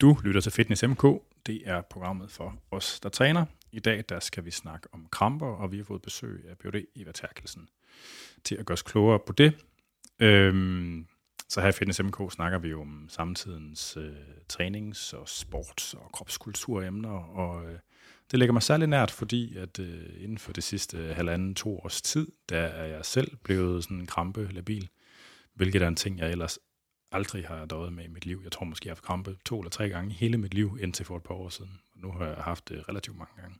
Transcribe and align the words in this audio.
Du 0.00 0.18
lytter 0.24 0.40
til 0.40 0.52
Fitness 0.52 0.82
MK. 0.82 1.02
Det 1.46 1.62
er 1.64 1.80
programmet 1.80 2.30
for 2.30 2.58
os, 2.70 3.00
der 3.00 3.08
træner. 3.08 3.46
I 3.72 3.80
dag 3.80 4.04
der 4.08 4.20
skal 4.20 4.44
vi 4.44 4.50
snakke 4.50 4.88
om 4.92 5.06
kramper, 5.10 5.46
og 5.46 5.72
vi 5.72 5.76
har 5.76 5.84
fået 5.84 6.02
besøg 6.02 6.44
af 6.48 6.58
Ph.D. 6.58 6.84
Eva 6.96 7.12
Terkelsen 7.12 7.68
til 8.44 8.54
at 8.54 8.66
gøre 8.66 8.72
os 8.72 8.82
klogere 8.82 9.18
på 9.26 9.32
det. 9.32 9.54
Øhm, 10.20 11.06
så 11.48 11.60
her 11.60 11.68
i 11.68 11.72
Fitness 11.72 12.02
MK 12.02 12.32
snakker 12.32 12.58
vi 12.58 12.74
om 12.74 13.06
samtidens 13.08 13.96
øh, 13.96 14.12
trænings- 14.52 15.12
og 15.14 15.28
sports- 15.28 15.94
og 15.94 16.12
kropskulturemner, 16.12 17.18
og 17.18 17.64
øh, 17.64 17.78
det 18.30 18.38
ligger 18.38 18.52
mig 18.52 18.62
særlig 18.62 18.88
nært, 18.88 19.10
fordi 19.10 19.56
at 19.56 19.78
øh, 19.78 20.04
inden 20.18 20.38
for 20.38 20.52
det 20.52 20.64
sidste 20.64 21.14
halvanden, 21.14 21.54
to 21.54 21.78
års 21.78 22.02
tid, 22.02 22.32
der 22.48 22.60
er 22.60 22.86
jeg 22.86 23.04
selv 23.04 23.36
blevet 23.36 23.84
sådan 23.84 24.00
en 24.00 24.06
krampe 24.06 24.48
labil, 24.52 24.88
hvilket 25.54 25.82
er 25.82 25.88
en 25.88 25.96
ting, 25.96 26.18
jeg 26.18 26.30
ellers 26.30 26.58
aldrig 27.12 27.46
har 27.46 27.66
døjet 27.66 27.92
med 27.92 28.04
i 28.04 28.08
mit 28.08 28.26
liv. 28.26 28.40
Jeg 28.44 28.52
tror 28.52 28.66
måske, 28.66 28.86
jeg 28.86 28.90
har 28.90 28.94
haft 28.94 29.04
krampe 29.04 29.36
to 29.44 29.60
eller 29.60 29.70
tre 29.70 29.88
gange 29.88 30.14
hele 30.14 30.38
mit 30.38 30.54
liv, 30.54 30.78
indtil 30.80 31.06
for 31.06 31.16
et 31.16 31.22
par 31.22 31.34
år 31.34 31.48
siden. 31.48 31.80
Nu 31.96 32.12
har 32.12 32.26
jeg 32.26 32.36
haft 32.36 32.68
det 32.68 32.88
relativt 32.88 33.18
mange 33.18 33.32
gange. 33.40 33.56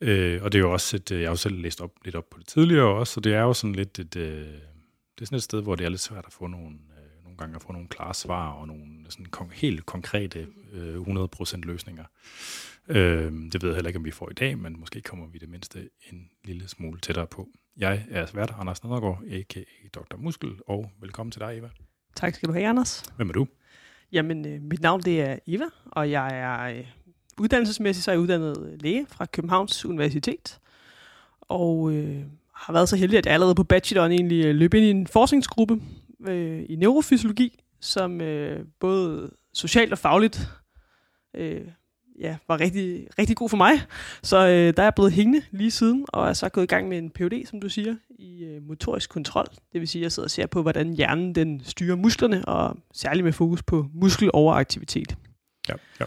Øh, 0.00 0.42
og 0.42 0.52
det 0.52 0.58
er 0.58 0.62
jo 0.62 0.72
også 0.72 0.96
et, 0.96 1.10
øh, 1.10 1.20
jeg 1.20 1.28
har 1.28 1.32
jo 1.32 1.36
selv 1.36 1.60
læst 1.60 1.80
op, 1.80 1.92
lidt 2.04 2.16
op 2.16 2.30
på 2.30 2.38
det 2.38 2.46
tidligere 2.46 2.86
også, 2.86 3.12
så 3.12 3.20
det 3.20 3.34
er 3.34 3.40
jo 3.40 3.52
sådan 3.52 3.74
lidt 3.74 3.98
et, 3.98 4.16
øh, 4.16 4.46
det 5.20 5.22
er 5.22 5.24
sådan 5.24 5.36
et 5.36 5.42
sted, 5.42 5.62
hvor 5.62 5.74
det 5.74 5.84
er 5.84 5.88
lidt 5.88 6.00
svært 6.00 6.24
at 6.26 6.32
få 6.32 6.46
nogle, 6.46 6.68
øh, 6.68 7.24
nogle 7.24 7.38
gange 7.38 7.56
at 7.56 7.62
få 7.62 7.72
nogle 7.72 7.88
klare 7.88 8.14
svar 8.14 8.52
og 8.52 8.66
nogle 8.66 8.86
sådan 9.08 9.26
kon- 9.36 9.54
helt 9.54 9.86
konkrete 9.86 10.46
øh, 10.72 10.96
100% 10.96 11.60
løsninger. 11.60 12.04
Øh, 12.88 13.32
det 13.52 13.62
ved 13.62 13.68
jeg 13.68 13.74
heller 13.74 13.88
ikke, 13.88 13.98
om 13.98 14.04
vi 14.04 14.10
får 14.10 14.30
i 14.30 14.34
dag, 14.34 14.58
men 14.58 14.80
måske 14.80 15.00
kommer 15.00 15.26
vi 15.26 15.38
det 15.38 15.48
mindste 15.48 15.90
en 16.12 16.30
lille 16.44 16.68
smule 16.68 17.00
tættere 17.00 17.26
på. 17.26 17.48
Jeg 17.76 18.06
er 18.10 18.26
svært 18.26 18.54
Anders 18.58 18.84
Nedergaard, 18.84 19.22
a.k.a. 19.30 19.88
Dr. 19.94 20.16
Muskel, 20.16 20.58
og 20.66 20.90
velkommen 21.00 21.30
til 21.30 21.40
dig, 21.40 21.58
Eva. 21.58 21.70
Tak 22.16 22.34
skal 22.34 22.48
du 22.48 22.52
have, 22.52 22.66
Anders. 22.66 23.02
Hvem 23.16 23.28
er 23.28 23.32
du? 23.32 23.46
Jamen, 24.12 24.46
øh, 24.46 24.62
mit 24.62 24.82
navn 24.82 25.00
det 25.00 25.20
er 25.20 25.38
Eva, 25.46 25.64
og 25.86 26.10
jeg 26.10 26.40
er 26.40 26.78
øh, 26.78 26.84
uddannelsesmæssigt 27.40 28.04
så 28.04 28.10
er 28.10 28.12
jeg 28.12 28.20
uddannet 28.20 28.76
læge 28.80 29.06
fra 29.08 29.26
Københavns 29.26 29.84
Universitet. 29.84 30.58
Og 31.40 31.92
øh, 31.92 32.22
har 32.54 32.72
været 32.72 32.88
så 32.88 32.96
heldig, 32.96 33.18
at 33.18 33.26
jeg 33.26 33.34
allerede 33.34 33.54
på 33.54 33.64
bacheloren 33.64 34.12
egentlig 34.12 34.44
øh, 34.44 34.54
løb 34.54 34.74
ind 34.74 34.84
i 34.84 34.90
en 34.90 35.06
forskningsgruppe 35.06 35.82
øh, 36.28 36.64
i 36.68 36.76
neurofysiologi, 36.76 37.62
som 37.80 38.20
øh, 38.20 38.64
både 38.80 39.30
socialt 39.52 39.92
og 39.92 39.98
fagligt 39.98 40.48
øh, 41.36 41.60
ja, 42.20 42.36
var 42.48 42.60
rigtig, 42.60 43.06
rigtig 43.18 43.36
god 43.36 43.48
for 43.48 43.56
mig. 43.56 43.72
Så 44.22 44.38
øh, 44.38 44.76
der 44.76 44.82
er 44.82 44.82
jeg 44.82 44.94
blevet 44.94 45.12
hængende 45.12 45.42
lige 45.50 45.70
siden, 45.70 46.04
og 46.08 46.28
er 46.28 46.32
så 46.32 46.48
gået 46.48 46.64
i 46.64 46.66
gang 46.66 46.88
med 46.88 46.98
en 46.98 47.10
PhD, 47.10 47.46
som 47.46 47.60
du 47.60 47.68
siger, 47.68 47.94
i 48.18 48.44
øh, 48.44 48.62
motorisk 48.68 49.10
kontrol. 49.10 49.46
Det 49.72 49.80
vil 49.80 49.88
sige, 49.88 50.00
at 50.00 50.02
jeg 50.02 50.12
sidder 50.12 50.26
og 50.26 50.30
ser 50.30 50.46
på, 50.46 50.62
hvordan 50.62 50.92
hjernen 50.92 51.34
den 51.34 51.60
styrer 51.64 51.96
musklerne, 51.96 52.44
og 52.44 52.76
særligt 52.94 53.24
med 53.24 53.32
fokus 53.32 53.62
på 53.62 53.86
muskeloveraktivitet. 53.94 55.16
Ja, 55.68 55.74
ja. 56.00 56.04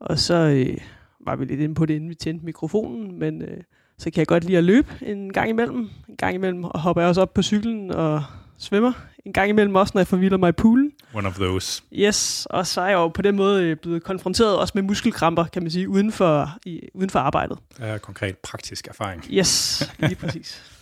Og 0.00 0.18
så 0.18 0.34
øh, 0.34 0.78
var 1.26 1.36
vi 1.36 1.44
lidt 1.44 1.60
inde 1.60 1.74
på 1.74 1.86
det, 1.86 1.94
inden 1.94 2.10
vi 2.10 2.14
tændte 2.14 2.44
mikrofonen, 2.44 3.18
men 3.18 3.42
øh, 3.42 3.62
så 3.98 4.10
kan 4.10 4.18
jeg 4.18 4.26
godt 4.26 4.44
lide 4.44 4.58
at 4.58 4.64
løbe 4.64 4.88
en 5.02 5.32
gang 5.32 5.48
imellem. 5.50 5.90
En 6.08 6.16
gang 6.16 6.34
imellem 6.34 6.64
og 6.64 6.80
hopper 6.80 7.02
jeg 7.02 7.08
også 7.08 7.20
op 7.20 7.34
på 7.34 7.42
cyklen 7.42 7.90
og 7.90 8.22
svømmer. 8.64 8.92
En 9.24 9.32
gang 9.32 9.48
imellem 9.48 9.74
også, 9.74 9.90
når 9.94 10.00
jeg 10.00 10.06
forvilder 10.06 10.36
mig 10.36 10.48
i 10.48 10.52
poolen. 10.52 10.92
One 11.14 11.28
of 11.28 11.34
those. 11.34 11.82
Yes, 11.92 12.46
og 12.50 12.66
så 12.66 12.80
er 12.80 12.86
jeg 12.86 12.94
jo 12.94 13.08
på 13.08 13.22
den 13.22 13.36
måde 13.36 13.64
øh, 13.64 13.76
blevet 13.76 14.02
konfronteret 14.02 14.58
også 14.58 14.72
med 14.74 14.82
muskelkramper, 14.82 15.44
kan 15.44 15.62
man 15.62 15.70
sige, 15.70 15.88
uden 15.88 16.12
for, 16.12 16.50
i, 16.66 16.88
uden 16.94 17.10
for 17.10 17.18
arbejdet. 17.18 17.58
Det 17.76 17.88
er 17.88 17.98
konkret 17.98 18.38
praktisk 18.38 18.88
erfaring. 18.88 19.24
Yes, 19.30 19.82
lige 19.98 20.14
præcis. 20.14 20.62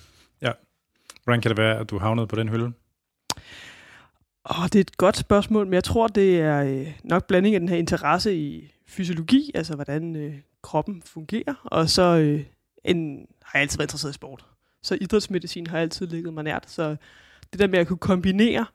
Hvordan 1.24 1.40
kan 1.40 1.48
det 1.48 1.58
være, 1.58 1.78
at 1.78 1.90
du 1.90 1.98
havnede 1.98 2.26
på 2.26 2.36
den 2.36 2.48
hylde? 2.48 2.72
Åh, 4.50 4.64
det 4.64 4.74
er 4.74 4.80
et 4.80 4.96
godt 4.96 5.16
spørgsmål, 5.16 5.66
men 5.66 5.74
jeg 5.74 5.84
tror, 5.84 6.08
det 6.08 6.40
er 6.40 6.62
øh, 6.62 6.92
nok 7.04 7.26
blanding 7.26 7.54
af 7.54 7.60
den 7.60 7.68
her 7.68 7.76
interesse 7.76 8.36
i 8.36 8.72
fysiologi, 8.88 9.50
altså 9.54 9.74
hvordan 9.74 10.16
øh, 10.16 10.34
kroppen 10.62 11.02
fungerer, 11.06 11.54
og 11.64 11.88
så 11.88 12.02
øh, 12.02 12.44
en, 12.84 13.26
har 13.42 13.58
jeg 13.58 13.62
altid 13.62 13.78
været 13.78 13.86
interesseret 13.86 14.12
i 14.12 14.14
sport. 14.14 14.44
Så 14.82 14.98
idrætsmedicin 15.00 15.66
har 15.66 15.78
altid 15.78 16.06
ligget 16.06 16.34
mig 16.34 16.44
nært, 16.44 16.70
så 16.70 16.96
det 17.52 17.58
der 17.58 17.66
med 17.66 17.78
at 17.78 17.86
kunne 17.86 17.98
kombinere 17.98 18.66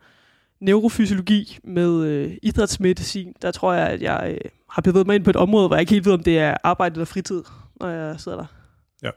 neurofysiologi 0.60 1.60
med 1.64 2.04
øh, 2.04 2.38
idrætsmedicin, 2.44 3.34
der 3.42 3.52
tror 3.52 3.74
jeg, 3.74 3.88
at 3.88 4.02
jeg 4.02 4.38
øh, 4.44 4.52
har 4.70 4.82
bevæget 4.82 5.08
mig 5.08 5.16
ind 5.16 5.24
på 5.24 5.30
et 5.30 5.36
område, 5.36 5.68
hvor 5.68 5.76
jeg 5.76 5.82
ikke 5.82 5.94
helt 5.94 6.06
ved, 6.06 6.14
om 6.14 6.24
det 6.24 6.40
er 6.40 6.58
arbejde 6.64 6.94
eller 6.94 7.06
fritid, 7.06 7.44
når 7.76 7.88
jeg 7.90 8.20
sidder 8.20 8.38
der. 8.38 8.46
Ja, 9.04 9.10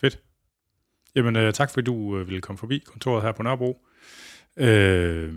Fedt. 0.00 0.20
Jamen, 1.14 1.36
øh, 1.36 1.52
tak 1.52 1.70
fordi 1.70 1.84
du 1.84 2.18
øh, 2.18 2.26
ville 2.26 2.40
komme 2.40 2.58
forbi 2.58 2.78
kontoret 2.86 3.22
her 3.22 3.32
på 3.32 3.42
Nørrebro. 3.42 3.86
Øh, 4.56 5.34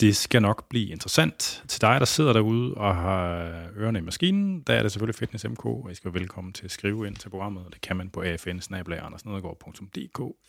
det 0.00 0.16
skal 0.16 0.42
nok 0.42 0.68
blive 0.68 0.88
interessant. 0.88 1.62
Til 1.68 1.80
dig, 1.80 2.00
der 2.00 2.06
sidder 2.06 2.32
derude 2.32 2.74
og 2.74 2.96
har 2.96 3.38
ørerne 3.76 3.98
i 3.98 4.02
maskinen, 4.02 4.60
der 4.60 4.74
er 4.74 4.82
det 4.82 4.92
selvfølgelig 4.92 5.14
Fitness 5.14 5.48
MK, 5.48 5.64
og 5.64 5.88
I 5.90 5.94
skal 5.94 6.12
være 6.12 6.20
velkommen 6.20 6.52
til 6.52 6.64
at 6.64 6.70
skrive 6.70 7.06
ind 7.06 7.16
til 7.16 7.28
programmet. 7.28 7.64
Det 7.72 7.80
kan 7.80 7.96
man 7.96 8.10
på 8.10 8.20
afn 8.20 8.60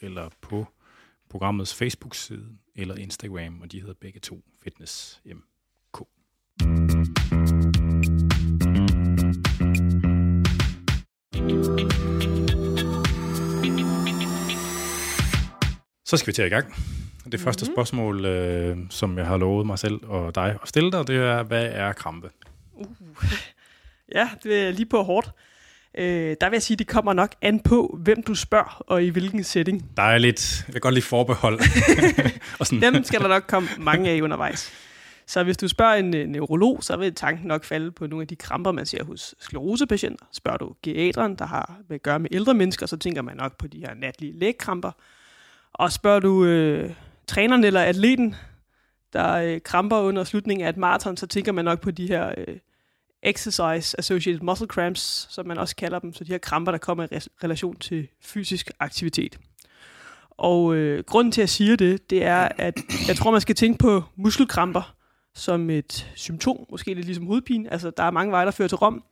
eller 0.01 0.29
på 0.41 0.67
programmets 1.33 1.75
Facebook-side 1.75 2.45
eller 2.75 2.95
Instagram, 2.95 3.61
og 3.61 3.71
de 3.71 3.79
hedder 3.79 3.93
begge 4.01 4.19
to 4.19 4.41
Fitness 4.63 5.21
MK. 5.25 5.97
Så 16.05 16.17
skal 16.17 16.27
vi 16.27 16.31
til 16.33 16.45
i 16.45 16.49
gang. 16.49 16.67
Det 16.67 17.25
mm-hmm. 17.25 17.39
første 17.39 17.65
spørgsmål, 17.65 18.25
øh, 18.25 18.77
som 18.89 19.17
jeg 19.17 19.25
har 19.25 19.37
lovet 19.37 19.65
mig 19.65 19.79
selv 19.79 20.05
og 20.05 20.35
dig 20.35 20.57
at 20.61 20.67
stille 20.67 20.91
dig, 20.91 21.07
det 21.07 21.15
er, 21.15 21.43
hvad 21.43 21.65
er 21.65 21.93
krampe? 21.93 22.29
Uh. 22.73 22.87
Ja, 24.15 24.29
det 24.43 24.67
er 24.67 24.71
lige 24.71 24.85
på 24.85 25.03
hårdt. 25.03 25.31
Øh, 25.97 26.35
der 26.41 26.49
vil 26.49 26.55
jeg 26.55 26.61
sige, 26.63 26.75
at 26.75 26.79
det 26.79 26.87
kommer 26.87 27.13
nok 27.13 27.35
an 27.41 27.59
på, 27.59 27.99
hvem 27.99 28.23
du 28.23 28.35
spørger, 28.35 28.83
og 28.87 29.03
i 29.03 29.09
hvilken 29.09 29.43
setting. 29.43 29.97
Der 29.97 30.03
er 30.03 30.17
lidt, 30.17 30.63
jeg 30.67 30.73
kan 30.73 30.81
godt 30.81 30.93
lide 30.93 31.05
forbehold. 31.05 31.59
og 32.59 32.67
sådan. 32.67 32.93
Dem 32.93 33.03
skal 33.03 33.19
der 33.19 33.27
nok 33.27 33.43
komme 33.47 33.69
mange 33.77 34.09
af 34.09 34.21
undervejs. 34.21 34.71
Så 35.27 35.43
hvis 35.43 35.57
du 35.57 35.67
spørger 35.67 35.93
en 35.93 36.29
neurolog, 36.29 36.83
så 36.83 36.97
vil 36.97 37.15
tanken 37.15 37.47
nok 37.47 37.63
falde 37.63 37.91
på 37.91 38.07
nogle 38.07 38.23
af 38.23 38.27
de 38.27 38.35
kramper, 38.35 38.71
man 38.71 38.85
ser 38.85 39.03
hos 39.03 39.35
sklerosepatienter. 39.39 40.25
Spørger 40.31 40.57
du 40.57 40.73
geriateren, 40.83 41.35
der 41.35 41.45
har 41.45 41.77
med 41.89 41.95
at 41.95 42.03
gøre 42.03 42.19
med 42.19 42.29
ældre 42.31 42.53
mennesker, 42.53 42.85
så 42.85 42.97
tænker 42.97 43.21
man 43.21 43.37
nok 43.37 43.57
på 43.57 43.67
de 43.67 43.79
her 43.79 43.93
natlige 43.95 44.39
lægkramper. 44.39 44.91
Og 45.73 45.91
spørger 45.91 46.19
du 46.19 46.45
øh, 46.45 46.91
træneren 47.27 47.63
eller 47.63 47.81
atleten, 47.81 48.35
der 49.13 49.33
øh, 49.33 49.61
kramper 49.61 49.97
under 49.97 50.23
slutningen 50.23 50.65
af 50.65 50.69
et 50.69 50.77
maraton, 50.77 51.17
så 51.17 51.27
tænker 51.27 51.51
man 51.51 51.65
nok 51.65 51.81
på 51.81 51.91
de 51.91 52.07
her 52.07 52.33
øh, 52.37 52.57
exercise 53.23 53.99
associated 53.99 54.41
muscle 54.41 54.67
cramps, 54.67 55.27
som 55.29 55.47
man 55.47 55.57
også 55.57 55.75
kalder 55.75 55.99
dem, 55.99 56.13
så 56.13 56.23
de 56.23 56.31
her 56.31 56.37
kramper, 56.37 56.71
der 56.71 56.79
kommer 56.79 57.03
i 57.03 57.15
re- 57.15 57.27
relation 57.43 57.75
til 57.75 58.07
fysisk 58.21 58.71
aktivitet. 58.79 59.39
Og 60.29 60.75
øh, 60.75 61.03
grunden 61.03 61.31
til, 61.31 61.41
at 61.41 61.43
jeg 61.43 61.49
siger 61.49 61.75
det, 61.75 62.09
det 62.09 62.23
er, 62.23 62.47
at 62.57 62.79
jeg 63.07 63.15
tror, 63.15 63.31
man 63.31 63.41
skal 63.41 63.55
tænke 63.55 63.77
på 63.79 64.03
muskelkramper 64.15 64.95
som 65.35 65.69
et 65.69 66.11
symptom, 66.15 66.65
måske 66.71 66.93
lidt 66.93 67.05
ligesom 67.05 67.25
hovedpine. 67.25 67.71
Altså, 67.71 67.91
der 67.97 68.03
er 68.03 68.11
mange 68.11 68.31
veje, 68.31 68.45
der 68.45 68.51
fører 68.51 68.67
til 68.67 68.77
rom. 68.77 69.03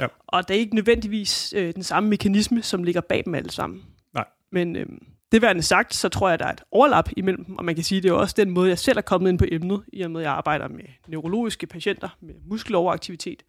Ja. 0.00 0.06
Og 0.26 0.48
det 0.48 0.56
er 0.56 0.60
ikke 0.60 0.74
nødvendigvis 0.74 1.54
øh, 1.56 1.74
den 1.74 1.82
samme 1.82 2.08
mekanisme, 2.08 2.62
som 2.62 2.82
ligger 2.82 3.00
bag 3.00 3.22
dem 3.24 3.34
alle 3.34 3.50
sammen. 3.50 3.82
Nej. 4.14 4.24
Men 4.52 4.76
øh, 4.76 4.86
det 5.32 5.42
værende 5.42 5.62
sagt, 5.62 5.94
så 5.94 6.08
tror 6.08 6.28
jeg, 6.28 6.38
der 6.38 6.46
er 6.46 6.52
et 6.52 6.62
overlap 6.70 7.08
imellem 7.16 7.44
dem, 7.44 7.58
og 7.58 7.64
man 7.64 7.74
kan 7.74 7.84
sige, 7.84 8.00
det 8.02 8.08
er 8.08 8.12
også 8.12 8.34
den 8.38 8.50
måde, 8.50 8.68
jeg 8.68 8.78
selv 8.78 8.98
er 8.98 9.02
kommet 9.02 9.28
ind 9.30 9.38
på 9.38 9.44
emnet, 9.52 9.82
i 9.92 10.02
og 10.02 10.10
med, 10.10 10.20
at 10.20 10.24
jeg 10.24 10.32
arbejder 10.32 10.68
med 10.68 10.84
neurologiske 11.08 11.66
patienter 11.66 12.08
med 12.22 12.34
muskeloveraktivitet, 12.46 13.42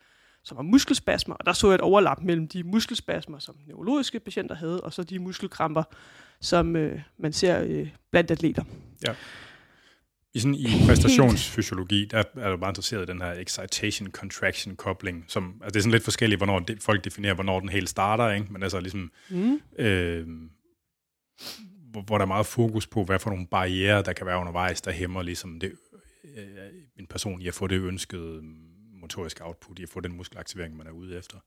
som 0.43 0.57
har 0.57 0.63
muskelspasmer, 0.63 1.35
og 1.35 1.45
der 1.45 1.53
så 1.53 1.67
jeg 1.67 1.75
et 1.75 1.81
overlap 1.81 2.21
mellem 2.21 2.47
de 2.47 2.63
muskelspasmer, 2.63 3.39
som 3.39 3.55
neurologiske 3.67 4.19
patienter 4.19 4.55
havde, 4.55 4.81
og 4.81 4.93
så 4.93 5.03
de 5.03 5.19
muskelkramper, 5.19 5.83
som 6.41 6.75
øh, 6.75 6.99
man 7.19 7.33
ser 7.33 7.63
øh, 7.63 7.87
blandt 8.11 8.31
atleter. 8.31 8.63
I, 10.33 10.39
sådan, 10.39 10.55
I 10.55 10.65
præstationsfysiologi, 10.87 12.05
der 12.05 12.23
er 12.35 12.51
du 12.51 12.57
meget 12.57 12.71
interesseret 12.71 13.09
i 13.09 13.11
den 13.11 13.21
her 13.21 13.31
excitation-contraction-kobling, 13.31 15.25
som, 15.27 15.53
altså 15.63 15.73
det 15.73 15.75
er 15.75 15.81
sådan 15.81 15.91
lidt 15.91 16.03
forskelligt, 16.03 16.39
hvornår 16.39 16.59
de, 16.59 16.77
folk 16.81 17.03
definerer, 17.05 17.33
hvornår 17.33 17.59
den 17.59 17.69
helt 17.69 17.89
starter, 17.89 18.31
ikke? 18.31 18.53
men 18.53 18.63
altså 18.63 18.79
ligesom, 18.79 19.11
Mm. 19.29 19.59
øh, 19.79 20.27
hvor, 21.91 22.01
hvor 22.01 22.17
der 22.17 22.25
er 22.25 22.27
meget 22.27 22.45
fokus 22.45 22.87
på, 22.87 23.03
hvad 23.03 23.19
for 23.19 23.29
nogle 23.29 23.47
barriere, 23.47 24.03
der 24.03 24.13
kan 24.13 24.25
være 24.25 24.39
undervejs, 24.39 24.81
der 24.81 24.91
hæmmer 24.91 25.21
ligesom 25.21 25.59
det, 25.59 25.71
øh, 26.37 26.47
en 26.99 27.07
person 27.07 27.41
i 27.41 27.47
at 27.47 27.53
få 27.53 27.67
det 27.67 27.81
ønskede 27.81 28.41
motoriske 29.01 29.45
output, 29.45 29.79
i 29.79 29.83
at 29.83 29.89
få 29.89 29.99
den 29.99 30.17
muskelaktivering, 30.17 30.77
man 30.77 30.87
er 30.87 30.91
ude 30.91 31.17
efter. 31.17 31.37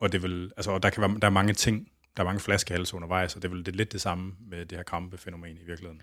Og 0.00 0.12
det 0.12 0.22
vel, 0.22 0.52
altså, 0.56 0.70
og 0.70 0.82
der, 0.82 0.90
kan 0.90 1.00
være, 1.00 1.18
der 1.20 1.26
er 1.26 1.30
mange 1.30 1.52
ting, 1.52 1.88
der 2.16 2.22
er 2.22 2.24
mange 2.24 2.40
flaskehalse 2.40 2.96
undervejs, 2.96 3.36
og 3.36 3.42
det 3.42 3.48
er 3.48 3.52
vel 3.52 3.66
det 3.66 3.72
er 3.72 3.76
lidt 3.76 3.92
det 3.92 4.00
samme 4.00 4.32
med 4.50 4.66
det 4.66 4.78
her 4.78 4.82
krampefænomen 4.82 5.56
i 5.56 5.64
virkeligheden. 5.66 6.02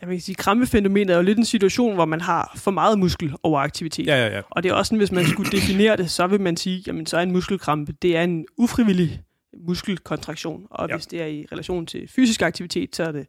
Jeg 0.00 0.08
vil 0.08 0.22
sige, 0.22 0.34
krampefænomenet 0.34 1.12
er 1.12 1.16
jo 1.16 1.22
lidt 1.22 1.38
en 1.38 1.44
situation, 1.44 1.94
hvor 1.94 2.04
man 2.04 2.20
har 2.20 2.52
for 2.56 2.70
meget 2.70 2.98
muskel 2.98 3.34
over 3.42 3.60
aktivitet. 3.60 4.06
Ja, 4.06 4.26
ja, 4.26 4.36
ja. 4.36 4.42
Og 4.50 4.62
det 4.62 4.68
er 4.68 4.74
også 4.74 4.88
sådan, 4.88 4.98
hvis 4.98 5.12
man 5.12 5.26
skulle 5.26 5.52
definere 5.58 5.96
det, 5.96 6.10
så 6.10 6.26
vil 6.26 6.40
man 6.40 6.56
sige, 6.56 6.82
jamen 6.86 7.06
så 7.06 7.16
er 7.16 7.22
en 7.22 7.32
muskelkrampe, 7.32 7.92
det 7.92 8.16
er 8.16 8.22
en 8.22 8.46
ufrivillig 8.58 9.22
muskelkontraktion. 9.68 10.66
Og 10.70 10.88
Ja. 10.88 10.96
hvis 10.96 11.06
det 11.06 11.22
er 11.22 11.26
i 11.26 11.46
relation 11.52 11.86
til 11.86 12.08
fysisk 12.08 12.42
aktivitet, 12.42 12.96
så 12.96 13.02
er 13.04 13.12
det 13.12 13.26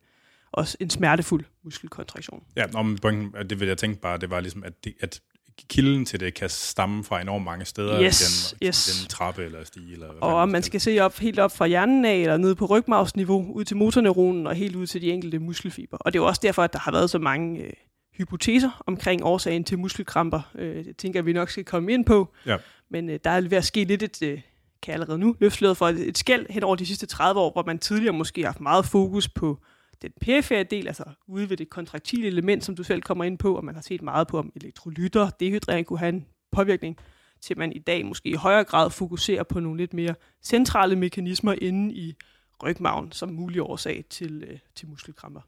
også 0.51 0.77
en 0.79 0.89
smertefuld 0.89 1.45
muskelkontraktion. 1.63 2.43
Ja, 2.55 2.83
men 2.83 2.97
pointen, 2.97 3.49
det 3.49 3.59
vil 3.59 3.67
jeg 3.67 3.77
tænke 3.77 4.01
bare, 4.01 4.17
det 4.17 4.29
var 4.29 4.39
ligesom, 4.39 4.63
at, 4.63 4.83
det, 4.83 4.93
at 4.99 5.21
kilden 5.69 6.05
til 6.05 6.19
det 6.19 6.33
kan 6.33 6.49
stamme 6.49 7.03
fra 7.03 7.21
enormt 7.21 7.45
mange 7.45 7.65
steder 7.65 8.01
Yes, 8.03 8.51
i 8.51 8.55
den, 8.59 8.67
yes. 8.67 8.99
den 9.01 9.09
trappe 9.09 9.43
eller 9.45 9.63
stige. 9.63 9.93
Eller 9.93 10.11
hvad 10.11 10.21
Og 10.21 10.35
om 10.35 10.49
man 10.49 10.63
skal 10.63 10.81
se 10.81 10.99
op, 10.99 11.17
helt 11.19 11.39
op 11.39 11.57
fra 11.57 11.67
hjernen 11.67 12.05
af, 12.05 12.15
eller 12.15 12.37
ned 12.37 12.55
på 12.55 12.65
rygmavsniveau, 12.65 13.51
ud 13.51 13.63
til 13.63 13.77
motorneuronen 13.77 14.47
og 14.47 14.55
helt 14.55 14.75
ud 14.75 14.87
til 14.87 15.01
de 15.01 15.11
enkelte 15.11 15.39
muskelfiber. 15.39 15.97
Og 15.97 16.13
det 16.13 16.19
er 16.19 16.23
jo 16.23 16.27
også 16.27 16.41
derfor, 16.43 16.63
at 16.63 16.73
der 16.73 16.79
har 16.79 16.91
været 16.91 17.09
så 17.09 17.19
mange 17.19 17.61
øh, 17.63 17.73
hypoteser 18.17 18.83
omkring 18.87 19.23
årsagen 19.23 19.63
til 19.63 19.79
muskelkramper. 19.79 20.51
Øh, 20.55 20.85
det 20.85 20.97
tænker 20.97 21.21
vi 21.21 21.33
nok 21.33 21.49
skal 21.49 21.63
komme 21.65 21.93
ind 21.93 22.05
på. 22.05 22.33
Ja. 22.45 22.57
Men 22.89 23.09
øh, 23.09 23.19
der 23.23 23.29
er 23.29 23.41
ved 23.41 23.57
at 23.57 23.65
ske 23.65 23.83
lidt 23.83 24.03
et, 24.03 24.21
øh, 24.23 24.41
kan 24.87 24.93
allerede 24.93 25.19
nu, 25.19 25.35
løftsløret 25.39 25.77
for 25.77 25.87
et, 25.87 26.07
et 26.07 26.17
skæld 26.17 26.45
hen 26.49 26.63
over 26.63 26.75
de 26.75 26.85
sidste 26.85 27.05
30 27.05 27.41
år, 27.41 27.51
hvor 27.51 27.63
man 27.65 27.79
tidligere 27.79 28.13
måske 28.13 28.41
har 28.41 28.47
haft 28.47 28.61
meget 28.61 28.85
fokus 28.85 29.29
på 29.29 29.59
den 30.01 30.11
perifære 30.21 30.63
del, 30.63 30.87
altså 30.87 31.03
ude 31.27 31.49
ved 31.49 31.57
det 31.57 31.69
kontraktile 31.69 32.27
element, 32.27 32.65
som 32.65 32.75
du 32.75 32.83
selv 32.83 33.01
kommer 33.01 33.23
ind 33.23 33.37
på, 33.37 33.55
og 33.55 33.65
man 33.65 33.75
har 33.75 33.81
set 33.81 34.01
meget 34.01 34.27
på, 34.27 34.39
om 34.39 34.51
elektrolytter, 34.55 35.29
dehydrering 35.29 35.85
kunne 35.85 35.99
have 35.99 36.09
en 36.09 36.25
påvirkning, 36.51 36.97
til 37.41 37.57
man 37.57 37.71
i 37.71 37.79
dag 37.79 38.05
måske 38.05 38.29
i 38.29 38.33
højere 38.33 38.63
grad 38.63 38.89
fokuserer 38.89 39.43
på 39.43 39.59
nogle 39.59 39.77
lidt 39.77 39.93
mere 39.93 40.15
centrale 40.43 40.95
mekanismer 40.95 41.55
inde 41.61 41.93
i 41.93 42.15
rygmagen 42.63 43.11
som 43.11 43.29
mulig 43.29 43.61
årsag 43.61 44.05
til, 44.09 44.43
øh, 44.47 44.59
til 44.75 44.87
muskelkramper. 44.87 45.41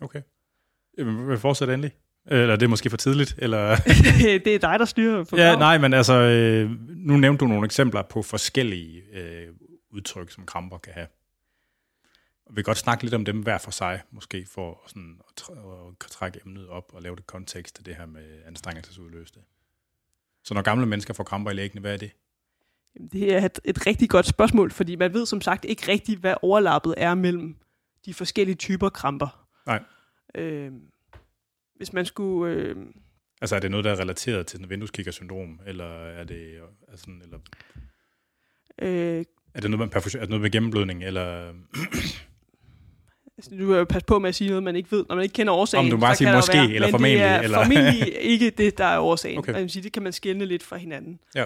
Okay. 0.00 0.22
Jamen, 0.98 1.28
vi 1.28 1.36
fortsætter 1.36 1.74
endelig? 1.74 1.92
Eller 2.26 2.56
det 2.56 2.66
er 2.66 2.68
måske 2.68 2.90
for 2.90 2.96
tidligt? 2.96 3.34
Eller... 3.38 3.76
det 4.44 4.46
er 4.54 4.58
dig, 4.58 4.78
der 4.78 4.84
styrer 4.84 5.18
ja, 5.18 5.24
programmet. 5.24 5.58
nej, 5.58 5.78
men 5.78 5.92
altså, 5.94 6.14
øh, 6.14 6.70
nu 6.88 7.16
nævnte 7.16 7.40
du 7.40 7.46
nogle 7.48 7.64
eksempler 7.64 8.02
på 8.02 8.22
forskellige 8.22 9.02
øh, 9.12 9.48
udtryk, 9.90 10.30
som 10.30 10.46
kramper 10.46 10.78
kan 10.78 10.92
have. 10.92 11.06
Vi 12.50 12.54
vil 12.54 12.64
godt 12.64 12.78
snakke 12.78 13.04
lidt 13.04 13.14
om 13.14 13.24
dem 13.24 13.40
hver 13.40 13.58
for 13.58 13.70
sig, 13.70 14.00
måske 14.10 14.46
for 14.54 14.82
sådan 14.86 15.20
at, 15.28 15.42
tr- 15.42 16.04
at 16.04 16.10
trække 16.10 16.40
emnet 16.46 16.68
op 16.68 16.90
og 16.92 17.02
lave 17.02 17.16
det 17.16 17.26
kontekst 17.26 17.74
til 17.76 17.86
det 17.86 17.96
her 17.96 18.06
med 18.06 18.42
anstrengelsesudløste. 18.46 19.40
Så 20.44 20.54
når 20.54 20.62
gamle 20.62 20.86
mennesker 20.86 21.14
får 21.14 21.24
kramper 21.24 21.50
i 21.50 21.54
læggene, 21.54 21.80
hvad 21.80 21.92
er 21.92 21.96
det? 21.96 22.10
Jamen, 22.96 23.08
Det 23.08 23.34
er 23.34 23.44
et, 23.44 23.60
et 23.64 23.86
rigtig 23.86 24.10
godt 24.10 24.26
spørgsmål, 24.26 24.70
fordi 24.70 24.96
man 24.96 25.14
ved 25.14 25.26
som 25.26 25.40
sagt 25.40 25.64
ikke 25.64 25.88
rigtigt, 25.88 26.20
hvad 26.20 26.34
overlappet 26.42 26.94
er 26.96 27.14
mellem 27.14 27.56
de 28.04 28.14
forskellige 28.14 28.56
typer 28.56 28.88
kramper. 28.88 29.46
Nej. 29.66 29.82
Øh, 30.34 30.72
hvis 31.76 31.92
man 31.92 32.06
skulle... 32.06 32.54
Øh, 32.54 32.76
Altså 33.40 33.56
er 33.56 33.60
det 33.60 33.70
noget, 33.70 33.84
der 33.84 33.90
er 33.92 34.00
relateret 34.00 34.46
til 34.46 34.56
sådan 34.58 34.70
vindueskikkersyndrom, 34.70 35.60
eller 35.66 35.84
er 35.94 36.24
det, 36.24 36.54
altså, 36.88 37.06
eller 37.22 37.38
øh, 38.82 39.24
er 39.54 39.60
det 39.60 39.70
noget 39.70 39.78
med, 39.78 39.88
perfusion, 39.88 40.20
er 40.20 40.24
det 40.24 40.30
noget 40.30 40.42
med 40.42 40.50
gennemblødning, 40.50 41.04
eller 41.04 41.52
altså, 43.38 43.50
du 43.58 43.66
vil 43.66 43.76
jo 43.78 43.84
passe 43.84 44.06
på 44.06 44.18
med 44.18 44.28
at 44.28 44.34
sige 44.34 44.48
noget, 44.48 44.62
man 44.62 44.76
ikke 44.76 44.92
ved, 44.92 45.04
når 45.08 45.14
man 45.16 45.22
ikke 45.22 45.32
kender 45.32 45.52
årsagen. 45.52 45.84
Om 45.86 45.90
du 45.90 45.96
bare 45.96 46.16
siger 46.16 46.34
måske, 46.34 46.56
være, 46.56 46.70
eller 46.72 46.86
men 46.88 46.90
formentlig, 46.92 47.18
det 47.20 47.26
er 47.26 47.40
eller- 47.40 47.58
formentlig 47.64 48.16
ikke 48.32 48.50
det, 48.50 48.78
der 48.78 48.84
er 48.84 48.98
årsagen. 48.98 49.38
Okay. 49.38 49.52
Man 49.52 49.68
sige, 49.68 49.82
det 49.82 49.92
kan 49.92 50.02
man 50.02 50.12
skille 50.12 50.46
lidt 50.46 50.62
fra 50.62 50.76
hinanden. 50.76 51.18
Ja. 51.34 51.44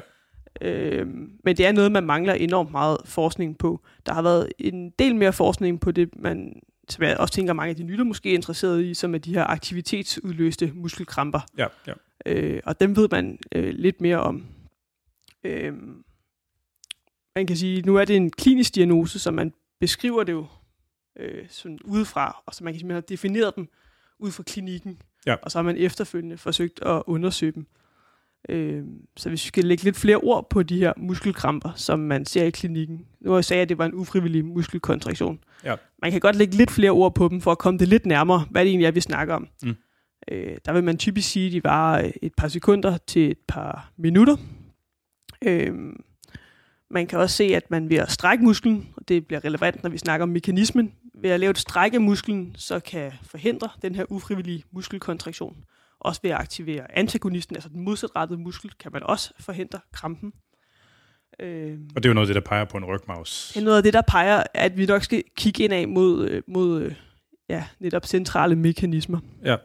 Øhm, 0.60 1.30
men 1.44 1.56
det 1.56 1.66
er 1.66 1.72
noget, 1.72 1.92
man 1.92 2.04
mangler 2.06 2.34
enormt 2.34 2.70
meget 2.70 2.96
forskning 3.04 3.58
på. 3.58 3.80
Der 4.06 4.12
har 4.14 4.22
været 4.22 4.52
en 4.58 4.90
del 4.98 5.16
mere 5.16 5.32
forskning 5.32 5.80
på 5.80 5.90
det, 5.92 6.08
man, 6.16 6.52
som 6.88 7.04
jeg 7.04 7.16
også 7.16 7.34
tænker, 7.34 7.52
mange 7.52 7.70
af 7.70 7.76
de 7.76 7.82
lytter 7.86 8.04
måske 8.04 8.30
er 8.30 8.34
interesseret 8.34 8.84
i, 8.84 8.94
som 8.94 9.14
er 9.14 9.18
de 9.18 9.34
her 9.34 9.44
aktivitetsudløste 9.44 10.72
muskelkramper. 10.74 11.40
ja, 11.58 11.66
ja. 11.86 11.92
Øh, 12.26 12.60
og 12.64 12.80
dem 12.80 12.96
ved 12.96 13.08
man 13.10 13.38
øh, 13.54 13.68
lidt 13.74 14.00
mere 14.00 14.20
om. 14.20 14.46
Øh, 15.44 15.72
man 17.36 17.46
kan 17.46 17.56
sige, 17.56 17.82
nu 17.82 17.96
er 17.96 18.04
det 18.04 18.16
en 18.16 18.30
klinisk 18.30 18.74
diagnose, 18.74 19.18
så 19.18 19.30
man 19.30 19.52
beskriver 19.80 20.24
det 20.24 20.32
jo 20.32 20.46
øh, 21.18 21.46
sådan 21.48 21.78
udefra, 21.84 22.42
og 22.46 22.54
så 22.54 22.64
man 22.64 22.72
kan 22.72 22.78
simpelthen 22.80 22.94
have 23.02 23.04
defineret 23.16 23.56
dem 23.56 23.68
ud 24.18 24.30
fra 24.30 24.42
klinikken, 24.42 25.02
Ja. 25.26 25.34
og 25.42 25.50
så 25.50 25.58
har 25.58 25.62
man 25.62 25.76
efterfølgende 25.76 26.36
forsøgt 26.38 26.82
at 26.82 27.02
undersøge 27.06 27.52
dem. 27.52 27.66
Øh, 28.48 28.82
så 29.16 29.28
hvis 29.28 29.44
vi 29.44 29.48
skal 29.48 29.64
lægge 29.64 29.84
lidt 29.84 29.96
flere 29.96 30.16
ord 30.16 30.50
på 30.50 30.62
de 30.62 30.78
her 30.78 30.92
muskelkramper, 30.96 31.72
som 31.76 31.98
man 31.98 32.24
ser 32.24 32.44
i 32.44 32.50
klinikken. 32.50 33.06
Nu 33.20 33.30
har 33.30 33.36
jeg 33.36 33.44
sagt, 33.44 33.58
at 33.58 33.68
det 33.68 33.78
var 33.78 33.86
en 33.86 33.94
ufrivillig 33.94 34.44
muskelkontraktion. 34.44 35.38
Ja. 35.64 35.74
Man 36.02 36.10
kan 36.10 36.20
godt 36.20 36.36
lægge 36.36 36.56
lidt 36.56 36.70
flere 36.70 36.90
ord 36.90 37.14
på 37.14 37.28
dem, 37.28 37.40
for 37.40 37.52
at 37.52 37.58
komme 37.58 37.78
det 37.78 37.88
lidt 37.88 38.06
nærmere, 38.06 38.46
hvad 38.50 38.64
det 38.64 38.68
egentlig 38.68 38.86
er, 38.86 38.90
vi 38.90 39.00
snakker 39.00 39.34
om. 39.34 39.48
Mm. 39.62 39.76
Øh, 40.30 40.56
der 40.64 40.72
vil 40.72 40.84
man 40.84 40.98
typisk 40.98 41.28
sige, 41.30 41.46
at 41.46 41.52
de 41.52 41.64
varer 41.64 42.04
øh, 42.04 42.10
et 42.22 42.32
par 42.36 42.48
sekunder 42.48 42.96
til 43.06 43.30
et 43.30 43.38
par 43.48 43.92
minutter. 43.96 44.36
Øh, 45.44 45.72
man 46.90 47.06
kan 47.06 47.18
også 47.18 47.36
se, 47.36 47.44
at 47.44 47.70
man 47.70 47.90
ved 47.90 47.96
at 47.96 48.10
strække 48.10 48.44
musklen, 48.44 48.88
og 48.96 49.08
det 49.08 49.26
bliver 49.26 49.44
relevant, 49.44 49.82
når 49.82 49.90
vi 49.90 49.98
snakker 49.98 50.22
om 50.22 50.28
mekanismen, 50.28 50.92
ved 51.14 51.30
at 51.30 51.40
lave 51.40 51.50
et 51.50 51.58
stræk 51.58 51.94
af 51.94 52.00
musklen, 52.00 52.54
så 52.56 52.80
kan 52.80 53.12
forhindre 53.22 53.68
den 53.82 53.94
her 53.94 54.04
ufrivillige 54.12 54.64
muskelkontraktion. 54.72 55.56
Også 56.00 56.20
ved 56.22 56.30
at 56.30 56.36
aktivere 56.36 56.98
antagonisten, 56.98 57.56
altså 57.56 57.68
den 57.68 57.80
modsatrettede 57.80 58.40
muskel, 58.40 58.70
kan 58.80 58.92
man 58.92 59.02
også 59.02 59.32
forhindre 59.40 59.80
krampen. 59.92 60.32
Øh, 61.40 61.78
Og 61.96 62.02
det 62.02 62.04
er 62.04 62.10
jo 62.10 62.14
noget 62.14 62.28
af 62.28 62.34
det, 62.34 62.42
der 62.42 62.48
peger 62.48 62.64
på 62.64 62.76
en 62.76 62.84
rygmavs. 62.84 63.50
det 63.54 63.60
er 63.60 63.64
noget 63.64 63.76
af 63.76 63.82
det, 63.82 63.92
der 63.92 64.02
peger, 64.08 64.42
at 64.54 64.76
vi 64.78 64.86
nok 64.86 65.02
skal 65.02 65.24
kigge 65.36 65.64
ind 65.64 65.72
af 65.72 65.88
mod, 65.88 66.28
øh, 66.28 66.42
mod 66.48 66.82
øh, 66.82 66.94
ja, 67.48 67.64
netop 67.78 68.06
centrale 68.06 68.56
mekanismer. 68.56 69.18
Ja. 69.44 69.56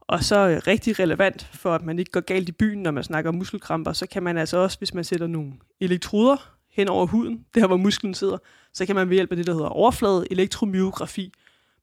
Og 0.00 0.24
så 0.24 0.48
øh, 0.48 0.60
rigtig 0.66 0.98
relevant 0.98 1.48
for, 1.52 1.74
at 1.74 1.82
man 1.82 1.98
ikke 1.98 2.10
går 2.10 2.20
galt 2.20 2.48
i 2.48 2.52
byen, 2.52 2.82
når 2.82 2.90
man 2.90 3.04
snakker 3.04 3.28
om 3.28 3.34
muskelkramper, 3.34 3.92
så 3.92 4.06
kan 4.06 4.22
man 4.22 4.38
altså 4.38 4.56
også, 4.56 4.78
hvis 4.78 4.94
man 4.94 5.04
sætter 5.04 5.26
nogle 5.26 5.52
elektroder 5.80 6.50
hen 6.70 6.88
over 6.88 7.06
huden, 7.06 7.44
det 7.54 7.62
her 7.62 7.66
hvor 7.66 7.76
musklen 7.76 8.14
sidder, 8.14 8.38
så 8.72 8.86
kan 8.86 8.94
man 8.94 9.08
ved 9.08 9.14
hjælp 9.14 9.30
af 9.30 9.36
det, 9.36 9.46
der 9.46 9.52
hedder 9.52 9.68
overflade 9.68 10.26
elektromyografi, 10.30 11.32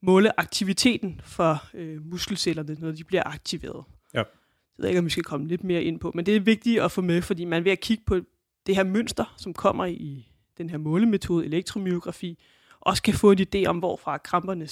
måle 0.06 0.40
aktiviteten 0.40 1.22
for 1.24 1.64
øh, 1.74 2.06
muskelcellerne, 2.06 2.78
når 2.80 2.92
de 2.92 3.04
bliver 3.04 3.24
aktiveret. 3.26 3.84
Ja. 4.14 4.18
Jeg 4.18 4.84
ved 4.84 4.90
ikke, 4.90 5.00
om 5.00 5.06
vi 5.06 5.10
skal 5.10 5.24
komme 5.24 5.48
lidt 5.48 5.64
mere 5.64 5.84
ind 5.84 6.00
på, 6.00 6.12
men 6.16 6.26
det 6.26 6.36
er 6.36 6.40
vigtigt 6.40 6.82
at 6.82 6.92
få 6.92 7.02
med, 7.02 7.22
fordi 7.22 7.46
man 7.46 7.66
ved 7.66 7.72
at 7.72 7.80
kigge 7.80 8.04
på 8.06 8.20
det 8.66 8.76
her 8.76 8.84
mønster, 8.84 9.36
som 9.38 9.54
kommer 9.54 9.86
i 9.86 10.28
den 10.58 10.70
her 10.70 10.78
målemetode, 10.78 11.46
elektromyografi, 11.46 12.40
også 12.80 13.04
kan 13.04 13.14
få 13.14 13.32
en 13.32 13.40
idé 13.40 13.66
om, 13.66 13.78
hvorfra 13.78 14.18
kramperne 14.18 14.68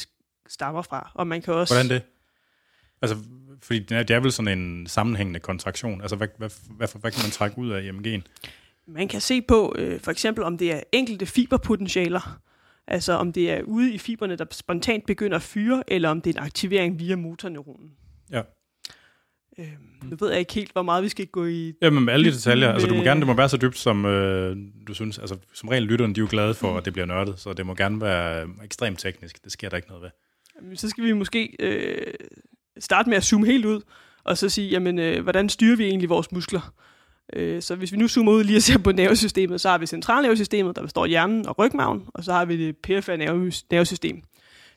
stammer 0.48 0.82
fra. 0.82 1.12
Og 1.14 1.28
man 1.28 1.42
kan 1.42 1.54
også... 1.54 1.74
Hvordan 1.74 1.90
det? 1.90 2.02
Altså, 3.02 3.18
fordi 3.62 3.80
det 3.80 3.98
er, 3.98 4.04
det 4.04 4.16
er 4.16 4.20
vel 4.20 4.32
sådan 4.32 4.60
en 4.60 4.88
sammenhængende 4.88 5.40
kontraktion. 5.40 6.02
Altså, 6.02 6.16
hvad, 6.16 6.28
hvad, 6.38 6.50
hvad, 6.78 6.88
hvad 7.00 7.12
kan 7.12 7.22
man 7.24 7.32
trække 7.32 7.58
ud 7.58 7.70
af 7.70 7.82
EMG'en? 7.82 8.22
Man 8.88 9.08
kan 9.08 9.22
se 9.22 9.42
på, 9.42 9.76
øh, 9.78 10.00
for 10.00 10.12
eksempel, 10.12 10.44
om 10.44 10.58
det 10.58 10.72
er 10.72 10.82
enkelte 10.92 11.26
fiberpotentialer, 11.26 12.40
altså 12.88 13.14
om 13.14 13.34
det 13.34 13.52
er 13.52 13.62
ude 13.62 13.94
i 13.94 13.98
fiberne, 13.98 14.36
der 14.36 14.46
spontant 14.52 15.06
begynder 15.06 15.36
at 15.36 15.44
fyre, 15.44 15.84
eller 15.88 16.10
om 16.10 16.22
det 16.22 16.36
er 16.36 16.40
en 16.40 16.46
aktivering 16.46 17.00
via 17.00 17.16
motorneuronen. 17.16 17.92
Ja. 18.32 18.42
Øh, 19.60 19.68
nu 20.04 20.16
ved 20.20 20.30
jeg 20.30 20.40
ikke 20.40 20.54
helt, 20.54 20.72
hvor 20.72 20.82
meget 20.82 21.04
vi 21.04 21.10
skal 21.10 21.28
gå 21.28 21.46
i... 21.46 21.74
Jamen, 21.82 22.06
med 22.06 22.14
alle 22.14 22.26
de 22.26 22.36
detaljer. 22.36 22.72
Altså, 22.72 22.88
du 22.88 22.96
må 22.96 23.04
gerne, 23.04 23.20
det 23.20 23.28
må 23.28 23.34
være 23.34 23.50
så 23.50 23.58
dybt, 23.58 23.78
som 23.78 24.06
øh, 24.06 24.58
du 24.88 24.94
synes. 24.94 25.20
Altså, 25.20 25.38
som 25.54 25.70
regel 25.70 25.84
lytterne, 25.84 26.14
de 26.14 26.20
er 26.20 26.24
jo 26.24 26.28
glade 26.30 26.54
for, 26.54 26.78
at 26.78 26.86
det 26.86 26.94
bliver 26.94 27.06
nørdet, 27.06 27.40
så 27.40 27.54
det 27.54 27.66
må 27.66 27.76
gerne 27.76 28.02
være 28.02 28.48
ekstremt 28.64 29.00
teknisk. 29.00 29.44
Det 29.44 29.52
sker 29.52 29.70
der 29.70 29.78
ikke 29.78 29.88
noget 29.88 30.04
ved. 30.04 30.10
Jamen, 30.62 30.78
Så 30.78 30.90
skal 30.90 31.04
vi 31.04 31.12
måske 31.12 31.56
øh, 31.60 32.14
starte 32.80 33.10
med 33.10 33.18
at 33.18 33.24
zoome 33.24 33.46
helt 33.46 33.66
ud, 33.66 33.82
og 34.24 34.38
så 34.38 34.50
sige, 34.50 34.70
jamen, 34.70 35.00
øh, 35.00 35.24
hvordan 35.24 35.50
styrer 35.50 35.78
vi 35.78 35.86
egentlig 35.86 36.10
vores 36.10 36.32
muskler? 36.32 36.74
Øh, 37.34 37.62
så 37.62 37.76
hvis 37.76 37.92
vi 37.92 37.98
nu 37.98 38.08
zoomer 38.08 38.32
ud 38.32 38.44
lige 38.44 38.58
og 38.58 38.62
ser 38.62 38.78
på 38.78 38.92
nervesystemet, 38.92 39.62
så 39.62 39.70
har 39.70 39.78
vi 39.78 39.86
centralnervesystemet, 39.86 40.76
der 40.76 40.82
består 40.82 41.04
af 41.04 41.10
hjernen 41.10 41.48
og 41.48 41.60
rygmagen, 41.60 42.04
og 42.14 42.24
så 42.24 42.34
har 42.34 42.46
vi 42.46 42.68
det 42.68 42.78
perifære 42.78 43.18
nervesystem, 43.18 44.22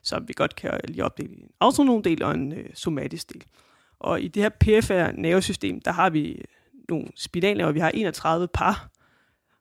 som 0.02 0.28
vi 0.28 0.32
godt 0.36 0.56
kan 0.56 0.80
lige 0.88 1.04
opdele 1.04 1.28
i 1.32 1.40
en 1.40 1.48
autonom 1.60 2.02
del 2.02 2.22
og 2.22 2.34
en 2.34 2.52
øh, 2.52 2.64
somatisk 2.74 3.32
del. 3.32 3.42
Og 3.98 4.20
i 4.20 4.28
det 4.28 4.42
her 4.42 4.48
perifære 4.48 5.12
nervesystem, 5.12 5.80
der 5.80 5.92
har 5.92 6.10
vi 6.10 6.44
nogle 6.88 7.08
spinalnerver, 7.16 7.72
vi 7.72 7.80
har 7.80 7.90
31 7.90 8.48
par, 8.48 8.90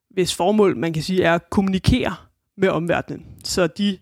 hvis 0.10 0.36
formål, 0.36 0.77
man 0.77 0.94
kan 0.94 1.04
sige, 1.04 1.24
er 1.24 1.36
at 1.36 1.50
kommunikere 1.50 2.15
med 2.58 2.70
omverdenen. 2.70 3.25
Så 3.44 3.68
de 3.68 3.98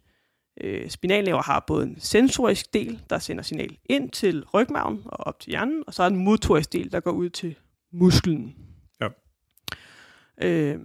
øh, 0.62 0.90
spinalnerver 0.90 1.42
har 1.42 1.64
både 1.68 1.84
en 1.84 1.96
sensorisk 2.00 2.74
del, 2.74 3.00
der 3.10 3.20
sender 3.20 3.44
signal 3.44 3.78
ind 3.86 4.10
til 4.10 4.44
rygmagen 4.54 5.02
og 5.06 5.28
op 5.28 5.40
til 5.40 5.50
hjernen, 5.50 5.84
og 5.88 5.94
så 5.94 6.04
er 6.04 6.08
en 6.08 6.24
motorisk 6.24 6.74
del, 6.74 6.92
der 6.92 7.00
går 7.00 7.12
ud 7.12 7.30
til 7.30 7.56
musklen. 7.92 8.56
Øh, 10.44 10.80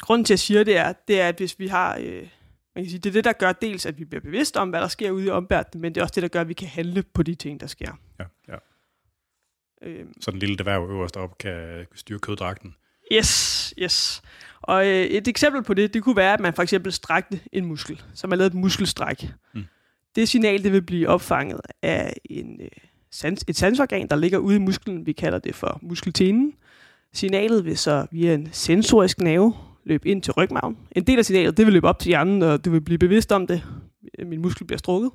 grunden 0.00 0.24
til, 0.24 0.32
at 0.32 0.34
jeg 0.34 0.38
siger 0.38 0.64
det 0.64 0.76
er, 0.76 0.92
det 1.08 1.20
er, 1.20 1.28
at 1.28 1.36
hvis 1.36 1.58
vi 1.58 1.66
har... 1.66 1.98
Øh, 2.00 2.28
man 2.74 2.84
kan 2.84 2.90
sige, 2.90 2.98
det 2.98 3.10
er 3.10 3.12
det, 3.12 3.24
der 3.24 3.32
gør 3.32 3.52
dels, 3.52 3.86
at 3.86 3.98
vi 3.98 4.04
bliver 4.04 4.20
bevidste 4.20 4.56
om, 4.56 4.70
hvad 4.70 4.80
der 4.80 4.88
sker 4.88 5.10
ude 5.10 5.26
i 5.26 5.28
omverdenen, 5.28 5.82
men 5.82 5.94
det 5.94 6.00
er 6.00 6.04
også 6.04 6.14
det, 6.14 6.22
der 6.22 6.28
gør, 6.28 6.40
at 6.40 6.48
vi 6.48 6.54
kan 6.54 6.68
handle 6.68 7.02
på 7.02 7.22
de 7.22 7.34
ting, 7.34 7.60
der 7.60 7.66
sker. 7.66 7.92
Ja, 8.20 8.24
ja. 8.48 8.56
Øh, 9.82 10.06
Så 10.20 10.30
den 10.30 10.38
lille 10.38 10.56
dværg 10.56 10.90
øverst 10.90 11.16
op 11.16 11.38
kan 11.38 11.86
styre 11.94 12.18
køddragten. 12.18 12.74
Yes, 13.12 13.74
yes. 13.78 14.22
Og 14.62 14.86
øh, 14.86 15.04
et 15.04 15.28
eksempel 15.28 15.62
på 15.62 15.74
det, 15.74 15.94
det 15.94 16.02
kunne 16.02 16.16
være, 16.16 16.34
at 16.34 16.40
man 16.40 16.54
for 16.54 16.62
eksempel 16.62 16.92
strækte 16.92 17.40
en 17.52 17.64
muskel, 17.64 18.02
så 18.14 18.26
man 18.26 18.38
lavede 18.38 18.54
et 18.54 18.60
muskelstræk. 18.60 19.28
Mm. 19.54 19.64
Det 20.16 20.28
signal, 20.28 20.64
det 20.64 20.72
vil 20.72 20.82
blive 20.82 21.08
opfanget 21.08 21.60
af 21.82 22.16
en, 22.24 22.60
øh, 22.60 22.68
sans, 23.10 23.44
et 23.48 23.56
sansorgan, 23.56 24.08
der 24.08 24.16
ligger 24.16 24.38
ude 24.38 24.56
i 24.56 24.58
musklen. 24.58 25.06
Vi 25.06 25.12
kalder 25.12 25.38
det 25.38 25.54
for 25.54 25.78
muskeltenen. 25.82 26.54
Signalet 27.14 27.64
vil 27.64 27.78
så 27.78 28.06
via 28.10 28.34
en 28.34 28.48
sensorisk 28.52 29.20
nerve 29.20 29.54
løbe 29.84 30.08
ind 30.08 30.22
til 30.22 30.32
rygmagen. 30.32 30.76
En 30.92 31.04
del 31.06 31.18
af 31.18 31.24
signalet, 31.24 31.56
det 31.56 31.66
vil 31.66 31.72
løbe 31.72 31.88
op 31.88 31.98
til 31.98 32.08
hjernen, 32.08 32.42
og 32.42 32.64
du 32.64 32.70
vil 32.70 32.80
blive 32.80 32.98
bevidst 32.98 33.32
om 33.32 33.46
det. 33.46 33.62
Min 34.26 34.42
muskel 34.42 34.66
bliver 34.66 34.78
strukket. 34.78 35.10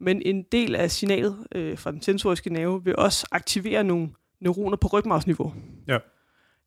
Men 0.00 0.22
en 0.22 0.42
del 0.52 0.74
af 0.74 0.90
signalet 0.90 1.46
øh, 1.54 1.78
fra 1.78 1.90
den 1.90 2.02
sensoriske 2.02 2.52
nerve 2.52 2.84
vil 2.84 2.96
også 2.96 3.26
aktivere 3.32 3.84
nogle 3.84 4.08
neuroner 4.40 4.76
på 4.76 4.88
rygmavsniveau. 4.88 5.54
Ja. 5.88 5.98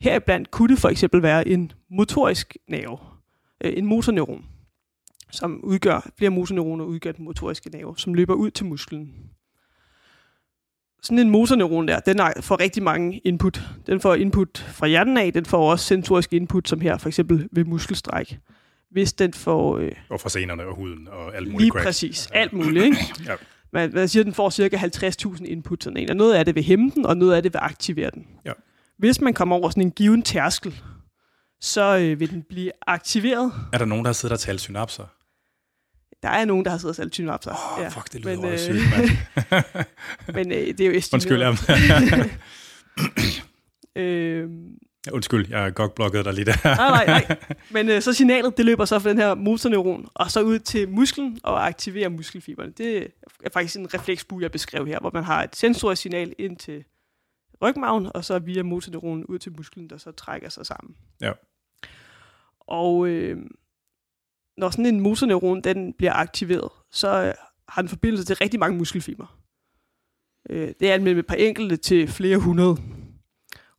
Heriblandt 0.01 0.51
kunne 0.51 0.69
det 0.69 0.79
for 0.79 0.89
eksempel 0.89 1.21
være 1.21 1.48
en 1.48 1.71
motorisk 1.89 2.57
nerve, 2.67 2.98
øh, 3.63 3.74
en 3.77 3.86
motorneuron, 3.86 4.45
som 5.31 5.63
udgør, 5.63 6.09
flere 6.17 6.31
motorneuroner 6.31 6.86
udgør 6.86 7.12
den 7.12 7.25
motoriske 7.25 7.69
nerve, 7.69 7.98
som 7.98 8.13
løber 8.13 8.33
ud 8.33 8.51
til 8.51 8.65
musklen. 8.65 9.13
Sådan 11.03 11.20
en 11.20 11.29
motorneuron 11.29 11.88
der, 11.88 12.00
den 12.00 12.20
får 12.41 12.60
rigtig 12.60 12.84
mange 12.84 13.18
input. 13.18 13.62
Den 13.88 14.01
får 14.01 14.15
input 14.15 14.58
fra 14.74 14.88
hjernen 14.88 15.18
af, 15.18 15.34
den 15.34 15.46
får 15.46 15.72
også 15.72 15.86
sensorisk 15.86 16.34
input, 16.34 16.68
som 16.70 16.82
her 16.82 16.98
for 16.98 17.08
eksempel 17.10 17.48
ved 17.51 17.65
muskelstræk. 17.65 18.39
Hvis 18.91 19.13
den 19.13 19.34
får 19.34 19.77
øh, 19.77 19.91
Og 20.10 20.22
fra 20.22 20.29
senerne 20.29 20.63
og 20.63 20.75
huden 20.75 21.08
og 21.12 21.36
alt 21.36 21.48
muligt 21.48 21.60
lige 21.62 21.72
crap. 21.72 21.84
præcis 21.84 22.27
alt 22.34 22.53
muligt, 22.53 22.86
ikke? 22.86 22.98
Ja. 23.27 23.34
Man, 23.74 23.91
man 23.94 24.08
siger, 24.08 24.22
at 24.22 24.25
den 24.25 24.34
får 24.34 24.50
cirka 24.50 24.77
50.000 24.77 25.46
input 25.46 25.84
sådan 25.84 25.98
en, 25.98 26.10
og 26.10 26.15
noget 26.15 26.34
af 26.34 26.46
det 26.46 26.56
vil 26.56 26.63
hæmme 26.63 26.91
den, 26.96 27.06
og 27.06 27.18
noget 27.18 27.36
af 27.36 27.44
det 27.44 27.53
vil 27.53 27.60
aktivere 27.63 28.12
den. 28.13 28.27
Ja. 28.46 28.51
Hvis 28.98 29.22
man 29.22 29.34
kommer 29.34 29.56
over 29.56 29.70
sådan 29.70 29.84
en 29.84 29.91
given 29.91 30.22
tærskel, 30.22 30.82
så 31.62 31.98
øh, 31.98 32.20
vil 32.20 32.29
den 32.32 32.44
blive 32.50 32.72
aktiveret. 32.88 33.51
Er 33.74 33.77
der 33.77 33.86
nogen, 33.86 34.06
der 34.06 34.10
har 34.10 34.13
siddet 34.13 34.34
og 34.34 34.39
talt 34.39 34.62
synapser? 34.62 35.03
Der 36.23 36.29
er 36.29 36.45
nogen, 36.45 36.65
der 36.65 36.71
har 36.71 36.77
siddet 36.77 36.89
og 36.89 36.95
sat 36.95 37.13
synapser. 37.13 37.51
Åh, 37.51 37.85
oh, 37.85 37.91
fuck, 37.91 38.13
det 38.13 38.21
lyder 38.21 38.35
men, 38.35 38.45
øh, 38.45 38.59
sygt. 38.59 38.77
Men 40.35 40.51
øh, 40.51 40.67
det 40.67 40.81
er 40.81 40.85
jo 40.85 40.91
estimeret. 40.91 41.13
Undskyld, 41.13 41.41
jamen. 41.41 42.31
øh, 43.95 44.49
Undskyld, 45.11 45.49
jeg 45.49 45.59
har 45.59 45.69
godt 45.69 45.95
blokket 45.95 46.25
dig 46.25 46.33
lige 46.33 46.45
der. 46.45 46.55
nej, 46.63 47.05
nej, 47.05 47.05
nej. 47.05 47.38
Men 47.75 47.89
øh, 47.89 48.01
så 48.01 48.13
signalet, 48.13 48.57
det 48.57 48.65
løber 48.65 48.85
så 48.85 48.99
fra 48.99 49.09
den 49.09 49.17
her 49.17 49.35
motorneuron, 49.35 50.07
og 50.13 50.31
så 50.31 50.41
ud 50.41 50.59
til 50.59 50.89
musklen 50.89 51.39
og 51.43 51.67
aktiverer 51.67 52.09
muskelfiberne. 52.09 52.71
Det 52.71 53.07
er 53.43 53.49
faktisk 53.53 53.75
en 53.75 53.93
refleksbue, 53.93 54.41
jeg 54.41 54.51
beskrev 54.51 54.88
her, 54.88 54.99
hvor 54.99 55.11
man 55.13 55.23
har 55.23 55.43
et 55.43 55.55
sensorisk 55.55 56.01
signal 56.01 56.33
ind 56.38 56.57
til 56.57 56.83
rygmagen, 57.61 58.11
og 58.13 58.25
så 58.25 58.39
via 58.39 58.63
motorneuronen 58.63 59.25
ud 59.25 59.39
til 59.39 59.51
musklen, 59.57 59.89
der 59.89 59.97
så 59.97 60.11
trækker 60.11 60.49
sig 60.49 60.65
sammen. 60.65 60.95
Ja. 61.21 61.31
Og 62.59 63.07
øh, 63.07 63.38
når 64.59 64.69
sådan 64.69 64.85
en 64.85 64.99
motorneuron 64.99 65.61
den 65.61 65.93
bliver 65.93 66.13
aktiveret, 66.13 66.69
så 66.91 67.23
øh, 67.23 67.33
har 67.69 67.81
den 67.81 67.89
forbindelse 67.89 68.25
til 68.25 68.35
rigtig 68.35 68.59
mange 68.59 68.77
muskelfiber. 68.77 69.39
Øh, 70.49 70.73
det 70.79 70.91
er 70.91 70.99
mellem 70.99 71.19
et 71.19 71.27
par 71.27 71.35
enkelte 71.35 71.77
til 71.77 72.07
flere 72.07 72.37
hundrede. 72.37 72.77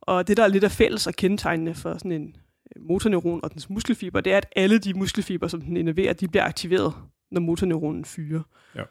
Og 0.01 0.27
det, 0.27 0.37
der 0.37 0.43
er 0.43 0.47
lidt 0.47 0.63
af 0.63 0.71
fælles 0.71 1.07
og 1.07 1.13
kendetegnende 1.13 1.75
for 1.75 1.93
sådan 1.93 2.11
en 2.11 2.35
øh, 2.75 2.83
motorneuron 2.83 3.39
og 3.43 3.53
dens 3.53 3.69
muskelfiber, 3.69 4.21
det 4.21 4.33
er, 4.33 4.37
at 4.37 4.45
alle 4.55 4.77
de 4.77 4.93
muskelfiber, 4.93 5.47
som 5.47 5.61
den 5.61 5.77
innerverer, 5.77 6.13
de 6.13 6.27
bliver 6.27 6.43
aktiveret, 6.43 6.93
når 7.31 7.41
motorneuronen 7.41 8.05
fyrer. 8.05 8.41
Ja. 8.75 8.83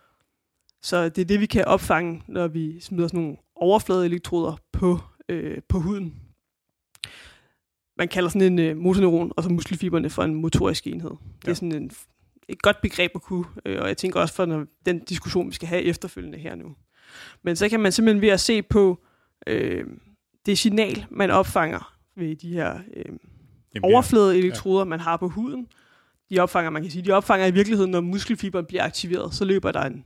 Så 0.82 1.08
det 1.08 1.18
er 1.18 1.24
det, 1.24 1.40
vi 1.40 1.46
kan 1.46 1.64
opfange, 1.64 2.22
når 2.28 2.48
vi 2.48 2.80
smider 2.80 3.08
sådan 3.08 3.20
nogle 3.20 3.36
overfladeelektroder 3.54 4.56
på, 4.72 4.98
øh, 5.28 5.58
på 5.68 5.78
huden. 5.80 6.14
Man 8.00 8.08
kalder 8.08 8.28
sådan 8.30 8.52
en 8.52 8.58
øh, 8.58 8.76
motorneuron 8.76 9.32
og 9.36 9.42
så 9.42 9.48
muskelfiberne 9.50 10.10
for 10.10 10.22
en 10.22 10.34
motorisk 10.34 10.86
enhed. 10.86 11.10
Det 11.10 11.46
Ja. 11.46 11.50
er 11.50 11.54
sådan 11.54 11.72
en, 11.72 11.90
et 12.48 12.62
godt 12.62 12.76
begreb 12.82 13.10
at 13.14 13.22
kunne, 13.22 13.44
øh, 13.66 13.78
og 13.82 13.88
jeg 13.88 13.96
tænker 13.96 14.20
også 14.20 14.34
for 14.34 14.46
når, 14.46 14.64
den 14.86 14.98
diskussion, 14.98 15.48
vi 15.48 15.54
skal 15.54 15.68
have 15.68 15.82
efterfølgende 15.82 16.38
her 16.38 16.54
nu. 16.54 16.74
Men 17.42 17.56
så 17.56 17.68
kan 17.68 17.80
man 17.80 17.92
simpelthen 17.92 18.20
ved 18.22 18.28
at 18.28 18.40
se 18.40 18.62
på 18.62 18.98
øh, 19.46 19.84
det 20.46 20.58
signal, 20.58 21.06
man 21.10 21.30
opfanger 21.30 21.94
ved 22.16 22.36
de 22.36 22.52
her 22.52 22.78
øh, 22.96 23.04
er- 23.74 23.80
overfladeelektroder, 23.82 24.84
man 24.84 25.00
har 25.00 25.16
på 25.16 25.28
huden. 25.28 25.66
De 26.30 26.38
opfanger, 26.38 26.70
man 26.70 26.82
kan 26.82 26.90
sige, 26.90 27.02
de 27.04 27.10
opfanger 27.12 27.46
i 27.46 27.50
virkeligheden, 27.50 27.90
når 27.90 28.00
muskelfiberen 28.00 28.66
bliver 28.66 28.84
aktiveret, 28.84 29.34
så 29.34 29.44
løber 29.44 29.72
der 29.72 29.82
en, 29.82 30.04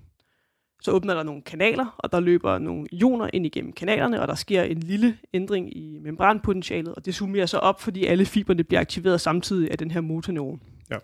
så 0.84 0.90
åbner 0.90 1.14
der 1.14 1.22
nogle 1.22 1.42
kanaler, 1.42 1.96
og 1.98 2.12
der 2.12 2.20
løber 2.20 2.58
nogle 2.58 2.86
ioner 2.92 3.30
ind 3.32 3.46
igennem 3.46 3.72
kanalerne, 3.72 4.20
og 4.20 4.28
der 4.28 4.34
sker 4.34 4.62
en 4.62 4.80
lille 4.80 5.18
ændring 5.32 5.76
i 5.76 5.98
membranpotentialet, 5.98 6.94
og 6.94 7.04
det 7.04 7.14
summerer 7.14 7.46
så 7.46 7.58
op, 7.58 7.80
fordi 7.80 8.04
alle 8.04 8.26
fiberne 8.26 8.64
bliver 8.64 8.80
aktiveret 8.80 9.20
samtidig 9.20 9.70
af 9.70 9.78
den 9.78 9.90
her 9.90 10.00
motorneuron. 10.00 10.60
Ja. 10.90 10.96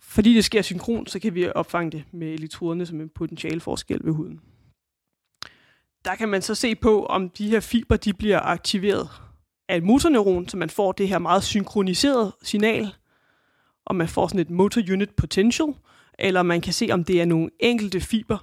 Fordi 0.00 0.34
det 0.34 0.44
sker 0.44 0.62
synkron, 0.62 1.06
så 1.06 1.18
kan 1.18 1.34
vi 1.34 1.48
opfange 1.48 1.90
det 1.90 2.04
med 2.12 2.28
elektroderne 2.28 2.86
som 2.86 3.00
en 3.00 3.08
potentialforskel 3.08 4.00
ved 4.04 4.12
huden. 4.12 4.40
Der 6.04 6.14
kan 6.14 6.28
man 6.28 6.42
så 6.42 6.54
se 6.54 6.74
på, 6.74 7.06
om 7.06 7.30
de 7.30 7.48
her 7.48 7.60
fiber 7.60 7.96
de 7.96 8.12
bliver 8.12 8.40
aktiveret 8.40 9.08
af 9.68 9.76
en 9.76 9.86
motorneuron, 9.86 10.48
så 10.48 10.56
man 10.56 10.70
får 10.70 10.92
det 10.92 11.08
her 11.08 11.18
meget 11.18 11.44
synkroniserede 11.44 12.36
signal, 12.42 12.94
og 13.84 13.96
man 13.96 14.08
får 14.08 14.28
sådan 14.28 14.40
et 14.40 14.50
motor 14.50 14.82
unit 14.92 15.10
potential, 15.10 15.74
eller 16.20 16.42
man 16.42 16.60
kan 16.60 16.72
se, 16.72 16.88
om 16.92 17.04
det 17.04 17.20
er 17.20 17.24
nogle 17.24 17.50
enkelte 17.60 18.00
fiber, 18.00 18.38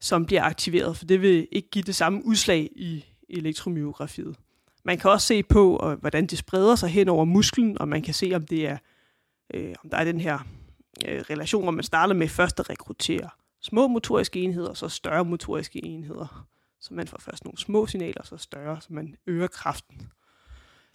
som 0.00 0.26
bliver 0.26 0.42
aktiveret, 0.42 0.96
for 0.96 1.04
det 1.04 1.22
vil 1.22 1.48
ikke 1.52 1.70
give 1.70 1.82
det 1.82 1.94
samme 1.94 2.24
udslag 2.24 2.70
i 2.76 3.04
elektromyografiet. 3.28 4.36
Man 4.84 4.98
kan 4.98 5.10
også 5.10 5.26
se 5.26 5.42
på, 5.42 5.94
hvordan 6.00 6.26
det 6.26 6.38
spreder 6.38 6.76
sig 6.76 6.88
hen 6.88 7.08
over 7.08 7.24
musklen, 7.24 7.78
og 7.78 7.88
man 7.88 8.02
kan 8.02 8.14
se, 8.14 8.32
om 8.34 8.46
det 8.46 8.66
er, 8.66 8.78
øh, 9.54 9.74
om 9.84 9.90
der 9.90 9.96
er 9.96 10.04
den 10.04 10.20
her 10.20 10.38
øh, 11.08 11.20
relation, 11.30 11.62
hvor 11.62 11.72
man 11.72 11.84
starter 11.84 12.14
med 12.14 12.28
først 12.28 12.60
at 12.60 12.70
rekruttere 12.70 13.28
små 13.60 13.86
motoriske 13.86 14.40
enheder, 14.40 14.68
og 14.68 14.76
så 14.76 14.88
større 14.88 15.24
motoriske 15.24 15.84
enheder. 15.84 16.46
Så 16.80 16.94
man 16.94 17.08
får 17.08 17.18
først 17.18 17.44
nogle 17.44 17.58
små 17.58 17.86
signaler, 17.86 18.24
så 18.24 18.36
større, 18.36 18.80
så 18.80 18.88
man 18.90 19.14
øger 19.26 19.46
kraften. 19.46 20.12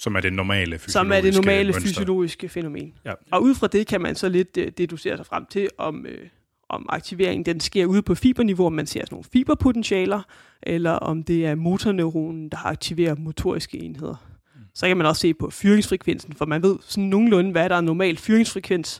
Som 0.01 0.15
er 0.15 0.21
det 0.21 0.33
normale 0.33 0.79
fysiologiske 0.79 0.91
Som 0.91 1.11
er 1.11 1.21
det 1.21 1.35
normale 1.35 1.63
mønster. 1.63 1.81
fysiologiske 1.81 2.49
fænomen. 2.49 2.93
Ja. 3.05 3.13
Og 3.31 3.43
ud 3.43 3.55
fra 3.55 3.67
det 3.67 3.87
kan 3.87 4.01
man 4.01 4.15
så 4.15 4.29
lidt 4.29 4.57
øh, 4.57 4.71
deducere 4.77 5.17
sig 5.17 5.25
frem 5.25 5.45
til, 5.45 5.67
om, 5.77 6.05
øh, 6.05 6.27
om 6.69 6.85
aktiveringen 6.89 7.45
den 7.45 7.59
sker 7.59 7.85
ude 7.85 8.01
på 8.01 8.15
fiberniveau, 8.15 8.65
om 8.65 8.73
man 8.73 8.87
ser 8.87 8.99
sådan 8.99 9.13
nogle 9.15 9.25
fiberpotentialer, 9.33 10.21
eller 10.63 10.91
om 10.91 11.23
det 11.23 11.45
er 11.45 11.55
motorneuronen, 11.55 12.49
der 12.49 12.65
aktiverer 12.65 13.15
motoriske 13.15 13.77
enheder. 13.77 14.15
Mm. 14.55 14.61
Så 14.73 14.87
kan 14.87 14.97
man 14.97 15.05
også 15.05 15.19
se 15.19 15.33
på 15.33 15.49
fyringsfrekvensen, 15.49 16.33
for 16.33 16.45
man 16.45 16.63
ved 16.63 16.75
sådan 16.81 17.03
nogenlunde, 17.03 17.51
hvad 17.51 17.69
der 17.69 17.75
er 17.75 17.81
normal 17.81 18.17
fyringsfrekvens. 18.17 18.99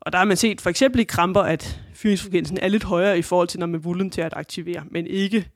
Og 0.00 0.12
der 0.12 0.18
har 0.18 0.24
man 0.24 0.36
set 0.36 0.60
for 0.60 0.70
eksempel 0.70 1.00
i 1.00 1.04
kramper, 1.04 1.40
at 1.40 1.80
fyringsfrekvensen 1.94 2.58
er 2.62 2.68
lidt 2.68 2.84
højere 2.84 3.18
i 3.18 3.22
forhold 3.22 3.48
til, 3.48 3.60
når 3.60 3.66
man 3.66 3.74
er 3.74 3.82
voluntært 3.82 4.32
aktiverer, 4.36 4.82
men 4.90 5.06
ikke 5.06 5.48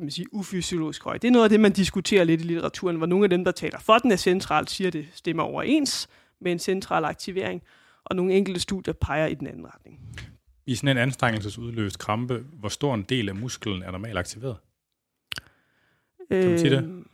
kan 0.00 0.04
man 0.04 0.10
sige, 0.10 0.34
ufysiologisk 0.34 1.04
høj. 1.04 1.18
Det 1.18 1.28
er 1.28 1.32
noget 1.32 1.44
af 1.44 1.50
det, 1.50 1.60
man 1.60 1.72
diskuterer 1.72 2.24
lidt 2.24 2.40
i 2.40 2.44
litteraturen, 2.44 2.96
hvor 2.96 3.06
nogle 3.06 3.24
af 3.24 3.30
dem, 3.30 3.44
der 3.44 3.52
taler 3.52 3.78
for 3.78 3.98
den 3.98 4.12
er 4.12 4.16
centralt, 4.16 4.70
siger, 4.70 4.88
at 4.88 4.92
det 4.92 5.06
stemmer 5.14 5.42
overens 5.42 6.08
med 6.40 6.52
en 6.52 6.58
central 6.58 7.04
aktivering, 7.04 7.62
og 8.04 8.16
nogle 8.16 8.32
enkelte 8.32 8.60
studier 8.60 8.94
peger 8.94 9.26
i 9.26 9.34
den 9.34 9.46
anden 9.46 9.66
retning. 9.66 10.00
I 10.66 10.74
sådan 10.74 10.88
en 10.88 11.02
anstrengelsesudløst 11.02 11.98
krampe, 11.98 12.44
hvor 12.52 12.68
stor 12.68 12.94
en 12.94 13.02
del 13.02 13.28
af 13.28 13.34
musklen 13.34 13.82
er 13.82 13.90
normalt 13.90 14.18
aktiveret? 14.18 14.56
Kan 16.30 16.50
man 16.50 16.58
sige 16.58 16.70
det? 16.70 16.84
Øh, 16.84 17.04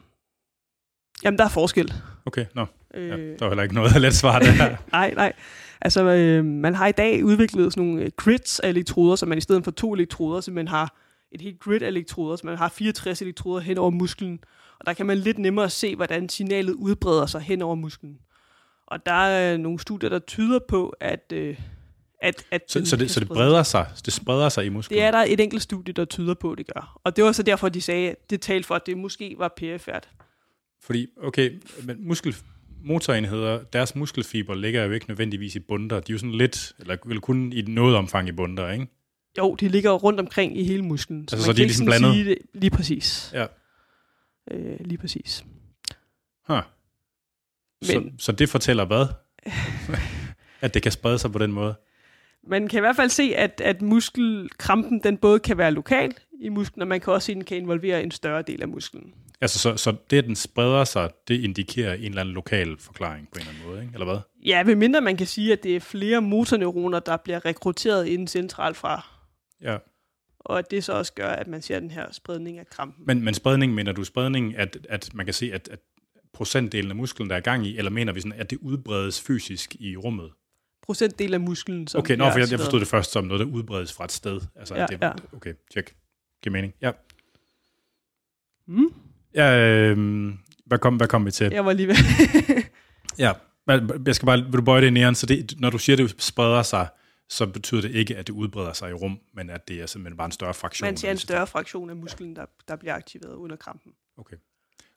Jamen, 1.24 1.38
der 1.38 1.44
er 1.44 1.48
forskel. 1.48 1.92
Okay, 2.26 2.46
nå. 2.54 2.66
Øh, 2.94 3.08
Ja, 3.08 3.16
der 3.16 3.36
var 3.40 3.48
heller 3.48 3.62
ikke 3.62 3.74
noget 3.74 4.00
let 4.02 4.14
svar 4.14 4.38
der. 4.38 4.76
Nej, 4.92 5.14
nej. 5.16 5.32
Altså, 5.80 6.04
øh, 6.04 6.44
man 6.44 6.74
har 6.74 6.86
i 6.86 6.92
dag 6.92 7.24
udviklet 7.24 7.72
sådan 7.72 7.86
nogle 7.86 8.02
øh, 8.02 8.10
grids 8.16 8.60
af 8.60 8.68
elektroder, 8.68 9.16
så 9.16 9.26
man 9.26 9.38
i 9.38 9.40
stedet 9.40 9.64
for 9.64 9.70
to 9.70 9.94
elektroder, 9.94 10.40
så 10.40 10.50
man 10.50 10.68
har 10.68 11.05
et 11.32 11.40
helt 11.40 11.60
grid 11.60 11.82
af 11.82 11.88
elektroder, 11.88 12.36
så 12.36 12.46
man 12.46 12.56
har 12.56 12.68
64 12.68 13.22
elektroder 13.22 13.60
hen 13.60 13.78
over 13.78 13.90
musklen. 13.90 14.40
Og 14.78 14.86
der 14.86 14.92
kan 14.92 15.06
man 15.06 15.18
lidt 15.18 15.38
nemmere 15.38 15.70
se, 15.70 15.96
hvordan 15.96 16.28
signalet 16.28 16.72
udbreder 16.72 17.26
sig 17.26 17.40
hen 17.40 17.62
over 17.62 17.74
musklen. 17.74 18.18
Og 18.86 19.06
der 19.06 19.12
er 19.12 19.56
nogle 19.56 19.78
studier, 19.78 20.10
der 20.10 20.18
tyder 20.18 20.58
på, 20.68 20.88
at... 21.00 21.32
Øh, 21.32 21.60
at, 22.22 22.46
at 22.50 22.62
Så, 22.68 22.84
så, 22.84 22.96
det, 22.96 23.10
så 23.10 23.20
det 23.20 23.28
breder 23.28 23.62
sig, 23.62 23.86
det 24.04 24.12
spreder 24.12 24.48
sig 24.48 24.66
i 24.66 24.68
musklen? 24.68 24.96
Det 24.96 25.04
er 25.04 25.10
der 25.10 25.24
et 25.28 25.40
enkelt 25.40 25.62
studie, 25.62 25.94
der 25.94 26.04
tyder 26.04 26.34
på, 26.34 26.52
at 26.52 26.58
det 26.58 26.66
gør. 26.74 27.00
Og 27.04 27.16
det 27.16 27.24
var 27.24 27.32
så 27.32 27.42
derfor, 27.42 27.68
de 27.68 27.80
sagde, 27.80 28.10
at 28.10 28.30
det 28.30 28.40
talte 28.40 28.66
for, 28.66 28.74
at 28.74 28.86
det 28.86 28.98
måske 28.98 29.34
var 29.38 29.52
perifært. 29.56 30.08
Fordi, 30.82 31.06
okay, 31.22 31.50
men 31.82 32.08
muskel, 32.08 32.36
motorenheder, 32.84 33.62
deres 33.72 33.96
muskelfiber 33.96 34.54
ligger 34.54 34.84
jo 34.84 34.92
ikke 34.92 35.06
nødvendigvis 35.08 35.56
i 35.56 35.58
bunder. 35.58 36.00
De 36.00 36.12
er 36.12 36.14
jo 36.14 36.18
sådan 36.18 36.34
lidt, 36.34 36.72
eller 36.78 36.96
vel 37.06 37.20
kun 37.20 37.52
i 37.52 37.62
noget 37.62 37.96
omfang 37.96 38.28
i 38.28 38.32
bunder, 38.32 38.72
ikke? 38.72 38.86
Jo, 39.38 39.54
de 39.54 39.68
ligger 39.68 39.90
rundt 39.92 40.20
omkring 40.20 40.58
i 40.58 40.64
hele 40.64 40.82
musklen. 40.82 41.20
Altså, 41.20 41.36
man 41.36 41.42
så 41.42 41.46
kan 41.46 41.56
de 41.56 41.62
er 41.62 41.66
ligesom 41.66 41.86
blandet? 41.86 42.12
Sige 42.14 42.24
det, 42.24 42.38
lige 42.54 42.70
præcis. 42.70 43.30
Ja. 43.34 43.46
Øh, 44.50 44.76
lige 44.80 44.98
præcis. 44.98 45.44
Huh. 46.48 46.60
Så, 47.82 48.00
Men- 48.00 48.18
så 48.18 48.32
det 48.32 48.48
fortæller 48.48 48.84
hvad? 48.84 49.06
at 50.60 50.74
det 50.74 50.82
kan 50.82 50.92
sprede 50.92 51.18
sig 51.18 51.32
på 51.32 51.38
den 51.38 51.52
måde? 51.52 51.74
Man 52.48 52.68
kan 52.68 52.78
i 52.78 52.80
hvert 52.80 52.96
fald 52.96 53.10
se, 53.10 53.32
at, 53.36 53.60
at 53.64 53.82
muskelkrampen 53.82 55.00
den 55.04 55.16
både 55.16 55.38
kan 55.38 55.58
være 55.58 55.70
lokal 55.72 56.14
i 56.40 56.48
musklen, 56.48 56.82
og 56.82 56.88
man 56.88 57.00
kan 57.00 57.12
også 57.12 57.26
se, 57.26 57.32
at 57.32 57.36
den 57.36 57.44
kan 57.44 57.56
involvere 57.56 58.02
en 58.02 58.10
større 58.10 58.42
del 58.42 58.62
af 58.62 58.68
musklen. 58.68 59.14
Altså, 59.40 59.58
så, 59.58 59.76
så 59.76 59.94
det, 60.10 60.18
at 60.18 60.24
den 60.24 60.36
spreder 60.36 60.84
sig, 60.84 61.10
det 61.28 61.40
indikerer 61.40 61.94
en 61.94 62.04
eller 62.04 62.20
anden 62.20 62.34
lokal 62.34 62.76
forklaring 62.78 63.28
på 63.32 63.38
en 63.38 63.40
eller 63.40 63.52
anden 63.52 63.68
måde, 63.68 63.80
ikke? 63.82 63.92
Eller 63.94 64.06
hvad? 64.06 64.18
Ja, 64.44 64.62
ved 64.62 64.74
mindre 64.76 65.00
man 65.00 65.16
kan 65.16 65.26
sige, 65.26 65.52
at 65.52 65.62
det 65.62 65.76
er 65.76 65.80
flere 65.80 66.22
motorneuroner, 66.22 66.98
der 66.98 67.16
bliver 67.16 67.44
rekrutteret 67.44 68.06
inden 68.06 68.26
centralt 68.26 68.76
fra, 68.76 69.06
Ja. 69.62 69.78
og 70.38 70.58
at 70.58 70.70
det 70.70 70.84
så 70.84 70.92
også 70.92 71.12
gør, 71.12 71.28
at 71.28 71.46
man 71.46 71.62
ser 71.62 71.80
den 71.80 71.90
her 71.90 72.12
spredning 72.12 72.58
af 72.58 72.66
krampen. 72.66 73.06
Men, 73.06 73.22
men 73.24 73.34
spredning, 73.34 73.74
mener 73.74 73.92
du 73.92 74.04
spredning, 74.04 74.56
at, 74.56 74.86
at 74.90 75.14
man 75.14 75.26
kan 75.26 75.34
se, 75.34 75.52
at, 75.52 75.68
at 75.68 75.78
procentdelen 76.32 76.90
af 76.90 76.96
musklen, 76.96 77.30
der 77.30 77.36
er 77.36 77.40
gang 77.40 77.66
i, 77.66 77.78
eller 77.78 77.90
mener 77.90 78.12
vi 78.12 78.20
sådan, 78.20 78.40
at 78.40 78.50
det 78.50 78.58
udbredes 78.58 79.20
fysisk 79.20 79.76
i 79.78 79.96
rummet? 79.96 80.30
Procentdel 80.82 81.34
af 81.34 81.40
musklen, 81.40 81.86
som 81.86 81.98
Okay, 81.98 82.16
nå, 82.16 82.30
for 82.30 82.38
jeg, 82.38 82.50
jeg 82.50 82.58
forstod 82.58 82.80
det 82.80 82.88
først 82.88 83.12
som 83.12 83.24
noget, 83.24 83.40
der 83.40 83.46
udbredes 83.46 83.92
fra 83.92 84.04
et 84.04 84.12
sted. 84.12 84.40
Altså, 84.56 84.74
Ja, 84.74 84.86
det, 84.86 84.98
ja. 85.02 85.12
Okay, 85.32 85.54
tjek. 85.72 85.94
Giver 86.42 86.52
mening. 86.52 86.74
Ja. 86.82 86.90
Mm. 88.66 88.94
Ja, 89.34 89.58
øh, 89.58 90.28
hvad, 90.66 90.78
kom, 90.78 90.96
hvad 90.96 91.08
kom 91.08 91.26
vi 91.26 91.30
til? 91.30 91.52
Jeg 91.52 91.64
var 91.64 91.72
lige 91.72 91.88
ved. 91.88 91.94
Ja, 93.18 93.32
jeg 94.06 94.14
skal 94.14 94.26
bare, 94.26 94.42
vil 94.44 94.52
du 94.52 94.62
bøje 94.62 94.80
det 94.82 94.92
næren, 94.92 95.14
så 95.14 95.26
det, 95.26 95.54
når 95.60 95.70
du 95.70 95.78
siger, 95.78 95.96
det 95.96 96.14
spreder 96.18 96.62
sig, 96.62 96.88
så 97.28 97.46
betyder 97.46 97.80
det 97.80 97.90
ikke, 97.90 98.16
at 98.16 98.26
det 98.26 98.32
udbreder 98.32 98.72
sig 98.72 98.90
i 98.90 98.92
rum, 98.92 99.20
men 99.32 99.50
at 99.50 99.68
det 99.68 99.80
er 99.80 99.86
simpelthen 99.86 100.16
bare 100.16 100.26
en 100.26 100.32
større 100.32 100.54
fraktion. 100.54 100.86
Man 100.86 100.96
ser 100.96 101.10
en 101.10 101.18
større 101.18 101.46
fraktion 101.46 101.90
af 101.90 101.96
musklen, 101.96 102.36
der, 102.36 102.46
der 102.68 102.76
bliver 102.76 102.94
aktiveret 102.94 103.34
under 103.34 103.56
krampen. 103.56 103.92
Okay. 104.16 104.36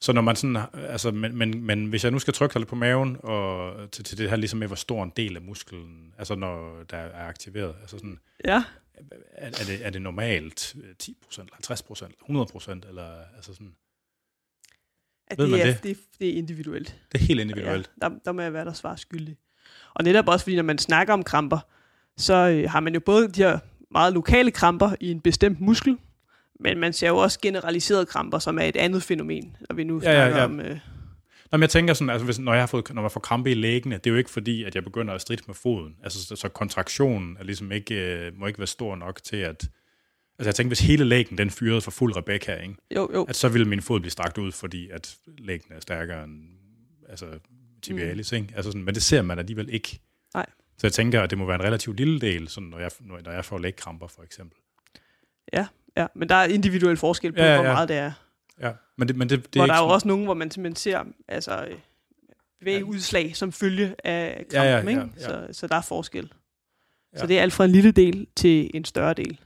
Så 0.00 0.12
når 0.12 0.22
man 0.22 0.36
sådan, 0.36 0.62
altså, 0.74 1.10
men, 1.10 1.36
men, 1.36 1.64
men 1.64 1.86
hvis 1.86 2.04
jeg 2.04 2.12
nu 2.12 2.18
skal 2.18 2.34
trykke 2.34 2.58
lidt 2.58 2.68
på 2.68 2.74
maven, 2.74 3.16
og 3.22 3.74
til, 3.92 4.04
til 4.04 4.18
det 4.18 4.30
her 4.30 4.36
ligesom 4.36 4.58
med, 4.58 4.66
hvor 4.66 4.76
stor 4.76 5.02
en 5.02 5.12
del 5.16 5.36
af 5.36 5.42
musklen, 5.42 6.14
altså 6.18 6.34
når 6.34 6.82
der 6.90 6.96
er 6.96 7.26
aktiveret, 7.26 7.74
altså 7.80 7.98
sådan, 7.98 8.18
Ja, 8.44 8.64
er, 9.32 9.46
er, 9.46 9.64
det, 9.66 9.86
er 9.86 9.90
det 9.90 10.02
normalt 10.02 10.76
10%, 11.02 11.12
50%, 11.70 12.10
100%, 12.30 12.88
eller 12.88 13.24
altså 13.36 13.54
sådan, 13.54 13.74
at 15.26 15.38
Ved 15.38 15.44
det, 15.44 15.50
man 15.50 15.60
er, 15.60 15.64
det? 15.64 15.82
det? 15.82 15.98
Det, 16.18 16.28
er 16.28 16.32
individuelt. 16.38 17.00
det 17.12 17.20
er 17.20 17.24
helt 17.24 17.40
individuelt. 17.40 17.90
Ja, 18.02 18.08
der, 18.08 18.14
der 18.24 18.32
må 18.32 18.42
jeg 18.42 18.52
være 18.52 18.64
der 18.64 18.72
svar 18.72 18.96
skyldig. 18.96 19.36
Og 19.94 20.04
netop 20.04 20.28
også, 20.28 20.44
fordi 20.44 20.56
når 20.56 20.62
man 20.62 20.78
snakker 20.78 21.14
om 21.14 21.22
kramper, 21.22 21.58
så 22.20 22.34
øh, 22.34 22.70
har 22.70 22.80
man 22.80 22.94
jo 22.94 23.00
både 23.00 23.28
de 23.28 23.42
her 23.42 23.58
meget 23.90 24.12
lokale 24.12 24.50
kramper 24.50 24.90
i 25.00 25.10
en 25.10 25.20
bestemt 25.20 25.60
muskel, 25.60 25.98
men 26.60 26.78
man 26.78 26.92
ser 26.92 27.08
jo 27.08 27.16
også 27.16 27.38
generaliserede 27.42 28.06
kramper, 28.06 28.38
som 28.38 28.58
er 28.58 28.62
et 28.62 28.76
andet 28.76 29.02
fænomen, 29.02 29.56
når 29.68 29.76
vi 29.76 29.84
nu 29.84 30.00
Ja, 30.02 30.10
ja, 30.10 30.16
snakker 30.16 30.38
ja. 30.38 30.44
om... 30.44 30.60
Øh, 30.60 30.78
Nå, 31.52 31.56
men 31.56 31.62
jeg 31.62 31.70
tænker 31.70 31.94
sådan, 31.94 32.10
altså 32.10 32.24
hvis, 32.24 32.38
når, 32.38 32.52
jeg 32.52 32.62
har 32.62 32.66
fået, 32.66 32.94
når 32.94 33.02
man 33.02 33.10
får 33.10 33.20
krampe 33.20 33.50
i 33.50 33.54
læggene, 33.54 33.94
det 33.94 34.06
er 34.06 34.10
jo 34.10 34.16
ikke 34.16 34.30
fordi, 34.30 34.64
at 34.64 34.74
jeg 34.74 34.84
begynder 34.84 35.14
at 35.14 35.20
stride 35.20 35.42
med 35.46 35.54
foden. 35.54 35.96
Altså, 36.02 36.24
så, 36.24 36.36
så 36.36 36.48
kontraktionen 36.48 37.36
er 37.40 37.44
ligesom 37.44 37.72
ikke, 37.72 37.94
øh, 37.94 38.32
må 38.38 38.46
ikke 38.46 38.58
være 38.58 38.66
stor 38.66 38.96
nok 38.96 39.22
til, 39.22 39.36
at... 39.36 39.68
Altså, 40.38 40.48
jeg 40.48 40.54
tænker, 40.54 40.68
hvis 40.68 40.80
hele 40.80 41.04
lægen, 41.04 41.38
den 41.38 41.50
fyrede 41.50 41.80
for 41.80 41.90
fuld 41.90 42.16
Rebecca, 42.16 42.54
ikke? 42.54 42.74
jo, 42.96 43.10
jo. 43.14 43.24
at 43.24 43.36
så 43.36 43.48
ville 43.48 43.68
min 43.68 43.82
fod 43.82 44.00
blive 44.00 44.10
strakt 44.10 44.38
ud, 44.38 44.52
fordi 44.52 44.90
at 44.90 45.16
lægen 45.38 45.62
er 45.70 45.80
stærkere 45.80 46.24
end 46.24 46.42
altså, 47.08 47.26
tibialis. 47.82 48.32
Mm. 48.32 48.36
Ikke? 48.36 48.48
Altså 48.56 48.70
sådan, 48.70 48.84
men 48.84 48.94
det 48.94 49.02
ser 49.02 49.22
man 49.22 49.38
alligevel 49.38 49.68
ikke. 49.68 50.00
Nej. 50.34 50.46
Så 50.80 50.86
jeg 50.86 50.92
tænker, 50.92 51.22
at 51.22 51.30
det 51.30 51.38
må 51.38 51.46
være 51.46 51.54
en 51.54 51.62
relativt 51.64 51.96
lille 51.96 52.20
del, 52.20 52.48
sådan, 52.48 52.68
når, 52.68 52.78
jeg, 52.78 52.90
når 53.00 53.32
jeg 53.32 53.44
får 53.44 53.58
lægkramper, 53.58 54.06
for 54.06 54.22
eksempel. 54.22 54.58
Ja, 55.96 56.06
men 56.14 56.28
der 56.28 56.34
er 56.34 56.44
individuel 56.44 56.96
forskel 56.96 57.32
på, 57.32 57.38
Ja, 57.38 57.44
ja, 57.44 57.50
ja. 57.54 57.62
hvor 57.62 57.72
meget 57.72 57.88
det 57.88 57.96
er. 57.96 58.12
Ja, 58.60 58.72
men 58.98 59.08
det, 59.08 59.16
men 59.16 59.28
det, 59.28 59.38
det 59.44 59.54
hvor 59.54 59.62
er 59.62 59.66
der 59.66 59.74
ikke 59.74 59.78
er 59.78 59.82
jo 59.82 59.82
sådan, 59.88 59.94
også 59.94 60.08
nogen, 60.08 60.24
hvor 60.24 60.34
man 60.34 60.50
simpelthen 60.50 60.76
ser 60.76 61.04
altså, 61.28 61.64
øh, 61.70 61.74
vægudslag 62.62 63.36
som 63.36 63.52
følge 63.52 63.94
af 64.04 64.34
krampen, 64.36 64.52
Ja, 64.52 64.62
ja, 64.62 64.78
ja, 64.78 64.88
ikke? 64.88 65.12
ja. 65.20 65.22
Så, 65.22 65.46
så 65.52 65.66
der 65.66 65.74
er 65.76 65.80
forskel. 65.82 66.32
Ja. 67.12 67.18
Så 67.18 67.24
Ja. 67.24 67.28
det 67.28 67.38
er 67.38 67.42
alt 67.42 67.52
fra 67.52 67.64
en 67.64 67.70
lille 67.70 67.90
del 67.90 68.26
til 68.36 68.70
en 68.74 68.84
større 68.84 69.14
del. 69.14 69.40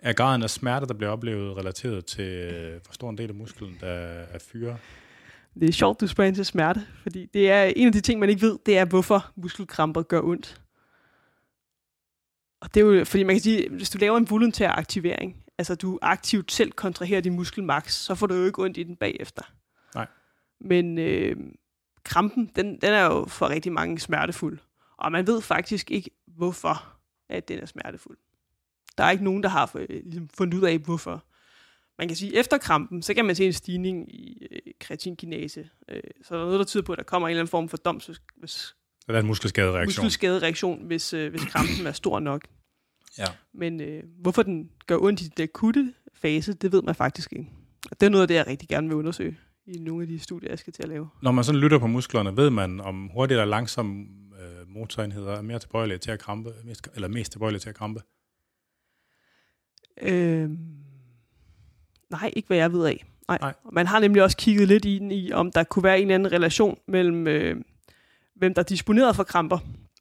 er 0.00 0.12
graden 0.12 0.42
af 0.42 0.50
smerte, 0.50 0.86
der 0.86 0.94
bliver 0.94 1.10
oplevet, 1.10 1.56
relateret 1.56 2.06
til, 2.06 2.24
øh, 2.24 2.70
hvor 2.72 2.92
stor 2.92 3.10
en 3.10 3.18
del 3.18 3.28
af 3.28 3.34
musklen, 3.34 3.78
der 3.80 3.86
er 4.32 4.38
fyre? 4.38 4.76
Det 5.60 5.68
er 5.68 5.72
sjovt, 5.72 6.00
du 6.00 6.06
spørger 6.06 6.28
ind 6.28 6.34
til 6.36 6.44
smerte, 6.44 6.86
fordi 7.02 7.26
det 7.34 7.50
er 7.50 7.62
en 7.64 7.86
af 7.86 7.92
de 7.92 8.00
ting, 8.00 8.20
man 8.20 8.28
ikke 8.28 8.42
ved, 8.42 8.58
det 8.66 8.78
er, 8.78 8.84
hvorfor 8.84 9.30
muskelkramper 9.36 10.02
gør 10.02 10.20
ondt. 10.20 10.61
Og 12.62 12.74
det 12.74 12.80
er 12.80 12.84
jo, 12.84 13.04
fordi 13.04 13.22
man 13.22 13.34
kan 13.34 13.42
sige, 13.42 13.68
hvis 13.68 13.90
du 13.90 13.98
laver 13.98 14.16
en 14.18 14.30
volontær 14.30 14.70
aktivering, 14.70 15.44
altså 15.58 15.74
du 15.74 15.98
aktivt 16.02 16.52
selv 16.52 16.72
kontraherer 16.72 17.20
din 17.20 17.32
muskel 17.32 17.64
max, 17.64 17.92
så 17.92 18.14
får 18.14 18.26
du 18.26 18.34
jo 18.34 18.44
ikke 18.44 18.62
ondt 18.62 18.76
i 18.76 18.82
den 18.82 18.96
bagefter. 18.96 19.42
Nej. 19.94 20.06
Men 20.60 20.98
øh, 20.98 21.36
krampen, 22.04 22.50
den, 22.56 22.66
den 22.66 22.92
er 22.92 23.04
jo 23.04 23.24
for 23.28 23.48
rigtig 23.48 23.72
mange 23.72 23.98
smertefuld. 23.98 24.58
Og 24.96 25.12
man 25.12 25.26
ved 25.26 25.40
faktisk 25.40 25.90
ikke, 25.90 26.10
hvorfor 26.26 26.84
at 27.28 27.48
den 27.48 27.58
er 27.58 27.66
smertefuld. 27.66 28.18
Der 28.98 29.04
er 29.04 29.10
ikke 29.10 29.24
nogen, 29.24 29.42
der 29.42 29.48
har 29.48 29.70
øh, 29.74 29.86
ligesom 29.88 30.28
fundet 30.28 30.58
ud 30.58 30.62
af, 30.62 30.78
hvorfor. 30.78 31.24
Man 31.98 32.08
kan 32.08 32.16
sige, 32.16 32.36
efter 32.36 32.58
krampen, 32.58 33.02
så 33.02 33.14
kan 33.14 33.24
man 33.24 33.36
se 33.36 33.46
en 33.46 33.52
stigning 33.52 34.14
i 34.14 34.46
øh, 34.50 34.72
kreatinkinase. 34.80 35.68
Øh, 35.88 36.02
så 36.22 36.34
der 36.34 36.40
er 36.40 36.44
noget, 36.44 36.58
der 36.58 36.64
tyder 36.64 36.84
på, 36.84 36.92
at 36.92 36.98
der 36.98 37.04
kommer 37.04 37.28
en 37.28 37.30
eller 37.30 37.40
anden 37.40 37.50
form 37.50 37.68
for 37.68 37.76
doms, 37.76 38.10
hvis, 39.06 39.06
hvis 39.06 39.06
Så 39.06 39.12
der 39.12 39.18
er 39.18 39.20
en 39.20 39.26
muskelskadereaktion. 39.26 40.04
muskelskadereaktion, 40.04 40.86
hvis, 40.86 41.14
øh, 41.14 41.30
hvis 41.30 41.44
krampen 41.44 41.86
er 41.86 41.92
stor 41.92 42.20
nok. 42.20 42.42
Ja. 43.18 43.24
Men 43.54 43.80
øh, 43.80 44.02
hvorfor 44.20 44.42
den 44.42 44.70
gør 44.86 44.96
ondt 44.98 45.20
i 45.20 45.28
den 45.28 45.42
akutte 45.42 45.94
fase, 46.14 46.52
det 46.52 46.72
ved 46.72 46.82
man 46.82 46.94
faktisk 46.94 47.32
ikke. 47.32 47.50
Og 47.90 48.00
det 48.00 48.06
er 48.06 48.10
noget 48.10 48.22
af 48.22 48.28
det, 48.28 48.34
jeg 48.34 48.46
rigtig 48.46 48.68
gerne 48.68 48.88
vil 48.88 48.96
undersøge 48.96 49.38
i 49.66 49.78
nogle 49.78 50.02
af 50.02 50.08
de 50.08 50.18
studier, 50.18 50.50
jeg 50.50 50.58
skal 50.58 50.72
til 50.72 50.82
at 50.82 50.88
lave. 50.88 51.08
Når 51.22 51.30
man 51.32 51.44
sådan 51.44 51.60
lytter 51.60 51.78
på 51.78 51.86
musklerne, 51.86 52.36
ved 52.36 52.50
man, 52.50 52.80
om 52.80 53.08
hurtigt 53.14 53.40
eller 53.40 53.50
langsom 53.50 54.06
øh, 54.40 54.68
motorenheder 54.68 55.32
er 55.32 55.42
mere 55.42 55.58
tilbøjelige 55.58 55.98
til 55.98 56.10
at 56.10 56.18
krampe, 56.18 56.50
mest, 56.64 56.88
eller 56.94 57.08
mest 57.08 57.32
tilbøjelige 57.32 57.60
til 57.60 57.68
at 57.68 57.74
krampe? 57.74 58.00
Øh, 60.02 60.50
nej, 62.10 62.32
ikke 62.36 62.46
hvad 62.46 62.56
jeg 62.56 62.72
ved 62.72 62.86
af. 62.86 63.04
Nej. 63.28 63.38
Nej. 63.40 63.54
Man 63.72 63.86
har 63.86 64.00
nemlig 64.00 64.22
også 64.22 64.36
kigget 64.36 64.68
lidt 64.68 64.84
i, 64.84 65.08
i, 65.10 65.32
om 65.32 65.52
der 65.52 65.64
kunne 65.64 65.82
være 65.82 65.96
en 65.96 66.02
eller 66.02 66.14
anden 66.14 66.32
relation 66.32 66.78
mellem, 66.88 67.26
øh, 67.26 67.56
hvem 68.42 68.54
der 68.54 68.62
disponerer 68.62 69.12
for 69.12 69.24
kramper. 69.24 69.58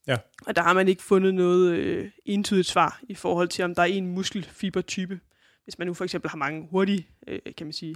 Ja. 0.07 0.17
Og 0.47 0.55
der 0.55 0.61
har 0.61 0.73
man 0.73 0.87
ikke 0.87 1.03
fundet 1.03 1.33
noget 1.33 1.73
øh, 1.73 2.11
entydigt 2.25 2.67
svar 2.67 2.99
i 3.09 3.15
forhold 3.15 3.47
til, 3.47 3.65
om 3.65 3.75
der 3.75 3.81
er 3.81 3.85
en 3.85 4.07
muskelfibertype. 4.07 5.19
Hvis 5.63 5.77
man 5.77 5.87
nu 5.87 5.93
for 5.93 6.03
eksempel 6.03 6.29
har 6.29 6.37
mange 6.37 6.67
hurtige, 6.71 7.07
øh, 7.27 7.39
kan 7.57 7.67
man 7.67 7.73
sige, 7.73 7.95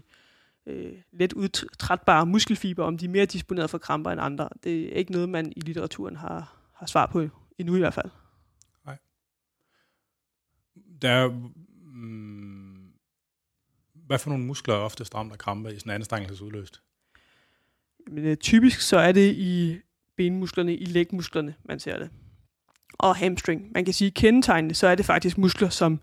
øh, 0.65 0.93
let 1.13 1.34
udtrætbare 1.34 2.25
muskelfiber, 2.25 2.84
om 2.84 2.97
de 2.97 3.05
er 3.05 3.10
mere 3.10 3.25
disponeret 3.25 3.69
for 3.69 3.77
kramper 3.77 4.12
end 4.12 4.21
andre. 4.21 4.49
Det 4.63 4.93
er 4.93 4.97
ikke 4.97 5.12
noget, 5.12 5.29
man 5.29 5.53
i 5.55 5.60
litteraturen 5.60 6.15
har, 6.15 6.58
har 6.73 6.86
svar 6.86 7.05
på 7.05 7.27
endnu 7.58 7.75
i 7.75 7.79
hvert 7.79 7.93
fald. 7.93 8.10
Der 11.01 11.10
er, 11.10 11.29
mm, 11.93 12.93
hvad 13.93 14.19
for 14.19 14.29
nogle 14.29 14.45
muskler 14.45 14.75
er 14.75 14.79
oftest 14.79 15.15
ramt 15.15 15.31
af 15.31 15.38
krampe 15.38 15.73
i 15.73 15.79
sådan 15.79 15.89
en 15.89 15.95
anstrengelsesudløst? 15.95 16.81
Men 18.08 18.25
øh, 18.25 18.38
typisk 18.38 18.81
så 18.81 18.97
er 18.97 19.12
det 19.12 19.34
i 19.34 19.81
benmusklerne, 20.17 20.75
i 20.75 20.86
lægmusklerne, 20.86 21.54
man 21.65 21.80
ser 21.80 21.97
det. 21.99 22.10
Og 22.93 23.15
hamstring. 23.15 23.62
Man 23.73 23.86
kan 23.86 23.93
sige 23.93 24.12
kendetegnende, 24.12 24.75
så 24.75 24.88
er 24.88 24.95
det 24.95 25.06
faktisk 25.06 25.38
muskler, 25.38 25.69
som 25.69 25.99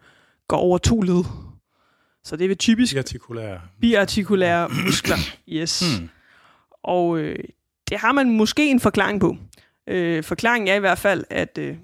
går 0.48 0.57
over 0.57 0.79
to 0.79 1.01
led. 1.01 1.25
Så 2.25 2.37
det 2.37 2.48
vil 2.48 2.57
typisk 2.59 2.96
Artikulær. 2.96 3.59
biartikulære 3.81 4.68
muskler. 4.87 5.16
Yes. 5.48 5.98
Hmm. 5.98 6.09
Og 6.83 7.18
øh, 7.18 7.38
det 7.90 7.98
har 7.98 8.12
man 8.12 8.31
måske 8.37 8.70
en 8.70 8.81
forklaring 8.81 9.20
på. 9.20 9.37
Øh, 9.87 10.25
forklaringen 10.25 10.68
er 10.68 10.75
i 10.75 10.79
hvert 10.81 10.98
fald, 10.98 11.25
at 11.31 11.59
øh, 11.59 11.77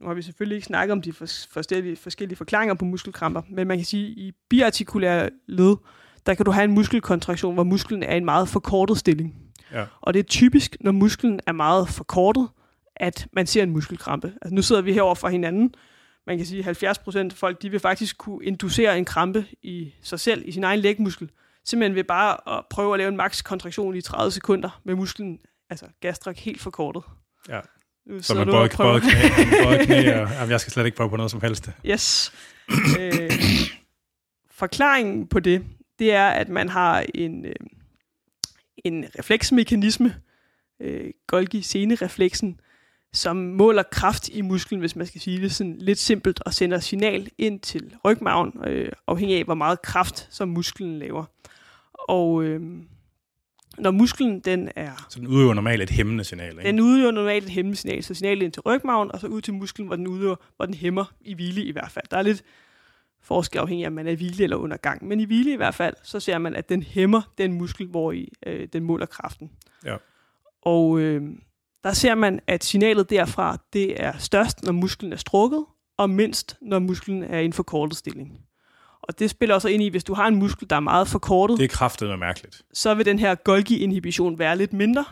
nu 0.00 0.06
har 0.06 0.14
vi 0.14 0.22
selvfølgelig 0.22 0.56
ikke 0.56 0.66
snakket 0.66 0.92
om 0.92 1.02
de 1.02 1.10
fors- 1.12 1.48
forskellige, 1.52 1.96
forskellige 1.96 2.36
forklaringer 2.36 2.74
på 2.74 2.84
muskelkramper, 2.84 3.42
men 3.50 3.68
man 3.68 3.78
kan 3.78 3.84
sige, 3.84 4.06
at 4.10 4.16
i 4.16 4.32
biartikulære 4.50 5.30
led, 5.46 5.76
der 6.26 6.34
kan 6.34 6.44
du 6.44 6.50
have 6.50 6.64
en 6.64 6.72
muskelkontraktion, 6.72 7.54
hvor 7.54 7.64
musklen 7.64 8.02
er 8.02 8.14
i 8.14 8.16
en 8.16 8.24
meget 8.24 8.48
forkortet 8.48 8.98
stilling. 8.98 9.34
Ja. 9.72 9.84
Og 10.00 10.14
det 10.14 10.20
er 10.20 10.24
typisk, 10.24 10.76
når 10.80 10.92
musklen 10.92 11.40
er 11.46 11.52
meget 11.52 11.88
forkortet, 11.88 12.48
at 12.96 13.28
man 13.32 13.46
ser 13.46 13.62
en 13.62 13.70
muskelkrampe. 13.70 14.32
Altså 14.42 14.54
nu 14.54 14.62
sidder 14.62 14.82
vi 14.82 14.92
herover 14.92 15.14
for 15.14 15.28
hinanden. 15.28 15.74
Man 16.26 16.36
kan 16.36 16.46
sige, 16.46 16.58
at 16.58 16.64
70 16.64 16.98
procent 16.98 17.32
af 17.32 17.38
folk, 17.38 17.62
de 17.62 17.70
vil 17.70 17.80
faktisk 17.80 18.18
kunne 18.18 18.44
inducere 18.44 18.98
en 18.98 19.04
krampe 19.04 19.46
i 19.62 19.94
sig 20.02 20.20
selv, 20.20 20.42
i 20.48 20.52
sin 20.52 20.64
egen 20.64 20.80
lægmuskel. 20.80 21.30
Simpelthen 21.64 21.94
ved 21.94 22.04
bare 22.04 22.58
at 22.58 22.64
prøve 22.70 22.94
at 22.94 22.98
lave 22.98 23.08
en 23.08 23.16
max 23.16 23.42
kontraktion 23.42 23.96
i 23.96 24.00
30 24.00 24.30
sekunder 24.30 24.80
med 24.84 24.94
musklen, 24.94 25.38
altså 25.70 25.86
gastrik 26.00 26.44
helt 26.44 26.60
forkortet. 26.60 27.02
Ja. 27.48 27.60
Så 28.20 28.34
man 28.34 28.46
både, 28.46 28.70
både 28.76 29.00
knæ, 29.00 29.10
både 29.64 29.86
knæ 29.86 30.20
og, 30.20 30.30
jamen, 30.30 30.50
jeg 30.50 30.60
skal 30.60 30.72
slet 30.72 30.86
ikke 30.86 30.96
prøve 30.96 31.10
på 31.10 31.16
noget 31.16 31.30
som 31.30 31.40
helst. 31.40 31.70
Yes. 31.86 32.32
øh, 33.00 33.30
forklaringen 34.50 35.26
på 35.26 35.40
det, 35.40 35.64
det 35.98 36.12
er, 36.12 36.28
at 36.28 36.48
man 36.48 36.68
har 36.68 37.04
en, 37.14 37.44
øh, 37.44 37.54
en 38.84 39.04
refleksmekanisme, 39.18 40.14
øh, 40.80 41.10
Golgi-senerefleksen, 41.26 42.60
som 43.12 43.36
måler 43.36 43.82
kraft 43.82 44.28
i 44.28 44.40
musklen, 44.40 44.80
hvis 44.80 44.96
man 44.96 45.06
skal 45.06 45.20
sige 45.20 45.40
det 45.40 45.52
sådan 45.52 45.76
lidt 45.78 45.98
simpelt, 45.98 46.42
og 46.46 46.54
sender 46.54 46.78
signal 46.78 47.28
ind 47.38 47.60
til 47.60 47.94
rygmarven, 48.04 48.52
øh, 48.66 48.92
afhængig 49.06 49.38
af, 49.38 49.44
hvor 49.44 49.54
meget 49.54 49.82
kraft, 49.82 50.28
som 50.30 50.48
musklen 50.48 50.98
laver. 50.98 51.24
Og 52.08 52.44
øh, 52.44 52.60
når 53.78 53.90
musklen 53.90 54.40
den 54.40 54.68
er 54.76 55.06
Så 55.10 55.18
den 55.18 55.26
udøver 55.26 55.54
normalt 55.54 55.82
et 55.82 55.90
hæmmende 55.90 56.24
signal. 56.24 56.52
Ikke? 56.52 56.62
den 56.62 56.80
udøver 56.80 57.10
normalt 57.10 57.44
et 57.44 57.50
hæmmende 57.50 57.76
signal, 57.76 58.04
så 58.04 58.14
signalet 58.14 58.42
ind 58.42 58.52
til 58.52 58.62
rygmarven, 58.62 59.12
og 59.12 59.20
så 59.20 59.26
ud 59.26 59.40
til 59.40 59.54
musklen, 59.54 59.86
hvor 59.86 59.96
den 59.96 60.06
udøver, 60.06 60.36
hvor 60.56 60.66
den 60.66 60.74
hæmmer 60.74 61.04
i 61.20 61.34
hvile 61.34 61.64
i 61.64 61.72
hvert 61.72 61.90
fald. 61.90 62.04
Der 62.10 62.16
er 62.16 62.22
lidt 62.22 62.42
forskel 63.22 63.58
afhængig 63.58 63.84
af, 63.84 63.88
om 63.88 63.92
man 63.94 64.06
er 64.06 64.10
i 64.10 64.14
hvile 64.14 64.44
eller 64.44 64.56
under 64.56 64.76
gang. 64.76 65.04
Men 65.04 65.20
i 65.20 65.24
hvile 65.24 65.52
i 65.52 65.56
hvert 65.56 65.74
fald, 65.74 65.94
så 66.02 66.20
ser 66.20 66.38
man, 66.38 66.56
at 66.56 66.68
den 66.68 66.82
hæmmer 66.82 67.32
den 67.38 67.52
muskel, 67.52 67.86
hvor 67.86 68.12
i 68.12 68.28
øh, 68.46 68.68
den 68.72 68.84
måler 68.84 69.06
kraften. 69.06 69.50
Ja. 69.84 69.96
Og 70.62 70.98
øh, 70.98 71.22
der 71.84 71.92
ser 71.92 72.14
man, 72.14 72.40
at 72.46 72.64
signalet 72.64 73.10
derfra, 73.10 73.56
det 73.72 74.02
er 74.02 74.18
størst, 74.18 74.62
når 74.62 74.72
musklen 74.72 75.12
er 75.12 75.16
strukket, 75.16 75.64
og 75.96 76.10
mindst, 76.10 76.56
når 76.62 76.78
musklen 76.78 77.22
er 77.22 77.38
i 77.38 77.44
en 77.44 77.52
forkortet 77.52 77.98
stilling. 77.98 78.40
Og 79.02 79.18
det 79.18 79.30
spiller 79.30 79.54
også 79.54 79.68
ind 79.68 79.82
i, 79.82 79.88
hvis 79.88 80.04
du 80.04 80.14
har 80.14 80.26
en 80.26 80.36
muskel, 80.36 80.70
der 80.70 80.76
er 80.76 80.80
meget 80.80 81.08
forkortet, 81.08 81.58
Det 81.58 81.64
er 81.64 81.68
kraftet 81.68 82.08
med 82.08 82.16
mærkeligt. 82.16 82.62
så 82.72 82.94
vil 82.94 83.06
den 83.06 83.18
her 83.18 83.34
Golgi-inhibition 83.34 84.38
være 84.38 84.56
lidt 84.56 84.72
mindre, 84.72 85.04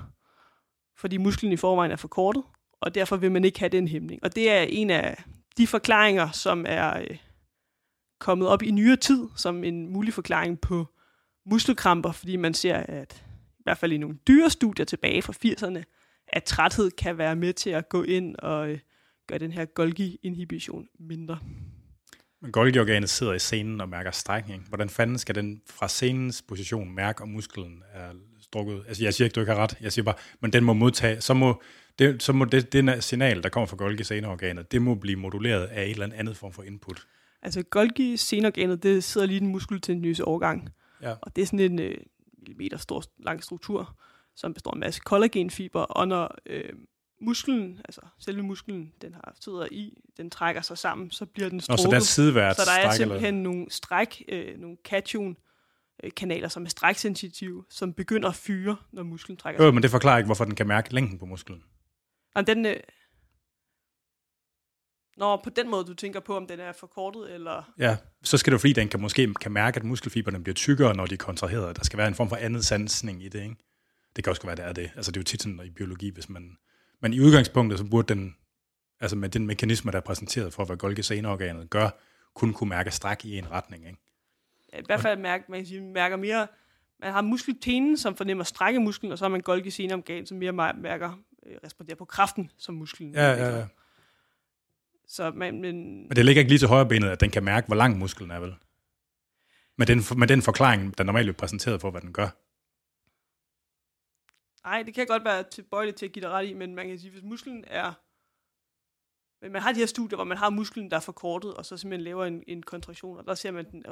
fordi 0.98 1.16
musklen 1.16 1.52
i 1.52 1.56
forvejen 1.56 1.92
er 1.92 1.96
forkortet, 1.96 2.42
og 2.80 2.94
derfor 2.94 3.16
vil 3.16 3.32
man 3.32 3.44
ikke 3.44 3.58
have 3.58 3.68
den 3.68 3.88
hæmning. 3.88 4.20
Og 4.24 4.34
det 4.36 4.50
er 4.52 4.60
en 4.60 4.90
af 4.90 5.22
de 5.58 5.66
forklaringer, 5.66 6.30
som 6.30 6.64
er 6.68 6.98
øh, 7.00 7.16
kommet 8.18 8.48
op 8.48 8.62
i 8.62 8.70
nyere 8.70 8.96
tid, 8.96 9.28
som 9.36 9.64
en 9.64 9.92
mulig 9.92 10.14
forklaring 10.14 10.60
på 10.60 10.86
muskelkramper, 11.46 12.12
fordi 12.12 12.36
man 12.36 12.54
ser, 12.54 12.76
at 12.76 13.24
i 13.58 13.62
hvert 13.62 13.78
fald 13.78 13.92
i 13.92 13.96
nogle 13.96 14.18
dyrestudier 14.28 14.84
tilbage 14.84 15.22
fra 15.22 15.32
80'erne, 15.46 15.82
at 16.28 16.44
træthed 16.44 16.90
kan 16.90 17.18
være 17.18 17.36
med 17.36 17.52
til 17.52 17.70
at 17.70 17.88
gå 17.88 18.02
ind 18.02 18.36
og 18.36 18.70
øh, 18.70 18.78
gøre 19.26 19.38
den 19.38 19.52
her 19.52 19.64
Golgi-inhibition 19.64 20.88
mindre. 20.98 21.38
Men 22.42 22.52
Golgi-organet 22.52 23.10
sidder 23.10 23.32
i 23.32 23.38
scenen 23.38 23.80
og 23.80 23.88
mærker 23.88 24.10
strækning. 24.10 24.66
Hvordan 24.68 24.88
fanden 24.88 25.18
skal 25.18 25.34
den 25.34 25.62
fra 25.66 25.88
scenens 25.88 26.42
position 26.42 26.94
mærke, 26.94 27.22
om 27.22 27.28
musklen 27.28 27.82
er 27.92 28.10
strukket? 28.40 28.84
Altså, 28.88 29.04
jeg 29.04 29.14
siger 29.14 29.26
ikke, 29.26 29.34
du 29.34 29.40
ikke 29.40 29.52
har 29.52 29.62
ret. 29.62 29.76
Jeg 29.80 29.92
siger 29.92 30.04
bare, 30.04 30.14
men 30.40 30.52
den 30.52 30.64
må 30.64 30.72
modtage, 30.72 31.20
så 31.20 31.34
må 31.34 31.62
det, 31.98 32.22
så 32.22 32.32
må 32.32 32.44
det, 32.44 32.72
det 32.72 33.04
signal, 33.04 33.42
der 33.42 33.48
kommer 33.48 33.66
fra 33.66 33.76
Golgi 33.76 34.04
seneorganet, 34.04 34.72
det 34.72 34.82
må 34.82 34.94
blive 34.94 35.16
moduleret 35.16 35.64
af 35.64 35.84
et 35.84 35.90
eller 35.90 36.08
andet 36.14 36.36
form 36.36 36.52
for 36.52 36.62
input. 36.62 37.06
Altså 37.46 37.62
Golgi 37.62 38.16
seneorganet, 38.16 38.82
det 38.82 39.04
sidder 39.04 39.26
lige 39.26 39.36
i 39.36 39.40
den 39.40 39.48
muskeltendinøse 39.48 40.24
overgang. 40.24 40.68
Ja. 41.02 41.14
Og 41.22 41.36
det 41.36 41.42
er 41.42 41.46
sådan 41.46 41.60
en 41.60 41.78
øh, 41.78 41.98
millimeter 42.38 42.76
stor, 42.76 43.02
lang 43.18 43.44
struktur, 43.44 43.96
som 44.36 44.54
består 44.54 44.70
af 44.70 44.74
en 44.74 44.80
masse 44.80 45.00
kollagenfiber, 45.04 45.80
og 45.80 46.08
når 46.08 46.34
øh, 46.46 46.72
musklen, 47.20 47.80
altså 47.84 48.00
selve 48.18 48.42
musklen, 48.42 48.92
den 49.02 49.14
har 49.14 49.34
sidder 49.40 49.66
i, 49.70 50.02
den 50.16 50.30
trækker 50.30 50.60
sig 50.60 50.78
sammen, 50.78 51.10
så 51.10 51.26
bliver 51.26 51.48
den 51.48 51.60
strukket. 51.60 51.84
Nå, 51.84 51.90
så 51.90 51.90
der 51.90 51.96
er 51.96 52.52
Så 52.54 52.62
der 52.66 52.88
er 52.88 52.92
simpelthen 52.92 53.34
eller? 53.34 53.50
nogle 53.50 53.66
stræk, 53.70 54.24
øh, 54.28 54.60
nogle 54.60 54.76
cation 54.84 55.36
øh, 56.04 56.10
kanaler, 56.16 56.48
som 56.48 56.64
er 56.64 56.68
stræksensitive, 56.68 57.64
som 57.70 57.92
begynder 57.92 58.28
at 58.28 58.34
fyre, 58.34 58.76
når 58.92 59.02
musklen 59.02 59.36
trækker 59.36 59.60
sig. 59.60 59.66
Øh, 59.66 59.74
men 59.74 59.82
det 59.82 59.90
forklarer 59.90 60.18
ikke, 60.18 60.26
hvorfor 60.26 60.44
den 60.44 60.54
kan 60.54 60.66
mærke 60.66 60.94
længden 60.94 61.18
på 61.18 61.26
musklen. 61.26 61.62
Og 62.34 62.46
den... 62.46 62.66
Øh... 62.66 62.76
Nå, 65.16 65.36
på 65.36 65.50
den 65.50 65.70
måde, 65.70 65.84
du 65.84 65.94
tænker 65.94 66.20
på, 66.20 66.36
om 66.36 66.46
den 66.46 66.60
er 66.60 66.72
forkortet, 66.72 67.34
eller... 67.34 67.72
Ja, 67.78 67.96
så 68.22 68.38
skal 68.38 68.50
det 68.50 68.54
jo, 68.54 68.58
fordi 68.58 68.72
den 68.72 68.88
kan 68.88 69.00
måske 69.00 69.34
kan 69.34 69.52
mærke, 69.52 69.76
at 69.76 69.84
muskelfiberne 69.84 70.42
bliver 70.42 70.54
tykkere, 70.54 70.94
når 70.94 71.06
de 71.06 71.14
er 71.14 71.18
kontraheret. 71.18 71.76
Der 71.76 71.84
skal 71.84 71.96
være 71.96 72.08
en 72.08 72.14
form 72.14 72.28
for 72.28 72.36
andet 72.36 72.64
sansning 72.64 73.24
i 73.24 73.28
det, 73.28 73.42
ikke? 73.42 73.56
Det 74.16 74.24
kan 74.24 74.30
også 74.30 74.42
være, 74.46 74.56
det 74.56 74.64
er 74.64 74.72
det. 74.72 74.90
Altså, 74.96 75.10
det 75.10 75.16
er 75.16 75.20
jo 75.20 75.24
tit 75.24 75.42
sådan 75.42 75.60
i 75.64 75.70
biologi, 75.70 76.10
hvis 76.10 76.28
man... 76.28 76.56
Men 77.02 77.12
i 77.12 77.20
udgangspunktet, 77.20 77.78
så 77.78 77.84
burde 77.84 78.14
den, 78.14 78.36
altså 79.00 79.16
med 79.16 79.28
den 79.28 79.46
mekanisme, 79.46 79.90
der 79.90 79.96
er 79.96 80.02
præsenteret 80.02 80.52
for, 80.52 80.64
hvad 80.64 80.76
Golgi 80.76 81.02
seneorganet 81.02 81.70
gør, 81.70 81.90
kun 82.34 82.52
kunne 82.52 82.68
mærke 82.68 82.90
stræk 82.90 83.24
i 83.24 83.38
en 83.38 83.50
retning, 83.50 83.86
ikke? 83.86 83.98
Ja, 84.72 84.78
i 84.78 84.82
hvert 84.86 85.00
fald 85.00 85.18
mærke, 85.18 85.44
man 85.48 85.60
kan 85.60 85.66
sige, 85.66 85.80
mærker 85.80 86.16
mere... 86.16 86.46
Man 87.00 87.12
har 87.12 87.22
muskeltenen, 87.22 87.96
som 87.96 88.16
fornemmer 88.16 88.44
strække 88.44 88.80
musklen, 88.80 89.12
og 89.12 89.18
så 89.18 89.24
har 89.24 89.28
man 89.28 89.40
Golgi 89.40 89.70
seneorgan, 89.70 90.26
som 90.26 90.38
mere 90.38 90.52
mærker 90.74 91.20
øh, 91.46 91.56
respondere 91.64 91.96
på 91.96 92.04
kraften, 92.04 92.50
som 92.58 92.74
musklen 92.74 93.14
ja, 93.14 93.32
ja, 93.32 93.56
ja. 93.56 93.66
Så, 95.08 95.30
men, 95.30 95.60
men, 95.60 96.02
men 96.02 96.16
det 96.16 96.24
ligger 96.24 96.40
ikke 96.40 96.50
lige 96.50 96.58
til 96.58 96.68
højre 96.68 96.88
benet, 96.88 97.08
at 97.08 97.20
den 97.20 97.30
kan 97.30 97.44
mærke, 97.44 97.66
hvor 97.66 97.76
lang 97.76 97.98
musklen 97.98 98.30
er, 98.30 98.40
vel? 98.40 98.54
Med 99.78 99.86
den, 99.86 100.18
med 100.18 100.28
den 100.28 100.42
forklaring, 100.42 100.98
der 100.98 101.04
normalt 101.04 101.24
bliver 101.24 101.36
præsenteret 101.36 101.80
for, 101.80 101.90
hvad 101.90 102.00
den 102.00 102.12
gør. 102.12 102.28
Nej, 104.68 104.82
det 104.82 104.94
kan 104.94 105.06
godt 105.06 105.24
være 105.24 105.42
tilbøjeligt 105.42 105.96
til 105.96 106.06
at 106.06 106.12
give 106.12 106.22
dig 106.22 106.30
ret 106.30 106.48
i, 106.48 106.54
men 106.54 106.74
man 106.74 106.88
kan 106.88 106.98
sige, 106.98 107.10
hvis 107.10 107.22
musklen 107.22 107.64
er... 107.66 107.92
Men 109.42 109.52
man 109.52 109.62
har 109.62 109.72
de 109.72 109.78
her 109.78 109.86
studier, 109.86 110.16
hvor 110.16 110.24
man 110.24 110.38
har 110.38 110.50
musklen, 110.50 110.90
der 110.90 110.96
er 110.96 111.00
forkortet, 111.00 111.54
og 111.54 111.66
så 111.66 111.76
simpelthen 111.76 112.04
laver 112.04 112.24
en, 112.24 112.42
en 112.46 112.62
kontraktion, 112.62 113.18
og 113.18 113.24
der 113.26 113.34
ser 113.34 113.50
man, 113.50 113.70
den, 113.70 113.84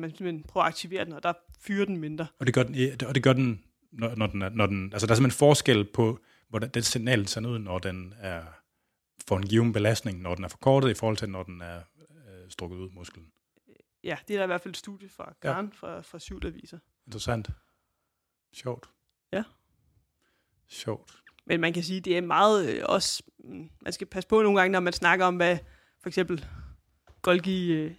man 0.00 0.10
simpelthen 0.10 0.42
prøver 0.42 0.64
at 0.64 0.68
aktivere 0.68 1.04
den, 1.04 1.12
og 1.12 1.22
der 1.22 1.32
fyrer 1.60 1.84
den 1.84 1.96
mindre. 1.96 2.26
Og 2.38 2.46
det 2.46 2.54
gør 2.54 2.62
den, 2.62 2.74
og 3.06 3.14
det 3.14 3.22
gør 3.22 3.32
den 3.32 3.64
når, 3.92 4.16
når 4.16 4.26
den, 4.26 4.42
er, 4.42 4.48
når 4.48 4.66
den, 4.66 4.92
altså 4.92 5.06
der 5.06 5.12
er 5.12 5.16
simpelthen 5.16 5.38
forskel 5.38 5.84
på, 5.84 6.20
hvordan 6.48 6.70
den 6.70 6.82
signal 6.82 7.26
sender 7.26 7.50
ud, 7.50 7.58
når 7.58 7.78
den 7.78 8.14
er 8.18 8.42
for 9.28 9.36
en 9.36 9.46
given 9.46 9.72
belastning, 9.72 10.22
når 10.22 10.34
den 10.34 10.44
er 10.44 10.48
forkortet 10.48 10.90
i 10.90 10.94
forhold 10.94 11.16
til, 11.16 11.28
når 11.28 11.42
den 11.42 11.60
er 11.60 11.76
øh, 11.98 12.50
strukket 12.50 12.76
ud 12.76 12.90
musklen. 12.90 13.26
Ja, 14.04 14.16
det 14.28 14.34
er 14.34 14.38
der 14.38 14.44
i 14.44 14.46
hvert 14.46 14.60
fald 14.60 14.74
et 14.74 14.78
studie 14.78 15.08
fra 15.08 15.32
Karen 15.42 15.66
ja. 15.66 15.72
fra, 15.74 16.00
fra 16.00 16.18
syv, 16.18 16.40
der 16.40 16.50
viser. 16.50 16.78
Interessant. 17.06 17.50
Sjovt. 18.52 18.90
Ja. 19.32 19.42
Sjovt. 20.68 21.16
Men 21.46 21.60
man 21.60 21.72
kan 21.72 21.82
sige, 21.82 22.00
det 22.00 22.16
er 22.16 22.20
meget 22.20 22.68
øh, 22.68 22.82
også, 22.84 23.22
mm, 23.38 23.70
man 23.82 23.92
skal 23.92 24.06
passe 24.06 24.28
på 24.28 24.42
nogle 24.42 24.60
gange, 24.60 24.72
når 24.72 24.80
man 24.80 24.92
snakker 24.92 25.26
om, 25.26 25.36
hvad 25.36 25.58
for 26.02 26.08
eksempel 26.08 26.46
Golgi 27.22 27.72
øh, 27.72 27.94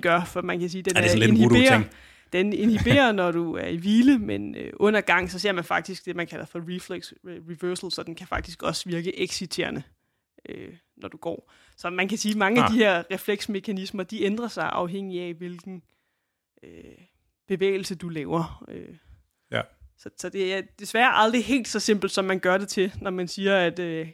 gør, 0.02 0.24
for 0.24 0.42
man 0.42 0.60
kan 0.60 0.70
sige, 0.70 0.82
den 0.82 0.96
er, 0.96 1.00
det 1.00 1.12
er, 1.12 1.22
er 1.22 1.28
inhiberer, 1.28 1.82
den 2.32 2.52
inhiberer, 2.52 3.12
når 3.12 3.30
du 3.30 3.54
er 3.54 3.66
i 3.66 3.76
hvile, 3.76 4.18
men 4.18 4.54
øh, 4.54 4.72
under 4.76 5.00
gang, 5.00 5.30
så 5.30 5.38
ser 5.38 5.52
man 5.52 5.64
faktisk 5.64 6.06
det, 6.06 6.16
man 6.16 6.26
kalder 6.26 6.44
for 6.44 6.74
reflex 6.74 7.12
reversal, 7.24 7.90
så 7.90 8.02
den 8.02 8.14
kan 8.14 8.26
faktisk 8.26 8.62
også 8.62 8.88
virke 8.88 9.22
exciterende, 9.22 9.82
øh, 10.48 10.74
når 10.96 11.08
du 11.08 11.16
går. 11.16 11.52
Så 11.76 11.90
man 11.90 12.08
kan 12.08 12.18
sige, 12.18 12.32
at 12.32 12.38
mange 12.38 12.60
ah. 12.60 12.64
af 12.64 12.72
de 12.72 12.78
her 12.78 13.02
refleksmekanismer, 13.12 14.02
de 14.02 14.22
ændrer 14.22 14.48
sig 14.48 14.70
afhængig 14.72 15.20
af, 15.20 15.34
hvilken 15.34 15.82
øh, 16.62 16.70
bevægelse 17.48 17.94
du 17.94 18.08
laver. 18.08 18.64
Øh. 18.68 18.96
Ja. 19.50 19.62
Så, 19.98 20.10
så 20.18 20.28
det 20.28 20.54
er 20.54 20.62
desværre 20.78 21.12
aldrig 21.12 21.44
helt 21.44 21.68
så 21.68 21.80
simpelt, 21.80 22.12
som 22.12 22.24
man 22.24 22.38
gør 22.38 22.58
det 22.58 22.68
til, 22.68 22.92
når 23.00 23.10
man 23.10 23.28
siger, 23.28 23.56
at... 23.56 23.78
Øh, 23.78 24.08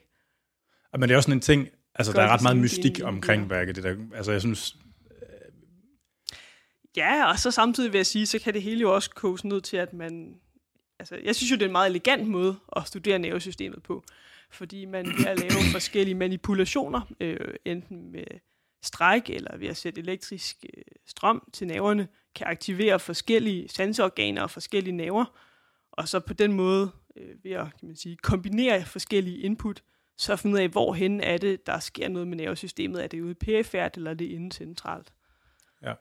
men 0.93 1.03
det 1.03 1.11
er 1.11 1.17
også 1.17 1.27
sådan 1.27 1.39
en 1.39 1.41
ting, 1.41 1.69
altså 1.95 2.13
der 2.13 2.23
er 2.23 2.29
ret 2.29 2.43
meget 2.43 2.57
mystik 2.57 3.01
omkring 3.05 3.51
værket. 3.51 3.77
Det 3.77 3.85
der, 3.85 3.97
altså 4.15 4.33
jeg 4.33 4.41
synes, 4.41 4.77
Ja, 6.97 7.31
og 7.31 7.39
så 7.39 7.51
samtidig 7.51 7.93
vil 7.93 7.99
jeg 7.99 8.07
sige, 8.07 8.27
så 8.27 8.39
kan 8.39 8.55
det 8.55 8.63
hele 8.63 8.81
jo 8.81 8.95
også 8.95 9.11
koges 9.11 9.45
ned 9.45 9.61
til, 9.61 9.77
at 9.77 9.93
man... 9.93 10.41
Altså, 10.99 11.19
jeg 11.25 11.37
synes 11.37 11.51
jo, 11.51 11.57
det 11.57 11.63
er 11.63 11.67
en 11.67 11.73
meget 11.73 11.91
elegant 11.91 12.29
måde 12.29 12.57
at 12.77 12.87
studere 12.87 13.19
nervesystemet 13.19 13.83
på, 13.83 14.05
fordi 14.51 14.85
man 14.85 15.07
ved 15.07 15.27
at 15.27 15.39
lave 15.39 15.73
forskellige 15.73 16.15
manipulationer, 16.15 17.01
øh, 17.21 17.55
enten 17.65 18.13
med 18.13 18.25
stræk 18.83 19.31
eller 19.31 19.57
ved 19.57 19.69
at 19.69 19.77
sætte 19.77 20.01
elektrisk 20.01 20.65
øh, 20.77 20.83
strøm 21.07 21.49
til 21.53 21.67
nerverne, 21.67 22.09
kan 22.35 22.47
aktivere 22.47 22.99
forskellige 22.99 23.69
sanseorganer 23.69 24.43
og 24.43 24.51
forskellige 24.51 24.97
nerver, 24.97 25.25
og 25.93 26.09
så 26.09 26.21
på 26.21 26.35
den 26.35 26.53
måde 26.53 26.91
øh, 27.17 27.45
ved 27.45 27.53
at 27.53 27.67
kan 27.81 27.89
man 27.89 27.97
sige, 27.97 28.17
kombinere 28.17 28.85
forskellige 28.85 29.39
input, 29.39 29.83
så 30.17 30.37
finde 30.37 30.55
ud 30.55 30.61
af, 30.61 30.69
hvorhen 30.69 31.21
er 31.21 31.37
det, 31.39 31.67
der 31.67 31.79
sker 31.79 32.09
noget 32.09 32.29
med 32.29 32.37
nervesystemet. 32.37 33.05
Er 33.05 33.07
det 33.07 33.21
ude 33.21 33.35
perifært, 33.35 33.97
eller 33.97 34.11
er 34.11 34.15
det 34.15 34.25
inde 34.25 34.53
centralt? 34.53 35.13
Ja 35.83 35.93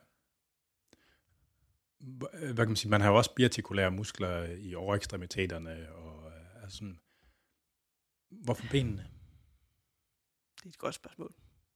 hvad 1.99 2.55
kan 2.55 2.67
man 2.67 2.75
sige, 2.75 2.91
man 2.91 3.01
har 3.01 3.09
jo 3.09 3.17
også 3.17 3.33
biartikulære 3.35 3.91
muskler 3.91 4.43
i 4.43 4.75
overekstremiteterne, 4.75 5.91
og 5.93 6.31
altså 6.61 6.77
sådan, 6.77 6.99
hvorfor 8.43 8.65
benene? 8.71 9.07
Det 10.57 10.65
er 10.65 10.69
et 10.69 10.77
godt 10.77 10.95
spørgsmål. 10.95 11.33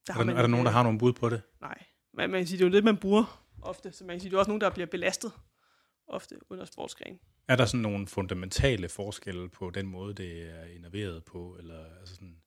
Der 0.07 0.13
er, 0.13 0.17
der, 0.17 0.25
man, 0.25 0.37
er 0.37 0.41
der 0.41 0.47
nogen, 0.47 0.65
der 0.65 0.71
har 0.71 0.83
nogle 0.83 0.99
bud 0.99 1.13
på 1.13 1.29
det? 1.29 1.41
Nej, 1.61 1.85
men 2.13 2.31
man 2.31 2.39
kan 2.39 2.47
sige, 2.47 2.57
det 2.57 2.63
er 2.63 2.69
jo 2.69 2.73
det, 2.73 2.83
man 2.83 2.97
bruger 2.97 3.45
ofte, 3.61 3.91
så 3.91 4.03
man 4.03 4.13
kan 4.13 4.21
sige, 4.21 4.29
det 4.29 4.35
er 4.35 4.39
også 4.39 4.51
nogen, 4.51 4.61
der 4.61 4.69
bliver 4.69 4.87
belastet 4.87 5.31
ofte 6.07 6.35
under 6.49 6.65
sportsgren. 6.65 7.19
Er 7.47 7.55
der 7.55 7.65
sådan 7.65 7.81
nogle 7.81 8.07
fundamentale 8.07 8.89
forskelle 8.89 9.49
på 9.49 9.69
den 9.69 9.87
måde, 9.87 10.13
det 10.13 10.49
er 10.49 10.65
innerveret 10.65 11.25
på, 11.25 11.57
eller 11.59 11.85
altså 11.99 12.15
sådan, 12.15 12.41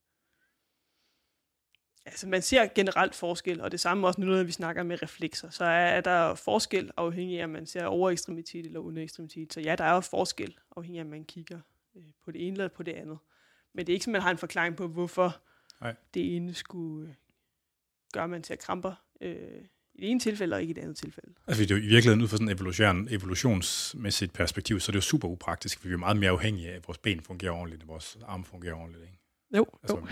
altså 2.06 2.28
man 2.28 2.42
ser 2.42 2.66
generelt 2.74 3.14
forskel, 3.14 3.60
og 3.60 3.72
det 3.72 3.80
samme 3.80 4.06
også 4.06 4.20
når 4.20 4.42
vi 4.42 4.52
snakker 4.52 4.82
med 4.82 5.02
reflekser, 5.02 5.50
så 5.50 5.64
er, 5.64 5.68
er 5.70 6.00
der 6.00 6.34
forskel 6.34 6.90
afhængig 6.96 7.40
af, 7.40 7.44
om 7.44 7.50
man 7.50 7.66
ser 7.66 7.84
overekstremitet 7.84 8.66
eller 8.66 8.80
underekstremitet. 8.80 9.52
Så 9.52 9.60
ja, 9.60 9.74
der 9.76 9.84
er 9.84 9.94
jo 9.94 10.00
forskel 10.00 10.58
afhængig 10.76 11.00
af, 11.00 11.04
om 11.04 11.10
man 11.10 11.24
kigger 11.24 11.60
øh, 11.96 12.02
på 12.24 12.30
det 12.30 12.46
ene 12.46 12.54
eller 12.54 12.68
på 12.68 12.82
det 12.82 12.92
andet. 12.92 13.18
Men 13.74 13.86
det 13.86 13.92
er 13.92 13.94
ikke 13.94 14.04
sådan, 14.04 14.12
man 14.12 14.22
har 14.22 14.30
en 14.30 14.38
forklaring 14.38 14.76
på, 14.76 14.88
hvorfor 14.88 15.36
Nej. 15.80 15.94
det 16.14 16.36
ene 16.36 16.54
skulle 16.54 17.08
øh, 17.08 17.14
gøre, 18.12 18.24
at 18.24 18.30
man 18.30 18.44
ser 18.44 18.56
kramper 18.56 18.94
øh, 19.20 19.36
i 19.94 20.00
det 20.00 20.10
ene 20.10 20.20
tilfælde, 20.20 20.56
og 20.56 20.60
ikke 20.60 20.70
i 20.70 20.74
det 20.74 20.82
andet 20.82 20.96
tilfælde. 20.96 21.34
Altså, 21.46 21.62
det 21.62 21.70
er 21.70 21.74
jo 21.74 21.82
i 21.82 21.86
virkeligheden 21.86 22.22
ud 22.22 22.28
fra 22.28 22.36
sådan 22.36 22.48
et 22.48 22.54
evolution, 22.54 23.08
evolutionsmæssigt 23.10 24.32
perspektiv, 24.32 24.80
så 24.80 24.90
er 24.90 24.92
det 24.92 24.96
jo 24.96 25.00
super 25.00 25.28
upraktisk, 25.28 25.80
for 25.80 25.88
vi 25.88 25.94
er 25.94 25.98
meget 25.98 26.16
mere 26.16 26.30
afhængige 26.30 26.70
af, 26.70 26.76
at 26.76 26.88
vores 26.88 26.98
ben 26.98 27.20
fungerer 27.20 27.52
ordentligt, 27.52 27.82
og 27.82 27.88
vores 27.88 28.18
arme 28.26 28.44
fungerer 28.44 28.74
ordentligt. 28.74 29.04
Ikke? 29.04 29.18
Jo, 29.56 29.66
altså, 29.82 29.96
jo. 29.96 30.06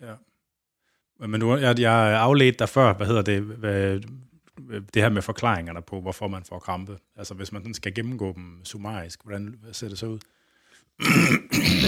Ja. 0.06 0.14
Men 1.28 1.40
nu, 1.40 1.56
jeg, 1.56 1.80
jeg 1.80 2.20
afledt 2.20 2.58
dig 2.58 2.68
før, 2.68 2.92
hvad 2.94 3.06
hedder 3.06 3.22
det, 3.22 3.42
hvad, 3.42 4.00
det 4.94 5.02
her 5.02 5.08
med 5.08 5.22
forklaringerne 5.22 5.82
på, 5.82 6.00
hvorfor 6.00 6.28
man 6.28 6.44
får 6.44 6.58
krampe. 6.58 6.98
Altså 7.16 7.34
hvis 7.34 7.52
man 7.52 7.74
skal 7.74 7.94
gennemgå 7.94 8.32
dem 8.32 8.64
summarisk, 8.64 9.22
hvordan 9.24 9.58
ser 9.72 9.88
det 9.88 9.98
så 9.98 10.06
ud? 10.06 10.18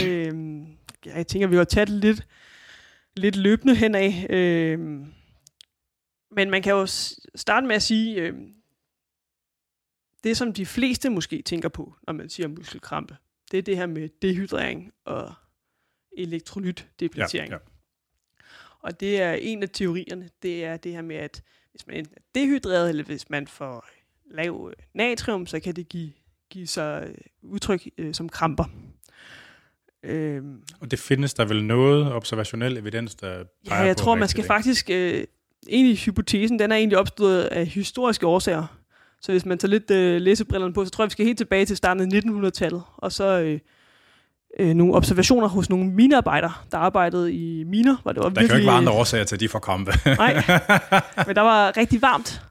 øhm, 0.06 0.66
jeg 1.04 1.26
tænker, 1.26 1.48
vi 1.48 1.56
har 1.56 1.64
taget 1.64 1.88
det 1.88 1.96
lidt, 1.96 2.26
lidt 3.16 3.36
løbende 3.36 3.74
henad. 3.74 4.30
Øhm, 4.30 5.12
men 6.30 6.50
man 6.50 6.62
kan 6.62 6.72
jo 6.72 6.86
starte 7.34 7.66
med 7.66 7.76
at 7.76 7.82
sige, 7.82 8.20
øhm, 8.20 8.54
det 10.24 10.36
som 10.36 10.52
de 10.52 10.66
fleste 10.66 11.10
måske 11.10 11.42
tænker 11.42 11.68
på, 11.68 11.94
når 12.06 12.12
man 12.12 12.28
siger 12.28 12.48
muskelkrampe, 12.48 13.16
det 13.50 13.58
er 13.58 13.62
det 13.62 13.76
her 13.76 13.86
med 13.86 14.08
dehydrering 14.22 14.92
og 15.04 15.34
elektrolytdepletering. 16.18 17.50
Ja, 17.50 17.54
ja. 17.54 17.71
Og 18.82 19.00
det 19.00 19.20
er 19.20 19.32
en 19.32 19.62
af 19.62 19.68
teorierne, 19.68 20.28
det 20.42 20.64
er 20.64 20.76
det 20.76 20.92
her 20.92 21.02
med, 21.02 21.16
at 21.16 21.42
hvis 21.70 21.86
man 21.86 21.96
enten 21.96 22.14
er 22.16 22.20
dehydreret, 22.34 22.88
eller 22.88 23.04
hvis 23.04 23.30
man 23.30 23.46
får 23.46 23.88
lav 24.30 24.70
øh, 24.70 24.84
natrium, 24.94 25.46
så 25.46 25.60
kan 25.60 25.76
det 25.76 25.88
give, 25.88 26.12
give 26.50 26.66
sig 26.66 27.06
øh, 27.08 27.14
udtryk 27.42 27.88
øh, 27.98 28.14
som 28.14 28.28
kramper. 28.28 28.64
Øhm, 30.02 30.62
og 30.80 30.90
det 30.90 30.98
findes 30.98 31.34
der 31.34 31.44
vel 31.44 31.64
noget 31.64 32.12
observationel 32.12 32.76
evidens, 32.78 33.14
der 33.14 33.44
peger 33.68 33.80
Ja, 33.80 33.86
jeg 33.86 33.96
tror, 33.96 34.14
man 34.14 34.28
skal 34.28 34.42
det. 34.42 34.46
faktisk... 34.48 34.90
Øh, 34.90 35.24
egentlig 35.68 35.98
hypotesen, 35.98 36.58
den 36.58 36.72
er 36.72 36.76
egentlig 36.76 36.98
opstået 36.98 37.42
af 37.42 37.66
historiske 37.66 38.26
årsager. 38.26 38.78
Så 39.20 39.32
hvis 39.32 39.46
man 39.46 39.58
tager 39.58 39.70
lidt 39.70 39.90
øh, 39.90 40.20
læsebrillerne 40.20 40.74
på, 40.74 40.84
så 40.84 40.90
tror 40.90 41.04
jeg, 41.04 41.08
vi 41.08 41.12
skal 41.12 41.26
helt 41.26 41.38
tilbage 41.38 41.64
til 41.64 41.76
starten 41.76 42.14
af 42.14 42.20
1900-tallet. 42.20 42.82
Og 42.96 43.12
så 43.12 43.40
øh, 43.40 43.58
øh, 44.58 44.74
nogle 44.74 44.94
observationer 44.94 45.48
hos 45.48 45.70
nogle 45.70 45.90
minearbejdere, 45.90 46.52
der 46.72 46.78
arbejdede 46.78 47.32
i 47.32 47.64
miner. 47.64 47.96
Hvor 48.02 48.12
det 48.12 48.22
var 48.22 48.28
Der 48.28 48.40
virkelig, 48.40 48.48
kan 48.48 48.56
jo 48.56 48.60
ikke 48.60 48.66
være 48.66 48.76
andre 48.76 48.92
årsager 48.92 49.24
til, 49.24 49.36
at 49.36 49.40
de 49.40 49.48
får 49.48 49.58
krampe. 49.58 49.92
Nej, 50.06 50.34
men 51.26 51.36
der 51.36 51.40
var 51.42 51.76
rigtig 51.76 52.02
varmt. 52.02 52.42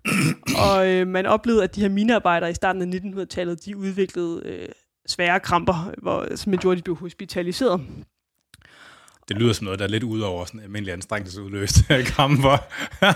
Og 0.58 0.88
øh, 0.90 1.08
man 1.08 1.26
oplevede, 1.26 1.64
at 1.64 1.76
de 1.76 1.82
her 1.82 1.90
minearbejdere 1.90 2.52
i 2.52 2.54
starten 2.54 2.82
af 2.82 2.98
1900-tallet, 2.98 3.66
de 3.66 3.78
udviklede 3.78 4.42
øh, 4.46 4.68
svære 5.08 5.40
kramper, 5.40 5.92
hvor, 6.02 6.36
som 6.36 6.58
gjorde, 6.58 6.74
at 6.74 6.78
de 6.78 6.84
blev 6.84 6.96
hospitaliseret. 6.96 7.82
Det 9.34 9.42
lyder 9.42 9.54
som 9.54 9.66
noget, 9.66 9.80
der 9.80 9.86
er 9.86 9.90
lidt 9.90 10.04
ud 10.04 10.20
over 10.20 10.46
sådan 10.46 10.60
almindelig 10.60 10.94
anstrengelsesudløst 10.94 11.76
kramper. 12.12 12.58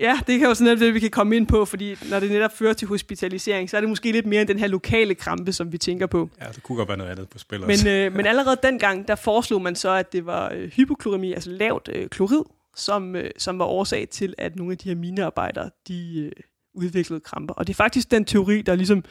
Ja, 0.00 0.20
det 0.26 0.38
kan 0.38 0.48
jo 0.48 0.54
sådan 0.54 0.80
det, 0.80 0.94
vi 0.94 1.00
kan 1.00 1.10
komme 1.10 1.36
ind 1.36 1.46
på, 1.46 1.64
fordi 1.64 1.96
når 2.10 2.20
det 2.20 2.30
netop 2.30 2.56
fører 2.56 2.72
til 2.72 2.88
hospitalisering, 2.88 3.70
så 3.70 3.76
er 3.76 3.80
det 3.80 3.88
måske 3.88 4.12
lidt 4.12 4.26
mere 4.26 4.40
end 4.40 4.48
den 4.48 4.58
her 4.58 4.66
lokale 4.66 5.14
krampe, 5.14 5.52
som 5.52 5.72
vi 5.72 5.78
tænker 5.78 6.06
på. 6.06 6.30
Ja, 6.40 6.46
det 6.54 6.62
kunne 6.62 6.76
godt 6.76 6.88
være 6.88 6.96
noget 6.96 7.10
andet 7.10 7.28
på 7.28 7.38
spil 7.38 7.60
Men, 7.60 7.70
også. 7.70 7.88
øh, 7.88 8.12
men 8.12 8.26
allerede 8.26 8.56
dengang, 8.62 9.08
der 9.08 9.14
foreslog 9.14 9.62
man 9.62 9.76
så, 9.76 9.90
at 9.90 10.12
det 10.12 10.26
var 10.26 10.52
øh, 10.54 10.70
hypokloremi, 10.70 11.32
altså 11.32 11.50
lavt 11.50 11.88
øh, 11.92 12.08
klorid, 12.08 12.42
som, 12.76 13.16
øh, 13.16 13.30
som 13.38 13.58
var 13.58 13.64
årsag 13.64 14.08
til, 14.08 14.34
at 14.38 14.56
nogle 14.56 14.72
af 14.72 14.78
de 14.78 14.88
her 14.88 14.96
minearbejdere, 14.96 15.70
de 15.88 16.20
øh, 16.20 16.32
udviklede 16.74 17.20
kramper. 17.20 17.54
Og 17.54 17.66
det 17.66 17.72
er 17.72 17.76
faktisk 17.76 18.10
den 18.10 18.24
teori, 18.24 18.62
der 18.62 18.74
ligesom 18.74 19.04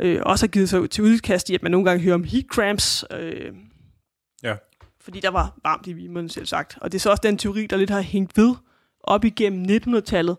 øh, 0.00 0.20
også 0.22 0.46
har 0.46 0.48
givet 0.50 0.68
sig 0.68 0.90
til 0.90 1.04
udkast 1.04 1.50
i, 1.50 1.54
at 1.54 1.62
man 1.62 1.72
nogle 1.72 1.84
gange 1.84 2.02
hører 2.02 2.14
om 2.14 2.24
heat 2.24 2.44
cramps, 2.50 3.04
øh 3.10 3.52
fordi 5.02 5.20
der 5.20 5.30
var 5.30 5.58
varmt 5.62 5.86
i 5.86 5.92
vimerne 5.92 6.30
selv 6.30 6.46
sagt. 6.46 6.78
Og 6.80 6.92
det 6.92 6.98
er 6.98 7.00
så 7.00 7.10
også 7.10 7.20
den 7.24 7.38
teori, 7.38 7.66
der 7.66 7.76
lidt 7.76 7.90
har 7.90 8.00
hængt 8.00 8.36
ved 8.36 8.54
op 9.00 9.24
igennem 9.24 9.66
1900-tallet 9.70 10.36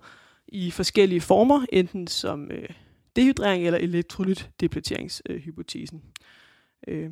i 0.48 0.72
forskellige 0.72 1.22
former, 1.22 1.66
enten 1.72 2.08
som 2.08 2.52
øh, 2.52 2.70
dehydrering 3.16 3.66
eller 3.66 3.80
elektrolytdepleteringshypotesen. 3.80 6.02
Øh, 6.88 7.10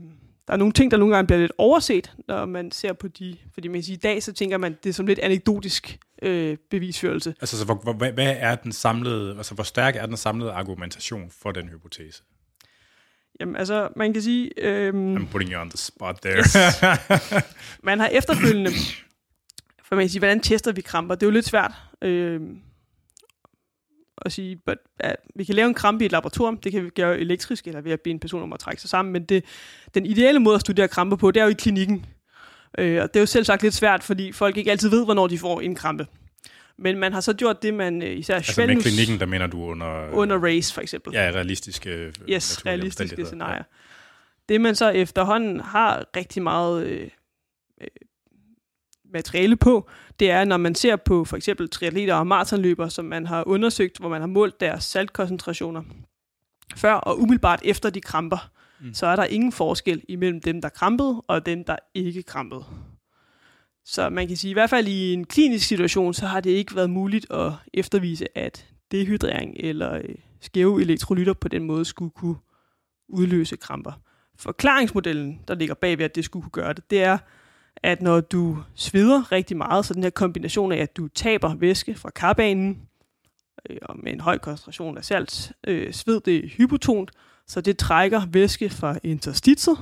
der 0.47 0.53
er 0.53 0.57
nogle 0.57 0.73
ting, 0.73 0.91
der 0.91 0.97
nogle 0.97 1.15
gange 1.15 1.27
bliver 1.27 1.39
lidt 1.39 1.51
overset, 1.57 2.15
når 2.27 2.45
man 2.45 2.71
ser 2.71 2.93
på 2.93 3.07
de, 3.07 3.37
fordi 3.53 3.67
man 3.67 3.83
siger, 3.83 3.97
i 3.97 3.99
dag, 3.99 4.23
så 4.23 4.33
tænker 4.33 4.57
man, 4.57 4.77
det 4.83 4.89
er 4.89 4.93
som 4.93 5.07
lidt 5.07 5.19
anekdotisk 5.19 5.99
øh, 6.21 6.57
bevisførelse. 6.69 7.35
Altså, 7.41 7.57
så 7.57 7.65
hvor, 7.65 7.75
hvor, 7.75 7.93
hvad, 7.93 8.11
hvad 8.11 8.35
er 8.39 8.55
den 8.55 8.71
samlede, 8.71 9.37
altså 9.37 9.55
hvor 9.55 9.63
stærk 9.63 9.95
er 9.95 10.05
den 10.05 10.17
samlede 10.17 10.51
argumentation 10.51 11.31
for 11.41 11.51
den 11.51 11.69
hypotese? 11.69 12.23
Jamen 13.39 13.55
altså, 13.55 13.89
man 13.95 14.13
kan 14.13 14.21
sige, 14.21 14.51
øh, 14.57 15.15
I'm 15.15 15.25
putting 15.31 15.51
you 15.51 15.61
on 15.61 15.69
the 15.69 15.77
spot 15.77 16.17
there. 16.21 16.37
Yes. 16.37 16.57
man 17.83 17.99
har 17.99 18.07
efterfølgende, 18.07 18.71
for 19.83 19.95
man 19.95 20.03
kan 20.03 20.09
sige, 20.09 20.19
hvordan 20.19 20.39
tester 20.39 20.71
vi 20.71 20.81
kramper? 20.81 21.15
Det 21.15 21.23
er 21.23 21.27
jo 21.27 21.31
lidt 21.31 21.45
svært 21.45 21.73
øh, 22.01 22.41
at 24.17 24.31
sige, 24.31 24.55
but, 24.65 24.77
at 24.99 25.15
vi 25.35 25.43
kan 25.43 25.55
lave 25.55 25.67
en 25.67 25.73
krampe 25.73 26.03
i 26.03 26.05
et 26.05 26.11
laboratorium, 26.11 26.57
det 26.57 26.71
kan 26.71 26.83
vi 26.83 26.89
gøre 26.89 27.19
elektrisk, 27.19 27.67
eller 27.67 27.81
ved 27.81 27.91
at 27.91 28.01
bede 28.01 28.13
en 28.13 28.19
person 28.19 28.43
om 28.43 28.53
at 28.53 28.59
trække 28.59 28.81
sig 28.81 28.89
sammen, 28.89 29.13
men 29.13 29.23
det, 29.23 29.45
den 29.93 30.05
ideelle 30.05 30.39
måde 30.39 30.55
at 30.55 30.61
studere 30.61 30.87
kramper 30.87 31.17
på, 31.17 31.31
det 31.31 31.39
er 31.39 31.43
jo 31.43 31.49
i 31.49 31.53
klinikken. 31.53 32.05
Øh, 32.77 33.01
og 33.03 33.13
det 33.13 33.15
er 33.15 33.19
jo 33.19 33.25
selv 33.25 33.45
sagt 33.45 33.63
lidt 33.63 33.73
svært, 33.73 34.03
fordi 34.03 34.31
folk 34.31 34.57
ikke 34.57 34.71
altid 34.71 34.89
ved, 34.89 35.05
hvornår 35.05 35.27
de 35.27 35.39
får 35.39 35.61
en 35.61 35.75
krampe. 35.75 36.07
Men 36.77 36.97
man 36.97 37.13
har 37.13 37.21
så 37.21 37.33
gjort 37.33 37.63
det, 37.63 37.73
man 37.73 38.01
øh, 38.01 38.17
især 38.17 38.35
altså 38.35 38.65
med 38.65 38.81
klinikken, 38.81 39.19
der 39.19 39.25
mener 39.25 39.47
du 39.47 39.63
under... 39.63 40.09
under 40.11 40.37
race, 40.43 40.73
for 40.73 40.81
eksempel. 40.81 41.13
Ja, 41.13 41.31
realistiske... 41.33 41.89
øh, 41.89 42.13
Yes, 42.29 42.65
realistiske 42.65 43.25
scenarier. 43.25 43.55
Ja. 43.55 43.63
Det 44.49 44.61
man 44.61 44.75
så 44.75 44.89
efterhånden 44.89 45.59
har 45.59 46.05
rigtig 46.17 46.43
meget 46.43 46.85
øh, 46.85 47.09
øh, 47.81 47.87
materiale 49.13 49.55
på, 49.55 49.89
det 50.19 50.31
er, 50.31 50.45
når 50.45 50.57
man 50.57 50.75
ser 50.75 50.95
på 50.95 51.25
for 51.25 51.37
eksempel 51.37 51.69
triatleter 51.69 52.15
og 52.15 52.27
maratonløbere, 52.27 52.89
som 52.89 53.05
man 53.05 53.27
har 53.27 53.47
undersøgt, 53.47 53.97
hvor 53.97 54.09
man 54.09 54.21
har 54.21 54.27
målt 54.27 54.59
deres 54.59 54.83
saltkoncentrationer 54.83 55.83
før 56.75 56.93
og 56.93 57.19
umiddelbart 57.19 57.61
efter 57.63 57.89
de 57.89 58.01
kramper, 58.01 58.51
mm. 58.81 58.93
så 58.93 59.05
er 59.05 59.15
der 59.15 59.23
ingen 59.23 59.51
forskel 59.51 60.03
imellem 60.07 60.41
dem, 60.41 60.61
der 60.61 60.69
krampede 60.69 61.21
og 61.27 61.45
dem, 61.45 61.63
der 61.63 61.75
ikke 61.93 62.23
krampede. 62.23 62.65
Så 63.91 64.09
man 64.09 64.27
kan 64.27 64.37
sige, 64.37 64.51
i 64.51 64.53
hvert 64.53 64.69
fald 64.69 64.87
i 64.87 65.13
en 65.13 65.25
klinisk 65.25 65.67
situation, 65.67 66.13
så 66.13 66.25
har 66.25 66.39
det 66.39 66.49
ikke 66.49 66.75
været 66.75 66.89
muligt 66.89 67.31
at 67.31 67.51
eftervise, 67.73 68.37
at 68.37 68.65
dehydrering 68.91 69.55
eller 69.59 69.93
øh, 69.93 70.15
skæve 70.39 70.81
elektrolytter 70.81 71.33
på 71.33 71.47
den 71.47 71.63
måde 71.63 71.85
skulle 71.85 72.11
kunne 72.11 72.35
udløse 73.09 73.55
kramper. 73.55 73.91
Forklaringsmodellen, 74.35 75.39
der 75.47 75.55
ligger 75.55 75.75
bagved, 75.75 76.05
at 76.05 76.15
det 76.15 76.25
skulle 76.25 76.43
kunne 76.43 76.63
gøre 76.63 76.73
det, 76.73 76.89
det 76.89 77.03
er, 77.03 77.17
at 77.75 78.01
når 78.01 78.21
du 78.21 78.57
sveder 78.75 79.31
rigtig 79.31 79.57
meget, 79.57 79.85
så 79.85 79.93
den 79.93 80.03
her 80.03 80.09
kombination 80.09 80.71
af, 80.71 80.77
at 80.77 80.97
du 80.97 81.07
taber 81.07 81.55
væske 81.55 81.95
fra 81.95 82.09
karbanen, 82.09 82.81
øh, 83.69 83.77
og 83.81 83.99
med 84.03 84.13
en 84.13 84.19
høj 84.19 84.37
koncentration 84.37 84.97
af 84.97 85.05
salt, 85.05 85.51
øh, 85.67 85.93
sved 85.93 86.21
det 86.21 86.49
hypotont, 86.49 87.11
så 87.47 87.61
det 87.61 87.77
trækker 87.77 88.21
væske 88.25 88.69
fra 88.69 88.97
interstitset, 89.03 89.77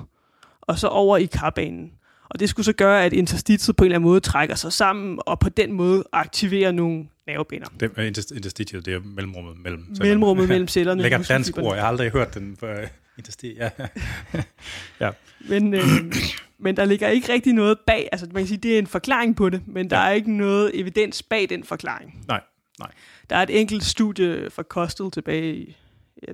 og 0.61 0.79
så 0.79 0.87
over 0.87 1.17
i 1.17 1.25
karbanen. 1.25 1.98
Og 2.29 2.39
det 2.39 2.49
skulle 2.49 2.65
så 2.65 2.73
gøre, 2.73 3.05
at 3.05 3.13
interstitset 3.13 3.75
på 3.75 3.83
en 3.83 3.85
eller 3.85 3.95
anden 3.97 4.09
måde 4.09 4.19
trækker 4.19 4.55
sig 4.55 4.73
sammen, 4.73 5.19
og 5.25 5.39
på 5.39 5.49
den 5.49 5.71
måde 5.73 6.03
aktiverer 6.11 6.71
nogle 6.71 7.05
nervebaner. 7.27 7.65
Det 7.79 7.91
er 7.97 8.09
interst- 8.11 8.35
interstitiet, 8.35 8.85
det 8.85 8.93
er 8.93 8.99
mellemrummet 8.99 9.57
mellem 9.63 9.81
cellerne. 9.85 9.99
Mellemrummet 10.09 10.47
mellem 10.53 10.67
cellerne. 10.67 11.01
Lækker 11.01 11.17
dansk 11.23 11.57
ord, 11.57 11.73
jeg 11.75 11.83
har 11.83 11.89
aldrig 11.89 12.11
hørt 12.11 12.33
den. 12.33 12.57
Uh, 12.61 12.69
intersti, 13.17 13.55
ja. 13.55 13.69
ja. 15.01 15.11
Men, 15.49 15.73
øh, 15.73 15.81
men 16.59 16.77
der 16.77 16.85
ligger 16.85 17.07
ikke 17.07 17.33
rigtig 17.33 17.53
noget 17.53 17.77
bag, 17.87 18.09
altså 18.11 18.27
man 18.33 18.41
kan 18.43 18.47
sige, 18.47 18.57
det 18.57 18.73
er 18.75 18.79
en 18.79 18.87
forklaring 18.87 19.35
på 19.35 19.49
det, 19.49 19.61
men 19.67 19.89
der 19.89 19.97
Ja. 19.99 20.07
er 20.07 20.11
ikke 20.11 20.37
noget 20.37 20.71
evidens 20.79 21.23
bag 21.23 21.49
den 21.49 21.63
forklaring. 21.63 22.25
Nej, 22.27 22.41
nej. 22.79 22.91
Der 23.29 23.35
er 23.35 23.43
et 23.43 23.59
enkelt 23.59 23.83
studie 23.85 24.49
fra 24.49 24.63
Kostel 24.63 25.11
tilbage 25.11 25.55
i, 25.55 25.77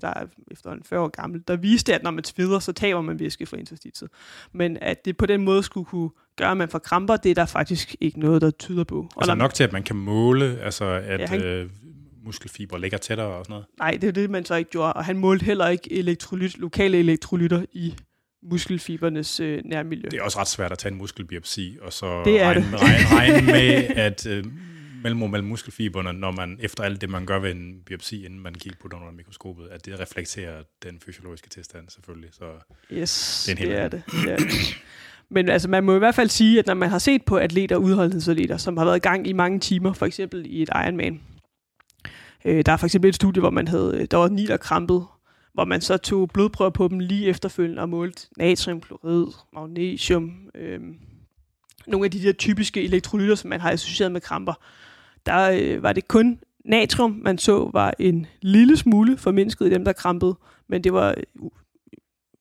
der 0.02 0.08
er 0.08 0.26
efterhånden 0.52 0.84
40 0.90 1.00
år 1.02 1.08
gammel, 1.08 1.42
der 1.48 1.56
viste, 1.56 1.96
at 1.96 2.04
når 2.04 2.12
man 2.12 2.24
sveder, 2.24 2.60
så 2.60 2.72
taber 2.74 3.02
man 3.02 3.20
væske 3.20 3.46
fra 3.46 3.58
interstitiet. 3.58 4.10
Men 4.54 4.78
at 4.82 5.06
det 5.06 5.18
på 5.18 5.26
den 5.26 5.42
måde 5.44 5.64
skulle 5.64 5.86
kunne 5.86 6.10
gøre, 6.38 6.52
at 6.52 6.58
man 6.58 6.70
får 6.70 6.80
kramper, 6.80 7.16
det 7.18 7.32
er 7.32 7.36
der 7.36 7.46
faktisk 7.46 7.96
ikke 8.02 8.20
noget, 8.20 8.42
der 8.42 8.52
tyder 8.52 8.84
på. 8.84 9.00
Og 9.00 9.22
Altså 9.22 9.36
nok 9.36 9.54
til, 9.54 9.64
at 9.64 9.74
man 9.74 9.84
kan 9.84 9.96
måle, 9.96 10.60
altså 10.62 10.86
at 10.86 11.20
Ja, 11.20 11.26
han- 11.28 11.42
øh, 11.44 11.70
muskelfiber 12.26 12.78
ligger 12.78 12.98
tættere 12.98 13.28
og 13.28 13.46
sådan 13.46 13.52
noget. 13.54 13.66
Nej, 13.80 13.92
det 14.02 14.08
er 14.08 14.12
det, 14.12 14.30
man 14.30 14.46
så 14.46 14.56
ikke 14.56 14.72
gjorde. 14.72 14.94
Og 14.94 15.06
han 15.06 15.18
målte 15.18 15.46
heller 15.46 15.68
ikke 15.68 15.94
elektrolyt, 15.94 16.58
lokale 16.58 16.98
elektrolytter 17.00 17.66
i 17.74 17.96
muskelfibernes 18.50 19.40
øh, 19.40 19.62
nærmiljø. 19.66 20.08
Det 20.12 20.20
er 20.20 20.24
også 20.24 20.40
ret 20.40 20.48
svært 20.48 20.72
at 20.72 20.78
tage 20.78 20.92
en 20.92 20.98
muskelbiopsi, 20.98 21.78
og 21.82 21.94
så 21.94 22.24
Det 22.26 22.42
regne, 22.42 22.62
det. 22.72 22.82
regne, 22.82 23.06
regne 23.20 23.46
med, 23.46 23.84
at 24.08 24.28
øh, 24.28 24.44
mellemrum 25.06 25.32
mellem 25.32 25.48
muskelfiberne, 25.50 26.14
når 26.14 26.32
man 26.32 26.58
efter 26.62 26.84
alt 26.84 27.02
det, 27.02 27.10
man 27.10 27.26
gør 27.26 27.40
ved 27.40 27.52
en 27.52 27.82
biopsi, 27.86 28.26
inden 28.26 28.40
man 28.40 28.54
kigger 28.54 28.80
på 28.82 28.88
det 28.88 28.94
under 28.94 29.12
mikroskopet, 29.12 29.68
at 29.68 29.86
det 29.86 30.00
reflekterer 30.00 30.64
den 30.84 31.00
fysiologiske 31.06 31.50
tilstand 31.50 31.90
selvfølgelig. 31.90 32.30
Så 32.34 32.46
Yes, 32.92 33.44
Det 33.46 33.52
er 33.52 33.56
en 33.56 33.58
hel 33.58 33.70
det 33.70 33.80
er 33.80 33.88
det. 33.88 34.04
det, 34.12 34.32
er 34.32 34.38
det. 34.38 34.78
Men 35.30 35.50
altså, 35.50 35.70
man 35.70 35.84
må 35.84 35.96
i 35.96 36.00
hvert 36.00 36.16
fald 36.16 36.30
sige, 36.30 36.60
at 36.60 36.68
når 36.68 36.74
man 36.74 36.90
har 36.90 37.00
set 37.00 37.26
på 37.26 37.38
atleter, 37.38 37.76
udholdenhedsatleter, 37.76 38.58
som 38.58 38.78
har 38.78 38.86
været 38.86 38.96
i 38.96 39.00
gang 39.00 39.28
i 39.28 39.34
mange 39.34 39.60
timer, 39.60 39.94
for 39.94 40.06
eksempel 40.06 40.46
i 40.46 40.62
et 40.62 40.70
Ironman, 40.86 41.22
øh, 42.46 42.66
der 42.66 42.72
er 42.72 42.78
for 42.78 42.86
eksempel 42.86 43.10
et 43.10 43.16
studie, 43.16 43.40
hvor 43.40 43.50
man 43.50 43.68
havde, 43.68 44.06
der 44.12 44.18
var 44.18 44.30
ni, 44.30 44.46
der 44.46 44.58
krampede, 44.58 45.06
hvor 45.54 45.66
man 45.66 45.82
så 45.82 45.98
tog 45.98 46.30
blodprøver 46.30 46.72
på 46.72 46.88
dem 46.88 47.00
lige 47.00 47.28
efterfølgende 47.28 47.82
og 47.82 47.90
målte 47.90 48.28
natriumklorid, 48.38 49.28
magnesium, 49.54 50.32
øh, 50.56 50.80
nogle 51.88 52.06
af 52.06 52.12
de 52.12 52.24
der 52.24 52.32
typiske 52.34 52.84
elektrolytter, 52.84 53.36
som 53.36 53.50
man 53.50 53.62
har 53.62 53.72
associeret 53.72 54.12
med 54.12 54.22
kramper. 54.22 54.54
Der 55.26 55.52
øh, 55.52 55.84
var 55.84 55.94
det 55.94 56.08
kun 56.08 56.40
natrium, 56.66 57.20
man 57.24 57.38
så 57.38 57.70
var 57.74 57.94
en 58.00 58.28
lille 58.42 58.78
smule 58.78 59.18
formindsket 59.18 59.66
i 59.66 59.70
dem, 59.70 59.86
der 59.86 59.94
krampede, 59.94 60.36
men 60.70 60.84
det 60.84 60.94
var 60.94 61.16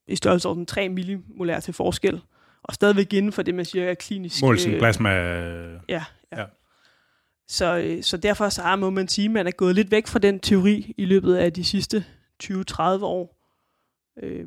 i 0.08 0.16
størrelsesorden 0.16 0.66
3 0.66 0.88
millimolær 0.88 1.60
til 1.60 1.74
forskel, 1.74 2.20
og 2.62 2.74
stadigvæk 2.74 3.12
inden 3.12 3.32
for 3.32 3.42
det, 3.42 3.54
man 3.54 3.64
siger 3.64 3.84
er 3.84 3.94
klinisk... 3.94 4.42
mål 4.42 4.58
sin 4.58 4.72
øh, 4.72 4.78
plasma... 4.78 5.10
Ja, 5.10 5.78
ja. 5.88 6.04
Ja. 6.36 6.44
Så, 7.48 7.76
øh, 7.76 8.02
så 8.02 8.16
derfor 8.16 8.48
så 8.48 8.62
har, 8.62 8.76
må 8.76 8.90
man 8.90 9.08
sige, 9.08 9.24
at 9.24 9.30
man 9.30 9.46
er 9.46 9.50
gået 9.50 9.74
lidt 9.74 9.90
væk 9.90 10.06
fra 10.06 10.18
den 10.18 10.40
teori 10.40 10.94
i 10.98 11.04
løbet 11.04 11.34
af 11.34 11.52
de 11.52 11.64
sidste 11.64 12.04
20-30 12.42 12.82
år. 13.02 13.36
Øh, 14.22 14.46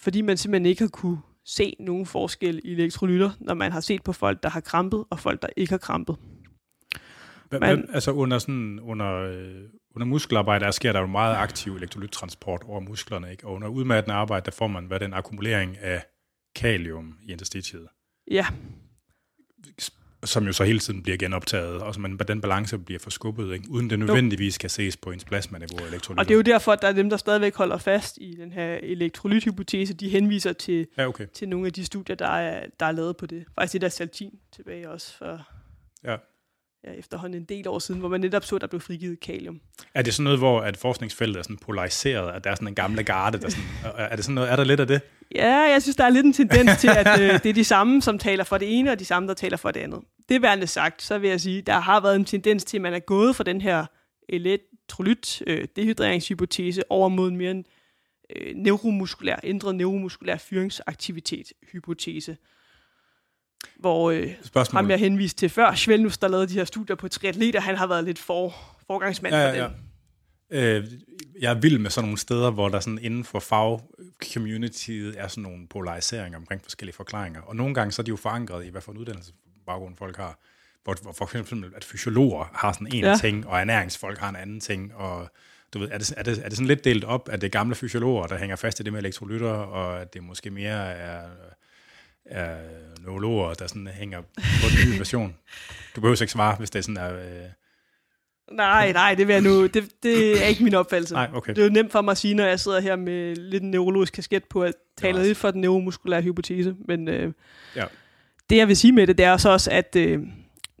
fordi 0.00 0.22
man 0.22 0.36
simpelthen 0.36 0.66
ikke 0.66 0.82
har 0.82 0.88
kunne 0.88 1.18
se 1.44 1.76
nogen 1.80 2.06
forskel 2.06 2.60
i 2.64 2.72
elektrolytter, 2.72 3.30
når 3.40 3.54
man 3.54 3.72
har 3.72 3.80
set 3.80 4.02
på 4.02 4.12
folk, 4.12 4.42
der 4.42 4.48
har 4.48 4.60
krampet, 4.60 5.04
og 5.10 5.18
folk, 5.18 5.42
der 5.42 5.48
ikke 5.56 5.72
har 5.72 5.78
krampet. 5.78 6.16
Man, 7.60 7.88
altså 7.92 8.10
under, 8.10 8.38
sådan, 8.38 8.80
under, 8.82 9.12
øh, 9.14 9.62
under 9.94 10.06
muskelarbejde, 10.06 10.64
der 10.64 10.70
sker 10.70 10.92
der 10.92 11.00
jo 11.00 11.06
meget 11.06 11.36
aktiv 11.36 11.76
elektrolyttransport 11.76 12.62
over 12.66 12.80
musklerne, 12.80 13.30
ikke? 13.30 13.46
og 13.46 13.52
under 13.52 13.68
udmattende 13.68 14.14
arbejde, 14.14 14.44
der 14.44 14.50
får 14.50 14.66
man 14.66 14.84
hvad 14.84 15.00
den 15.00 15.14
akkumulering 15.14 15.78
af 15.78 16.02
kalium 16.56 17.18
i 17.22 17.32
interstitiet, 17.32 17.88
Ja, 18.30 18.46
som 20.24 20.46
jo 20.46 20.52
så 20.52 20.64
hele 20.64 20.78
tiden 20.78 21.02
bliver 21.02 21.18
genoptaget, 21.18 21.82
og 21.82 21.94
så 21.94 22.00
man, 22.00 22.18
den 22.28 22.40
balance 22.40 22.78
bliver 22.78 22.98
forskubbet, 22.98 23.52
ikke? 23.54 23.70
uden 23.70 23.90
det 23.90 23.98
nødvendigvis 23.98 24.58
kan 24.58 24.70
ses 24.70 24.96
på 24.96 25.10
ens 25.10 25.24
plasmaniveau 25.24 25.78
af 25.78 25.88
elektrolytter. 25.88 26.22
og 26.22 26.28
det 26.28 26.34
er 26.34 26.36
jo 26.36 26.42
derfor, 26.42 26.72
at 26.72 26.82
der 26.82 26.88
er 26.88 26.92
dem, 26.92 27.10
der 27.10 27.16
stadigvæk 27.16 27.54
holder 27.56 27.78
fast 27.78 28.18
i 28.20 28.36
den 28.40 28.52
her 28.52 28.74
elektrolythypotese. 28.82 29.94
De 29.94 30.08
henviser 30.08 30.52
til, 30.52 30.86
Ja, 30.98 31.06
okay. 31.08 31.26
til 31.34 31.48
nogle 31.48 31.66
af 31.66 31.72
de 31.72 31.84
studier, 31.84 32.16
der 32.16 32.28
er, 32.28 32.66
der 32.80 32.86
er 32.86 32.92
lavet 32.92 33.16
på 33.16 33.26
det. 33.26 33.44
Faktisk 33.54 33.72
det 33.72 33.80
der 33.80 33.88
saltin 33.88 34.38
tilbage 34.52 34.90
også. 34.90 35.18
For, 35.18 35.40
Ja. 36.04 36.16
Ja, 36.86 36.92
efterhånden 36.92 37.40
en 37.40 37.44
del 37.44 37.68
år 37.68 37.78
siden, 37.78 38.00
hvor 38.00 38.08
man 38.08 38.20
netop 38.20 38.44
så, 38.44 38.54
at 38.54 38.60
der 38.60 38.66
blev 38.66 38.80
frigivet 38.80 39.20
kalium. 39.20 39.60
Er 39.94 40.02
det 40.02 40.14
sådan 40.14 40.24
noget, 40.24 40.38
hvor 40.38 40.60
at 40.60 40.76
forskningsfeltet 40.76 41.38
er 41.38 41.42
sådan 41.42 41.56
polariseret, 41.56 42.32
at 42.32 42.44
der 42.44 42.50
er 42.50 42.54
sådan 42.54 42.68
en 42.68 42.74
gamle 42.74 43.02
garde, 43.02 43.38
der 43.38 43.48
sådan, 43.48 43.64
er, 43.96 44.16
det 44.16 44.24
sådan 44.24 44.34
noget, 44.34 44.52
er 44.52 44.56
der 44.56 44.64
lidt 44.64 44.80
af 44.80 44.86
det? 44.86 45.00
Ja, 45.34 45.56
jeg 45.56 45.82
synes, 45.82 45.96
der 45.96 46.04
er 46.04 46.10
lidt 46.10 46.26
en 46.26 46.32
tendens 46.32 46.80
til, 46.80 46.88
at 46.88 47.20
øh, 47.20 47.42
det 47.42 47.46
er 47.46 47.52
de 47.52 47.64
samme, 47.64 48.02
som 48.02 48.18
taler 48.18 48.44
for 48.44 48.58
det 48.58 48.78
ene, 48.78 48.92
og 48.92 48.98
de 48.98 49.04
samme, 49.04 49.28
der 49.28 49.34
taler 49.34 49.56
for 49.56 49.70
det 49.70 49.80
andet. 49.80 50.00
Det 50.28 50.42
værende 50.42 50.66
sagt, 50.66 51.02
så 51.02 51.18
vil 51.18 51.30
jeg 51.30 51.40
sige, 51.40 51.62
der 51.62 51.78
har 51.78 52.00
været 52.00 52.16
en 52.16 52.24
tendens 52.24 52.64
til, 52.64 52.76
at 52.76 52.80
man 52.80 52.94
er 52.94 52.98
gået 52.98 53.36
fra 53.36 53.44
den 53.44 53.60
her 53.60 53.86
elektrolyt 54.28 55.42
øh, 55.46 55.68
dehydreringshypotese 55.76 56.82
over 56.90 57.08
mod 57.08 57.28
en 57.28 57.36
mere 57.36 57.62
øh, 58.36 58.54
neuromuskulær, 58.56 59.36
ændret 59.42 59.74
neuromuskulær 59.74 60.36
fyringsaktivitet 60.36 61.52
hypotese. 61.72 62.36
Hvor 63.76 64.10
øh, 64.10 64.30
Spørgsmål. 64.42 64.82
ham 64.82 64.90
jeg 64.90 64.98
henviste 64.98 65.38
til 65.38 65.48
før, 65.48 65.74
Svelnus, 65.74 66.18
der 66.18 66.28
lavede 66.28 66.46
de 66.46 66.54
her 66.54 66.64
studier 66.64 66.96
på 66.96 67.08
triatleter, 67.08 67.60
han 67.60 67.76
har 67.76 67.86
været 67.86 68.04
lidt 68.04 68.18
for, 68.18 68.54
forgangsmand 68.86 69.34
Ja, 69.34 69.50
for 69.50 69.54
ja, 69.54 69.62
ja. 69.62 69.68
den. 69.68 69.74
Øh, 70.50 70.84
jeg 71.40 71.50
er 71.50 71.60
vild 71.60 71.78
med 71.78 71.90
sådan 71.90 72.08
nogle 72.08 72.18
steder, 72.18 72.50
hvor 72.50 72.68
der 72.68 72.80
sådan 72.80 72.98
inden 73.02 73.24
for 73.24 73.38
fag-communityet 73.40 75.14
er 75.18 75.28
sådan 75.28 75.42
nogle 75.42 75.66
polariseringer 75.68 76.38
omkring 76.38 76.62
forskellige 76.62 76.96
forklaringer. 76.96 77.40
Og 77.40 77.56
nogle 77.56 77.74
gange 77.74 77.92
så 77.92 78.02
er 78.02 78.04
de 78.04 78.08
jo 78.08 78.16
forankret 78.16 78.66
i, 78.66 78.68
hvad 78.68 78.80
for 78.80 78.92
en 78.92 78.98
uddannelsesbaggrund 78.98 79.96
folk 79.96 80.16
har. 80.16 80.38
Hvor, 80.84 80.96
hvor 81.02 81.12
for 81.12 81.40
eksempel, 81.40 81.72
at 81.76 81.84
fysiologer 81.84 82.50
har 82.54 82.72
sådan 82.72 82.86
en 82.86 83.04
ja. 83.04 83.16
ting, 83.20 83.46
og 83.46 83.60
ernæringsfolk 83.60 84.18
har 84.18 84.28
en 84.28 84.36
anden 84.36 84.60
ting, 84.60 84.94
og 84.94 85.28
du 85.74 85.78
ved, 85.78 85.88
er 85.90 85.98
det, 85.98 86.14
er, 86.16 86.22
det, 86.22 86.38
er 86.44 86.48
det 86.48 86.52
sådan 86.52 86.66
lidt 86.66 86.84
delt 86.84 87.04
op, 87.04 87.28
at 87.32 87.40
det 87.40 87.46
er 87.46 87.50
gamle 87.50 87.74
fysiologer, 87.74 88.26
der 88.26 88.38
hænger 88.38 88.56
fast 88.56 88.80
i 88.80 88.82
det 88.82 88.92
med 88.92 89.00
elektrolytter, 89.00 89.50
og 89.50 90.00
at 90.00 90.14
det 90.14 90.22
måske 90.22 90.50
mere 90.50 90.92
er, 90.92 91.22
er 92.26 92.56
neurologer, 93.04 93.54
der 93.54 93.66
sådan 93.66 93.86
hænger 93.94 94.20
på 94.36 94.66
den 94.82 94.90
nye 94.92 94.98
version? 94.98 95.34
Du 95.96 96.00
behøver 96.00 96.22
ikke 96.22 96.32
svare, 96.32 96.56
hvis 96.56 96.70
det 96.70 96.78
er 96.78 96.82
sådan 96.82 96.96
er... 96.96 97.14
Øh, 97.14 97.48
Nej, 98.52 98.92
nej, 98.92 99.14
det 99.14 99.26
vil 99.28 99.32
jeg 99.32 99.42
nu. 99.42 99.66
Det, 99.66 99.84
det 100.02 100.42
er 100.42 100.46
ikke 100.46 100.64
min 100.64 100.74
opfattelse. 100.74 101.14
nej, 101.14 101.28
okay. 101.34 101.50
Det 101.54 101.58
er 101.62 101.64
jo 101.66 101.70
nemt 101.72 101.92
for 101.92 102.00
mig 102.02 102.10
at 102.10 102.18
sige, 102.18 102.34
når 102.34 102.44
jeg 102.44 102.60
sidder 102.60 102.80
her 102.80 102.96
med 102.96 103.36
lidt 103.36 103.62
en 103.62 103.70
neurologisk 103.70 104.12
kasket 104.12 104.44
på, 104.44 104.62
at 104.62 104.74
tale 105.00 105.22
lidt 105.22 105.38
for 105.38 105.50
den 105.50 105.60
neuromuskulære 105.60 106.22
hypotese. 106.22 106.74
Men 106.88 107.08
øh, 107.08 107.32
Ja. 107.76 107.84
det, 108.50 108.56
jeg 108.56 108.68
vil 108.68 108.76
sige 108.76 108.92
med 108.92 109.06
det, 109.06 109.18
det 109.18 109.26
er 109.26 109.36
så 109.36 109.50
også, 109.50 109.70
at 109.70 109.96
øh, 109.96 110.18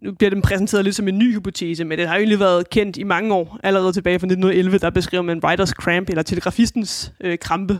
nu 0.02 0.12
bliver 0.12 0.30
den 0.30 0.42
præsenteret 0.42 0.84
lidt 0.84 0.96
som 0.96 1.08
en 1.08 1.18
ny 1.18 1.34
hypotese, 1.34 1.84
men 1.84 1.98
det 1.98 2.08
har 2.08 2.14
jo 2.14 2.18
egentlig 2.18 2.40
været 2.40 2.70
kendt 2.70 2.96
i 2.96 3.02
mange 3.02 3.34
år. 3.34 3.58
Allerede 3.62 3.92
tilbage 3.92 4.18
fra 4.18 4.26
1911, 4.26 4.78
der 4.78 4.90
beskriver 4.90 5.22
man 5.22 5.40
writer's 5.44 5.70
cramp, 5.72 6.08
eller 6.08 6.22
telegrafistens 6.22 7.12
øh, 7.20 7.38
krampe, 7.38 7.78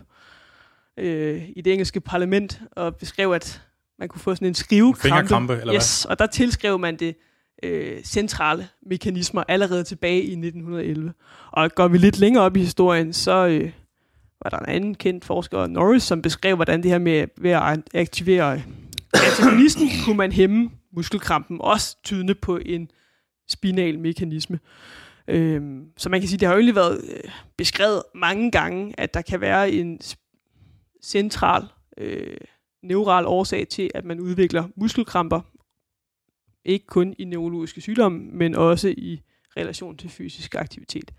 øh, 0.98 1.42
i 1.56 1.60
det 1.60 1.72
engelske 1.72 2.00
parlament, 2.00 2.60
og 2.72 2.96
beskrev, 2.96 3.32
at 3.32 3.62
man 3.98 4.08
kunne 4.08 4.20
få 4.20 4.34
sådan 4.34 4.48
en 4.48 4.54
skrivekrampe. 4.54 5.02
Fingerkrampe, 5.02 5.52
eller 5.52 5.64
hvad? 5.64 5.74
yes, 5.74 6.04
og 6.04 6.18
der 6.18 6.26
tilskrev 6.26 6.78
man 6.78 6.96
det 6.96 7.16
øh, 7.62 8.02
centrale 8.02 8.68
mekanismer 8.86 9.44
allerede 9.48 9.84
tilbage 9.84 10.22
i 10.22 10.32
1911. 10.32 11.12
Og 11.52 11.70
går 11.74 11.88
vi 11.88 11.98
lidt 11.98 12.18
længere 12.18 12.44
op 12.44 12.56
i 12.56 12.60
historien, 12.60 13.12
så 13.12 13.46
øh, 13.46 13.70
var 14.42 14.50
der 14.50 14.58
en 14.58 14.68
anden 14.68 14.94
kendt 14.94 15.24
forsker, 15.24 15.66
Norris, 15.66 16.02
som 16.02 16.22
beskrev, 16.22 16.56
hvordan 16.56 16.82
det 16.82 16.90
her 16.90 16.98
med 16.98 17.26
ved 17.38 17.50
at 17.50 17.80
aktivere 17.94 18.62
antagonisten, 19.14 19.88
kunne 20.04 20.16
man 20.16 20.32
hæmme 20.32 20.70
muskelkrampen, 20.96 21.58
også 21.60 21.96
tydende 22.04 22.34
på 22.34 22.58
en 22.66 22.90
spinal 23.48 23.98
mekanisme. 23.98 24.58
Øhm, 25.28 25.84
så 25.96 26.08
man 26.08 26.20
kan 26.20 26.28
sige, 26.28 26.38
det 26.38 26.48
har 26.48 26.54
jo 26.54 26.58
egentlig 26.58 26.74
været 26.74 27.00
øh, 27.04 27.30
beskrevet 27.58 28.02
mange 28.14 28.50
gange, 28.50 28.94
at 28.98 29.14
der 29.14 29.22
kan 29.22 29.40
være 29.40 29.70
en 29.70 30.00
central 31.04 31.64
øh, 31.98 32.36
neural 32.82 33.26
årsag 33.26 33.68
til, 33.68 33.90
at 33.94 34.04
man 34.04 34.20
udvikler 34.20 34.68
muskelkramper, 34.76 35.40
ikke 36.64 36.86
kun 36.86 37.14
i 37.18 37.24
neurologiske 37.24 37.80
sygdomme, 37.80 38.18
men 38.32 38.54
også 38.54 38.88
i 38.88 39.22
relation 39.56 39.96
til 39.96 40.10
fysisk 40.10 40.54
aktivitet. 40.54 41.12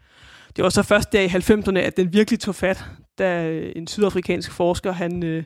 Det 0.56 0.64
var 0.64 0.70
så 0.70 0.84
først 0.84 1.12
der 1.12 1.22
i 1.22 1.28
90'erne, 1.28 1.78
at 1.78 1.98
den 1.98 2.14
virkelig 2.14 2.40
tog 2.40 2.56
fat, 2.56 2.86
da 3.18 3.50
øh, 3.50 3.74
en 3.76 3.88
sydafrikansk 3.88 4.52
forsker, 4.52 4.92
han 4.92 5.24
øh, 5.24 5.44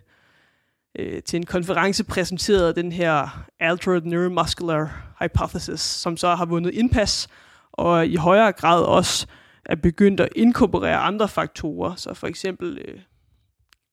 øh, 1.00 1.24
til 1.24 1.38
en 1.38 1.46
konference 1.46 2.04
præsenterede 2.04 2.76
den 2.76 2.92
her 2.92 3.46
Altered 3.60 4.02
Neuromuscular 4.02 5.14
Hypothesis, 5.22 5.82
som 5.82 6.18
så 6.18 6.36
har 6.36 6.46
vundet 6.46 6.74
indpas, 6.74 7.28
og 7.72 8.08
i 8.08 8.16
højere 8.16 8.52
grad 8.52 8.84
også 8.84 9.28
er 9.66 9.76
begyndt 9.76 10.20
at 10.20 10.30
inkorporere 10.36 10.98
andre 10.98 11.28
faktorer. 11.28 11.96
Så 11.96 12.14
for 12.14 12.28
eksempel, 12.28 12.78
øh, 12.78 13.00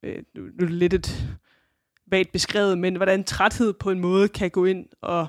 øh, 0.02 0.22
nu, 0.34 0.44
er 0.44 0.66
det 0.66 0.70
lidt 0.70 0.94
et 0.94 1.38
vagt 2.06 2.32
beskrevet, 2.32 2.78
men 2.78 2.96
hvordan 2.96 3.24
træthed 3.24 3.72
på 3.72 3.90
en 3.90 4.00
måde 4.00 4.28
kan 4.28 4.50
gå 4.50 4.64
ind 4.64 4.86
og 5.00 5.26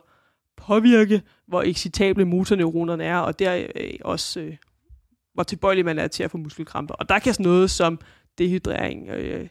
påvirke, 0.57 1.21
hvor 1.47 1.63
excitable 1.63 2.25
motorneuronerne 2.25 3.03
er, 3.03 3.17
og 3.17 3.39
der 3.39 3.67
øh, 3.75 3.91
også, 4.01 4.39
øh, 4.39 4.57
hvor 5.33 5.43
tilbøjelig 5.43 5.85
man 5.85 5.99
er 5.99 6.07
til 6.07 6.23
at 6.23 6.31
få 6.31 6.37
muskelkramper. 6.37 6.93
Og 6.93 7.09
der 7.09 7.19
kan 7.19 7.33
sådan 7.33 7.43
noget 7.43 7.71
som 7.71 7.99
dehydrering, 8.37 9.09
øh, 9.09 9.47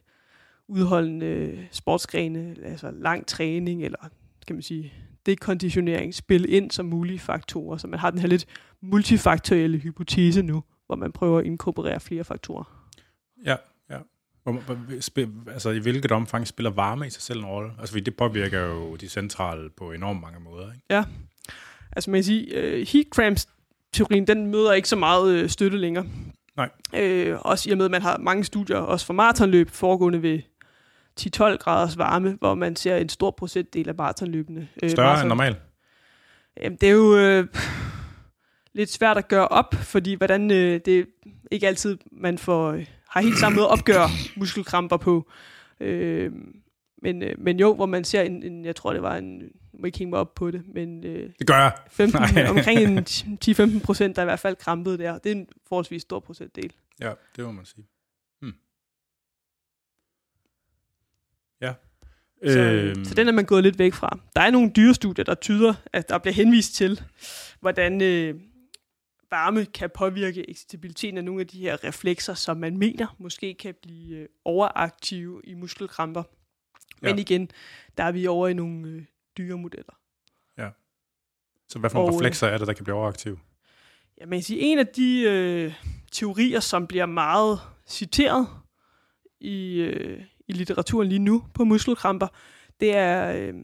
udholdende 0.69 1.67
sportsgrene, 1.71 2.57
altså 2.65 2.91
lang 2.91 3.27
træning, 3.27 3.85
eller 3.85 3.99
kan 4.47 4.57
man 4.57 4.63
sige, 4.63 4.93
dekonditionering, 5.27 6.15
spille 6.15 6.49
ind 6.49 6.71
som 6.71 6.87
mulige 6.87 7.19
faktorer. 7.19 7.77
Så 7.77 7.87
man 7.87 7.99
har 7.99 8.11
den 8.11 8.19
her 8.19 8.29
lidt 8.29 8.47
multifaktorielle 8.83 9.79
hypotese 9.79 10.43
nu, 10.43 10.63
hvor 10.87 10.97
man 10.97 11.13
prøver 11.13 11.39
at 11.39 11.47
inkorporere 11.47 12.01
flere 12.01 12.25
faktorer. 12.25 12.89
Ja, 13.45 13.57
ja. 13.91 13.99
Hvor, 13.99 13.99
hvor, 13.99 13.99
spil, 13.99 14.36
altså, 15.53 15.71
i 15.71 15.79
hvilket 15.79 16.13
omfang 16.13 16.47
spiller 16.47 16.71
varme 16.71 17.07
i 17.07 17.11
sig 17.11 17.23
selv 17.23 17.39
en 17.39 17.45
rolle? 17.47 17.71
Altså, 17.79 17.93
fordi 17.93 18.05
det 18.05 18.17
påvirker 18.17 18.61
jo 18.61 18.97
de 18.97 19.09
centrale 19.09 19.71
på 19.77 19.93
enormt 19.93 20.21
mange 20.21 20.41
måder, 20.41 20.73
ikke? 20.73 21.09
Altså 21.97 22.11
man 22.11 22.19
kan 22.19 22.25
sige, 22.25 22.59
uh, 22.59 22.89
heat 22.89 23.07
cramps 23.11 23.49
teorien, 23.93 24.27
den 24.27 24.47
møder 24.47 24.73
ikke 24.73 24.89
så 24.89 24.97
meget 24.97 25.35
øh, 25.35 25.49
støtte 25.49 25.79
længere. 25.79 26.07
Nej. 26.57 26.71
Øh, 26.95 27.39
også 27.41 27.69
i 27.69 27.73
og 27.73 27.79
med, 27.79 27.85
at 27.85 27.91
man 27.91 28.03
har 28.03 28.19
mange 28.19 28.45
studier, 28.45 28.77
også 28.77 29.07
for 29.07 29.15
maratonløb, 29.15 29.71
foregående 29.71 30.23
ved 30.23 30.39
10-12 31.21 31.57
graders 31.57 31.99
varme, 31.99 32.37
hvor 32.41 32.55
man 32.55 32.77
ser 32.77 32.97
en 32.97 33.09
stor 33.09 33.31
procentdel 33.31 33.89
af 33.89 33.95
maratonløbene. 33.95 34.69
Øh, 34.83 34.91
Større 34.91 35.15
maraton- 35.17 35.21
end 35.21 35.29
normalt? 35.29 35.57
Jamen, 36.63 36.79
det 36.81 36.89
er 36.89 36.93
jo 36.93 37.17
øh, 37.17 37.47
lidt 38.75 38.91
svært 38.91 39.17
at 39.19 39.29
gøre 39.29 39.49
op, 39.49 39.75
fordi 39.75 40.15
hvordan 40.15 40.51
øh, 40.51 40.81
det 40.85 40.99
er 40.99 41.05
ikke 41.51 41.67
altid, 41.67 41.99
man 42.13 42.39
får, 42.39 42.71
øh, 42.73 42.87
har 43.17 43.23
helt 43.23 43.39
samme 43.39 43.57
måde 43.57 43.67
at 43.67 43.73
opgøre 43.73 44.09
muskelkramper 44.37 44.97
på. 44.97 45.31
Øh, 45.81 46.33
men, 47.03 47.23
øh, 47.23 47.35
men 47.39 47.61
jo, 47.61 47.75
hvor 47.75 47.87
man 47.87 48.05
ser 48.05 48.23
en, 48.23 48.43
en 48.43 48.65
jeg 48.65 48.77
tror 48.77 48.93
det 48.93 49.03
var 49.03 49.17
en, 49.17 49.41
jeg 49.43 49.49
må 49.81 49.87
ikke 49.87 49.99
hænge 49.99 50.11
mig 50.11 50.19
op 50.19 50.35
på 50.35 50.51
det, 50.51 50.63
men 50.75 51.05
øh, 51.05 51.31
Det 51.39 51.47
gør 51.47 51.57
jeg. 51.57 51.73
15, 51.91 52.21
Nej. 52.21 52.47
omkring 52.49 52.81
en 52.81 52.99
10-15 53.79 53.85
procent, 53.85 54.17
der 54.17 54.23
er 54.23 54.27
i 54.27 54.31
hvert 54.31 54.41
fald 54.41 54.57
krampet 54.57 54.99
der. 54.99 55.19
Det 55.19 55.33
er 55.33 55.37
en 55.37 55.47
forholdsvis 55.69 56.03
stor 56.03 56.21
procentdel. 56.21 56.73
Ja, 57.01 57.13
det 57.37 57.45
må 57.45 57.53
man 57.53 57.65
sige. 57.65 57.87
Hmm. 58.41 58.55
Ja. 61.61 61.75
Så, 62.47 62.59
Øhm, 62.59 63.05
så 63.05 63.15
den 63.15 63.29
er 63.29 63.33
man 63.33 63.45
gået 63.45 63.63
lidt 63.63 63.79
væk 63.79 63.95
fra. 63.95 64.19
Der 64.37 64.43
er 64.43 64.51
nogle 64.51 64.71
dyrestudier, 64.77 65.25
der 65.25 65.35
tyder, 65.35 65.75
at 65.93 66.09
der 66.09 66.19
bliver 66.19 66.35
henvist 66.35 66.75
til, 66.75 67.03
hvordan 67.61 68.03
øh, 68.03 68.35
varme 69.31 69.65
kan 69.65 69.91
påvirke 69.95 70.51
excitabiliteten 70.51 71.19
af 71.19 71.25
nogle 71.25 71.41
af 71.41 71.47
de 71.47 71.59
her 71.59 71.85
reflekser, 71.85 72.35
som 72.35 72.57
man 72.57 72.77
mener 72.77 73.17
måske 73.19 73.55
kan 73.55 73.75
blive 73.83 74.17
øh, 74.17 74.29
overaktive 74.45 75.41
i 75.45 75.55
muskelkramper. 75.55 76.23
Men 77.03 77.15
Ja. 77.15 77.21
igen, 77.21 77.51
der 77.97 78.05
er 78.05 78.13
vi 78.13 78.27
over 78.27 78.49
i 78.49 78.55
nogle 78.55 78.89
øh, 78.89 79.03
dyremodeller. 79.39 79.93
så 81.69 81.79
hvad 81.79 81.91
for 81.91 81.99
nogle 81.99 82.11
og, 82.11 82.15
øh, 82.15 82.19
reflekser 82.21 82.47
er 82.47 82.59
det, 82.59 82.67
der 82.67 82.73
kan 82.73 82.85
blive 82.85 82.97
overaktive? 82.97 83.39
Ja, 84.21 84.27
man 84.27 84.39
kan 84.39 84.43
sige, 84.43 84.61
en 84.61 84.79
af 84.79 84.87
de 84.87 85.23
øh, 85.23 85.75
teorier, 86.13 86.61
som 86.61 86.87
bliver 86.87 87.07
meget 87.07 87.61
citeret 87.87 88.49
i, 89.41 89.81
øh, 89.81 90.23
i 90.49 90.53
litteraturen 90.53 91.09
lige 91.09 91.19
nu 91.19 91.45
på 91.55 91.65
muskelkramper, 91.65 92.29
det 92.81 92.97
er 92.97 93.33
øh, 93.33 93.55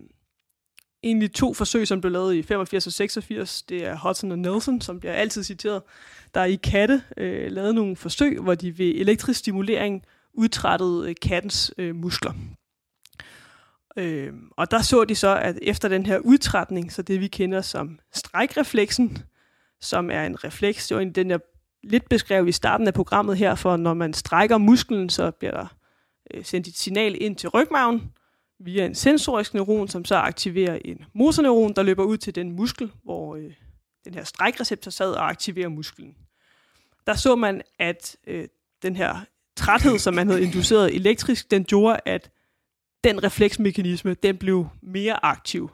egentlig 1.02 1.32
to 1.32 1.54
forsøg, 1.54 1.88
som 1.88 2.00
blev 2.00 2.12
lavet 2.12 2.34
i 2.34 2.42
85 2.42 2.86
og 2.86 2.92
86. 2.92 3.62
Det 3.62 3.86
er 3.86 3.98
Hudson 3.98 4.32
og 4.32 4.38
Nelson, 4.38 4.80
som 4.80 5.00
bliver 5.00 5.12
altid 5.12 5.44
citeret. 5.44 5.82
Der 6.34 6.44
i 6.44 6.54
katte 6.54 7.02
øh, 7.16 7.52
lavede 7.52 7.74
nogle 7.74 7.96
forsøg, 7.96 8.40
hvor 8.40 8.54
de 8.54 8.78
ved 8.78 8.94
elektrisk 8.94 9.38
stimulering 9.38 10.02
udtrættede 10.34 11.08
øh, 11.08 11.14
kattens 11.22 11.74
øh, 11.78 11.96
muskler. 11.96 12.32
Øh, 13.96 14.32
og 14.50 14.70
der 14.70 14.82
så 14.82 15.04
de 15.04 15.14
så, 15.14 15.36
at 15.36 15.58
efter 15.62 15.88
den 15.88 16.06
her 16.06 16.18
udtrætning, 16.18 16.92
så 16.92 17.02
det 17.02 17.20
vi 17.20 17.28
kender 17.28 17.60
som 17.60 17.98
strækrefleksen, 18.14 19.18
som 19.80 20.10
er 20.10 20.26
en 20.26 20.44
refleks. 20.44 20.88
Det 20.88 20.94
var 20.94 21.00
en, 21.00 21.12
den, 21.12 21.30
jeg 21.30 21.40
lidt 21.82 22.08
beskrev 22.08 22.48
i 22.48 22.52
starten 22.52 22.86
af 22.86 22.94
programmet 22.94 23.36
her, 23.36 23.54
for 23.54 23.76
når 23.76 23.94
man 23.94 24.12
strækker 24.12 24.58
musklen, 24.58 25.10
så 25.10 25.30
bliver 25.30 25.52
der 25.52 25.66
øh, 26.34 26.44
sendt 26.44 26.66
et 26.66 26.76
signal 26.76 27.16
ind 27.20 27.36
til 27.36 27.48
rygmarven 27.48 28.12
via 28.64 28.86
en 28.86 28.94
sensorisk 28.94 29.54
neuron, 29.54 29.88
som 29.88 30.04
så 30.04 30.14
aktiverer 30.16 30.78
en 30.84 31.04
motorneuron, 31.14 31.72
der 31.72 31.82
løber 31.82 32.04
ud 32.04 32.16
til 32.16 32.34
den 32.34 32.52
muskel, 32.52 32.92
hvor 33.04 33.36
øh, 33.36 33.52
den 34.04 34.14
her 34.14 34.24
strækreceptor 34.24 34.90
sad 34.90 35.12
og 35.12 35.28
aktiverer 35.28 35.68
musklen. 35.68 36.16
Der 37.06 37.14
så 37.14 37.36
man, 37.36 37.62
at 37.78 38.16
øh, 38.26 38.48
den 38.82 38.96
her 38.96 39.16
træthed, 39.56 39.98
som 39.98 40.14
man 40.14 40.26
havde 40.28 40.42
induceret 40.42 40.94
elektrisk, 40.94 41.50
den 41.50 41.64
gjorde, 41.64 42.00
at 42.04 42.30
den 43.04 43.24
refleksmekanisme, 43.24 44.14
den 44.14 44.36
blev 44.36 44.68
mere 44.82 45.24
aktiv. 45.24 45.70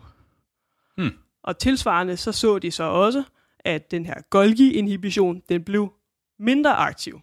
Hmm. 0.97 1.18
Og 1.43 1.59
tilsvarende 1.59 2.16
så 2.16 2.32
så 2.32 2.59
de 2.59 2.70
så 2.70 2.84
også, 2.84 3.22
at 3.61 3.91
den 3.91 4.07
her 4.07 4.14
Golgi-inhibition, 4.30 5.43
den 5.49 5.64
blev 5.64 5.93
mindre 6.39 6.74
aktiv. 6.74 7.20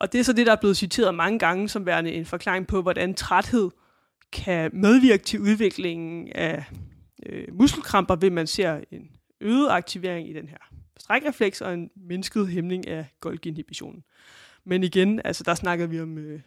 Og 0.00 0.12
det 0.12 0.18
er 0.18 0.24
så 0.24 0.32
det, 0.32 0.46
der 0.46 0.52
er 0.52 0.60
blevet 0.60 0.76
citeret 0.76 1.14
mange 1.14 1.38
gange 1.38 1.68
som 1.68 1.86
værende 1.86 2.12
en 2.12 2.26
forklaring 2.26 2.66
på, 2.66 2.82
hvordan 2.82 3.14
træthed 3.14 3.70
kan 4.32 4.70
medvirke 4.74 5.24
til 5.24 5.40
udviklingen 5.40 6.32
af 6.32 6.64
øh, 7.26 7.44
muskelkramper, 7.52 8.16
ved 8.16 8.30
man 8.30 8.46
ser 8.46 8.80
en 8.90 9.10
øget 9.40 9.70
aktivering 9.70 10.30
i 10.30 10.32
den 10.32 10.48
her 10.48 10.58
strækrefleks 10.98 11.60
og 11.60 11.74
en 11.74 11.90
mindsket 11.96 12.48
hæmning 12.48 12.88
af 12.88 13.06
Golgi-inhibitionen. 13.20 14.04
Men 14.64 14.84
igen, 14.84 15.20
altså 15.24 15.42
der 15.44 15.54
snakker 15.54 15.86
vi 15.86 16.00
om, 16.00 16.18
øh, 16.18 16.40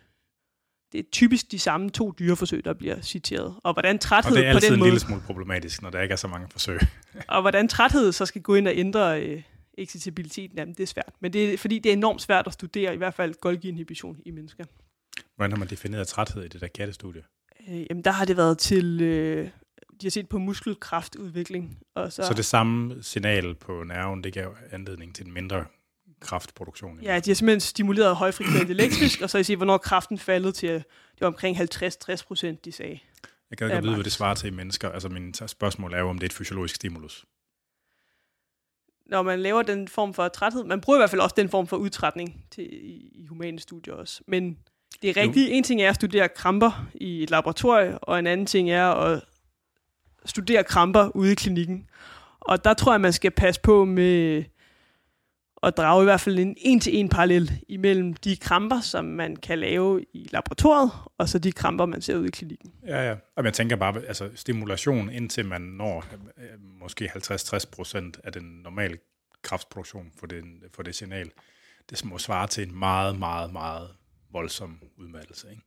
det 0.91 0.99
er 0.99 1.03
typisk 1.11 1.51
de 1.51 1.59
samme 1.59 1.89
to 1.89 2.13
dyreforsøg, 2.19 2.65
der 2.65 2.73
bliver 2.73 3.01
citeret. 3.01 3.55
Og 3.63 3.73
hvordan 3.73 3.99
træthed 3.99 4.31
Og 4.31 4.37
det 4.37 4.47
er 4.47 4.51
på 4.51 4.55
altid 4.55 4.67
den 4.67 4.73
en 4.73 4.79
måde, 4.79 4.89
lille 4.89 4.99
smule 4.99 5.21
problematisk, 5.21 5.81
når 5.81 5.89
der 5.89 6.01
ikke 6.01 6.11
er 6.13 6.17
så 6.17 6.27
mange 6.27 6.47
forsøg. 6.51 6.79
og 7.27 7.41
hvordan 7.41 7.67
træthed 7.67 8.11
så 8.11 8.25
skal 8.25 8.41
gå 8.41 8.55
ind 8.55 8.67
og 8.67 8.73
ændre 8.75 9.21
øh, 9.23 9.43
excitabiliteten 9.77 10.59
af 10.59 10.65
dem, 10.65 10.75
det 10.75 10.83
er 10.83 10.87
svært. 10.87 11.13
Men 11.19 11.33
det 11.33 11.53
er, 11.53 11.57
fordi 11.57 11.79
det 11.79 11.89
er 11.89 11.93
enormt 11.93 12.21
svært 12.21 12.47
at 12.47 12.53
studere, 12.53 12.93
i 12.93 12.97
hvert 12.97 13.13
fald 13.13 13.33
Golgi-inhibition 13.41 14.17
i 14.25 14.31
mennesker. 14.31 14.63
Hvordan 15.35 15.51
har 15.51 15.59
man 15.59 15.67
defineret 15.67 16.07
træthed 16.07 16.43
i 16.43 16.47
det 16.47 16.61
der 16.61 16.67
kattestudie? 16.67 17.23
Øh, 17.69 17.85
jamen 17.89 18.03
der 18.03 18.11
har 18.11 18.25
det 18.25 18.37
været 18.37 18.57
til, 18.57 19.01
øh, 19.01 19.49
de 20.01 20.05
har 20.05 20.11
set 20.11 20.29
på 20.29 20.37
muskelkraftudvikling. 20.37 21.79
Og 21.95 22.13
så, 22.13 22.23
Så, 22.23 22.33
det 22.33 22.45
samme 22.45 23.03
signal 23.03 23.55
på 23.55 23.83
nerven, 23.83 24.23
det 24.23 24.33
gav 24.33 24.55
anledning 24.71 25.15
til 25.15 25.25
en 25.25 25.33
mindre 25.33 25.65
kraftproduktion. 26.19 26.99
Ja, 27.01 27.19
de 27.19 27.29
har 27.29 27.35
simpelthen 27.35 27.59
stimuleret 27.59 28.15
højfrekvent 28.15 28.69
elektrisk, 28.69 29.21
og 29.21 29.29
så 29.29 29.37
har 29.37 29.41
I 29.41 29.43
set, 29.43 29.57
hvornår 29.57 29.77
kraften 29.77 30.17
faldet 30.17 30.55
til, 30.55 30.69
det 30.69 31.21
var 31.21 31.27
omkring 31.27 31.57
50-60 31.57 32.25
procent, 32.27 32.65
de 32.65 32.71
sagde. 32.71 32.99
Jeg 33.49 33.57
kan 33.57 33.67
ikke 33.67 33.81
vide, 33.81 33.93
hvad 33.93 34.03
det 34.03 34.11
svarer 34.11 34.35
til 34.35 34.47
i 34.47 34.55
mennesker. 34.55 34.89
Altså, 34.89 35.09
min 35.09 35.33
spørgsmål 35.33 35.93
er 35.93 35.99
jo, 35.99 36.09
om 36.09 36.17
det 36.17 36.23
er 36.23 36.29
et 36.29 36.33
fysiologisk 36.33 36.75
stimulus. 36.75 37.25
Når 39.05 39.21
man 39.21 39.39
laver 39.39 39.61
den 39.61 39.87
form 39.87 40.13
for 40.13 40.27
træthed, 40.27 40.63
man 40.63 40.81
bruger 40.81 40.99
i 40.99 40.99
hvert 40.99 41.09
fald 41.09 41.21
også 41.21 41.35
den 41.37 41.49
form 41.49 41.67
for 41.67 41.77
udtrætning 41.77 42.45
til, 42.51 42.63
i, 42.73 43.11
i 43.13 43.25
humane 43.25 43.59
studier 43.59 43.93
også. 43.93 44.21
Men 44.27 44.57
det 45.01 45.09
er 45.09 45.21
rigtigt. 45.21 45.49
En 45.51 45.63
ting 45.63 45.81
er 45.81 45.89
at 45.89 45.95
studere 45.95 46.29
kramper 46.29 46.87
i 46.93 47.23
et 47.23 47.29
laboratorium, 47.29 47.97
og 48.01 48.19
en 48.19 48.27
anden 48.27 48.45
ting 48.45 48.71
er 48.71 48.85
at 48.85 49.21
studere 50.25 50.63
kramper 50.63 51.15
ude 51.15 51.31
i 51.31 51.35
klinikken. 51.35 51.89
Og 52.39 52.63
der 52.63 52.73
tror 52.73 52.93
jeg, 52.93 53.01
man 53.01 53.13
skal 53.13 53.31
passe 53.31 53.61
på 53.61 53.85
med 53.85 54.43
at 55.63 55.77
drage 55.77 56.03
i 56.03 56.05
hvert 56.05 56.21
fald 56.21 56.39
en 56.39 56.55
en-til-en 56.57 57.09
parallel 57.09 57.51
imellem 57.69 58.13
de 58.13 58.37
kramper, 58.37 58.79
som 58.79 59.05
man 59.05 59.35
kan 59.35 59.59
lave 59.59 60.05
i 60.13 60.29
laboratoriet, 60.31 60.91
og 61.17 61.29
så 61.29 61.39
de 61.39 61.51
kramper, 61.51 61.85
man 61.85 62.01
ser 62.01 62.17
ude 62.17 62.27
i 62.27 62.31
klinikken. 62.31 62.73
Ja, 62.87 63.09
ja. 63.09 63.15
Og 63.35 63.45
jeg 63.45 63.53
tænker 63.53 63.75
bare, 63.75 64.01
altså 64.07 64.29
stimulation, 64.35 65.09
indtil 65.09 65.45
man 65.45 65.61
når 65.61 66.05
øh, 66.37 66.43
måske 66.79 67.11
50-60 67.15 67.71
procent 67.71 68.19
af 68.23 68.31
den 68.31 68.43
normale 68.43 68.97
kraftproduktion 69.41 70.11
for, 70.19 70.27
den, 70.27 70.63
for 70.75 70.83
det 70.83 70.95
signal, 70.95 71.31
det 71.89 72.05
må 72.05 72.17
svare 72.17 72.47
til 72.47 72.67
en 72.67 72.79
meget, 72.79 73.19
meget, 73.19 73.53
meget 73.53 73.89
voldsom 74.31 74.79
udmattelse. 74.97 75.49
Ikke? 75.49 75.61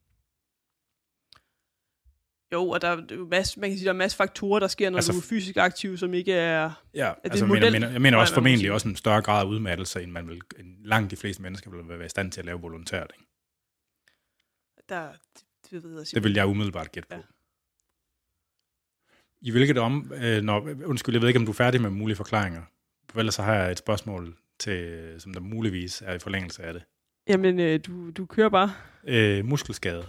Jo, 2.53 2.69
og 2.69 2.81
der 2.83 2.89
er 2.89 3.25
masse, 3.31 3.61
man 3.61 3.71
kan 3.71 3.79
sige, 3.79 3.85
der 3.85 3.93
er 3.93 3.97
masse 3.97 4.17
faktorer, 4.17 4.61
der 4.61 4.67
sker, 4.67 4.91
når 4.91 4.99
Altså- 4.99 5.13
du 5.13 5.19
er 5.19 5.23
fysisk 5.23 5.57
aktiv, 5.57 5.97
som 5.99 6.15
ikke 6.15 6.33
er... 6.33 6.87
Ja, 6.95 7.09
det 7.09 7.31
altså, 7.31 7.45
en 7.45 7.51
jeg, 7.51 7.61
mener, 7.61 7.79
model? 7.81 7.93
jeg 7.93 8.03
mener 8.03 8.19
også 8.19 8.35
formentlig 8.35 8.73
også 8.73 8.89
en 8.89 8.97
større 8.97 9.23
grad 9.23 9.41
af 9.45 9.49
udmattelse, 9.49 10.03
end 10.03 10.11
man 10.13 10.29
vil, 10.29 10.41
end 10.59 10.85
langt 10.85 11.11
de 11.11 11.17
fleste 11.17 11.43
mennesker 11.43 11.71
vil 11.71 11.89
være 11.99 12.07
i 12.07 12.09
stand 12.09 12.33
til 12.33 12.41
at 12.41 12.45
lave 12.47 12.61
volontært. 12.61 13.13
Ikke? 13.19 13.27
Der, 14.89 15.13
det, 15.13 15.45
det 15.71 15.83
ved 15.83 15.99
jeg 15.99 16.07
Det 16.15 16.25
vil 16.25 16.35
jeg 16.35 16.47
umiddelbart 16.47 16.93
gætte 16.93 17.09
på. 17.09 17.15
Ja. 17.15 17.23
I 19.41 19.51
hvilket 19.51 19.79
om, 19.79 20.13
øh, 20.15 20.43
når, 20.43 20.69
undskyld, 20.85 21.15
jeg 21.15 21.21
ved 21.23 21.29
ikke, 21.29 21.39
om 21.41 21.45
du 21.47 21.51
er 21.53 21.57
færdig 21.57 21.81
med 21.83 21.91
mulige 21.91 22.17
forklaringer. 22.17 22.63
For 23.11 23.19
ellers 23.19 23.35
så 23.35 23.43
har 23.43 23.55
jeg 23.55 23.71
et 23.71 23.79
spørgsmål, 23.79 24.37
til, 24.59 25.15
som 25.19 25.33
der 25.33 25.41
muligvis 25.41 26.03
er 26.07 26.15
i 26.15 26.19
forlængelse 26.19 26.63
af 26.63 26.73
det. 26.73 26.83
Jamen, 27.29 27.61
øh, 27.61 27.81
du, 27.87 28.11
du 28.11 28.27
kører 28.27 28.49
bare. 28.49 28.73
Øh, 29.07 29.45
muskelskade. 29.45 30.07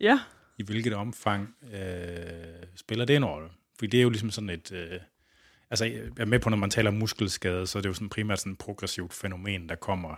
Ja. 0.00 0.20
I 0.58 0.62
hvilket 0.62 0.94
omfang 0.94 1.54
øh, 1.72 2.66
spiller 2.74 3.04
det 3.04 3.16
en 3.16 3.24
rolle? 3.24 3.48
For 3.78 3.86
det 3.86 3.98
er 3.98 4.02
jo 4.02 4.10
ligesom 4.10 4.30
sådan 4.30 4.50
et... 4.50 4.72
Øh, 4.72 5.00
altså, 5.70 5.84
jeg 5.84 6.02
er 6.18 6.24
med 6.24 6.38
på, 6.38 6.50
når 6.50 6.56
man 6.56 6.70
taler 6.70 6.90
om 6.90 6.96
muskelskade, 6.96 7.66
så 7.66 7.78
er 7.78 7.82
det 7.82 7.88
jo 7.88 7.94
sådan 7.94 8.08
primært 8.08 8.38
sådan 8.38 8.52
et 8.52 8.58
progressivt 8.58 9.12
fænomen, 9.12 9.68
der 9.68 9.74
kommer 9.74 10.14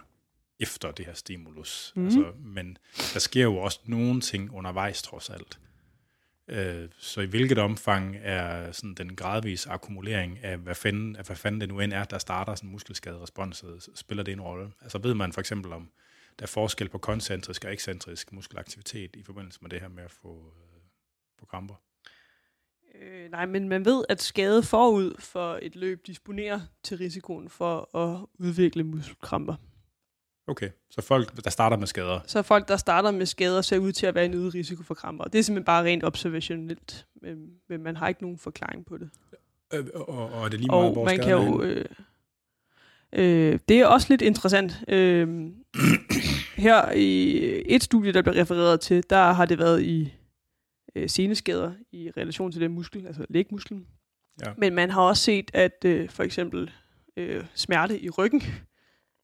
efter 0.61 0.91
det 0.91 1.07
her 1.07 1.15
stimulus. 1.15 1.93
Mhm. 1.97 2.05
Altså, 2.05 2.33
men 2.39 2.79
der 3.15 3.21
sker 3.21 3.43
jo 3.43 3.57
også 3.57 3.81
nogle 3.85 4.21
ting 4.21 4.55
undervejs, 4.55 5.03
trods 5.03 5.31
alt. 5.31 5.59
Øh, 6.49 6.89
så 6.99 7.21
i 7.21 7.27
hvilket 7.27 7.59
omfang 7.59 8.17
er 8.23 8.73
sådan 8.73 8.95
den 8.95 9.17
gradvise 9.17 9.71
akkumulering 9.71 10.45
af, 10.45 10.59
hvad 10.59 10.75
fanden, 10.75 11.17
af 11.17 11.25
hvad 11.25 11.37
fanden 11.37 11.61
det 11.61 11.69
nu 11.69 11.81
end 11.81 11.93
er, 11.93 12.05
der 12.05 12.19
starter 12.19 12.55
sådan 12.55 12.69
en 12.69 12.73
muskelskaderespons, 12.73 13.65
spiller 13.95 14.25
det 14.25 14.33
en 14.33 14.41
rolle? 14.41 14.73
Altså 14.83 14.99
ved 14.99 15.15
man 15.15 15.33
for 15.33 15.41
eksempel 15.41 15.73
om, 15.73 15.91
der 16.39 16.43
er 16.43 16.47
forskel 16.47 16.89
på 16.89 16.99
koncentrisk 16.99 17.65
og 17.65 17.73
ekscentrisk 17.73 18.33
muskelaktivitet 18.33 19.17
i 19.17 19.23
forbindelse 19.23 19.59
med 19.63 19.71
det 19.71 19.81
her 19.81 19.89
med 19.89 20.05
at 20.05 20.11
få, 20.11 20.35
øh, 20.35 20.81
få 21.39 21.47
kramper? 21.47 21.75
Øh, 23.01 23.31
nej, 23.31 23.47
men 23.47 23.69
man 23.69 23.85
ved, 23.85 24.05
at 24.09 24.23
skade 24.23 24.63
forud 24.63 25.15
for 25.19 25.59
et 25.63 25.77
løb 25.77 26.07
disponerer 26.07 26.61
til 26.83 26.99
risikoen 26.99 27.49
for 27.49 27.97
at 27.97 28.27
udvikle 28.35 28.85
muskelkramper. 28.85 29.55
Okay, 30.49 30.69
så 30.91 31.03
folk, 31.03 31.45
der 31.45 31.51
starter 31.51 31.77
med 31.77 31.87
skader, 31.87 32.21
Så 32.27 32.43
folk, 32.43 32.69
der 32.69 32.77
starter 32.77 33.11
med 33.11 33.27
skader, 33.27 33.63
ser 33.63 33.79
ud 33.79 33.93
til 33.93 34.07
at 34.07 34.15
være 34.15 34.25
en 34.25 34.35
øget 34.35 34.55
risiko 34.55 34.83
for 34.83 34.95
kramper. 34.95 35.25
Det 35.25 35.39
er 35.39 35.43
simpelthen 35.43 35.65
bare 35.65 35.85
rent 35.85 36.05
observationelt, 36.05 37.07
men, 37.69 37.83
man 37.83 37.97
har 37.97 38.09
ikke 38.09 38.23
nogen 38.23 38.39
forklaring 38.39 38.87
på 38.87 38.99
det. 38.99 39.11
øh, 39.75 39.87
og, 39.95 40.33
og 40.33 40.45
er 40.45 40.49
det 40.49 40.61
lige 40.61 40.69
meget, 40.69 40.85
Og 40.85 40.93
hvor 40.93 41.05
man 41.05 41.19
kan 41.19 41.31
jo... 41.31 41.63
Øh, 41.63 41.85
øh, 43.13 43.59
det 43.69 43.81
er 43.81 43.87
også 43.87 44.07
lidt 44.11 44.23
interessant. 44.23 44.85
Øh, 44.89 45.51
her 46.57 46.91
i 46.91 47.37
et 47.67 47.83
studie, 47.83 48.13
der 48.13 48.23
bliver 48.23 48.41
refereret 48.41 48.81
til, 48.81 49.05
der 49.11 49.33
har 49.33 49.47
det 49.47 49.59
været 49.59 49.83
i 49.83 50.15
øh, 50.97 51.09
seneskader 51.09 51.73
i 51.93 52.11
relation 52.17 52.53
til 52.53 52.61
den 52.61 52.73
muskel, 52.73 53.07
altså 53.07 53.27
lægmusklen. 53.29 53.87
Ja. 54.45 54.53
Men 54.59 54.75
man 54.75 54.91
har 54.91 55.01
også 55.01 55.23
set, 55.23 55.51
at 55.55 55.85
øh, 55.85 56.09
for 56.09 56.23
eksempel 56.23 56.71
øh, 57.17 57.45
smerte 57.55 58.01
i 58.01 58.11
ryggen, 58.11 58.43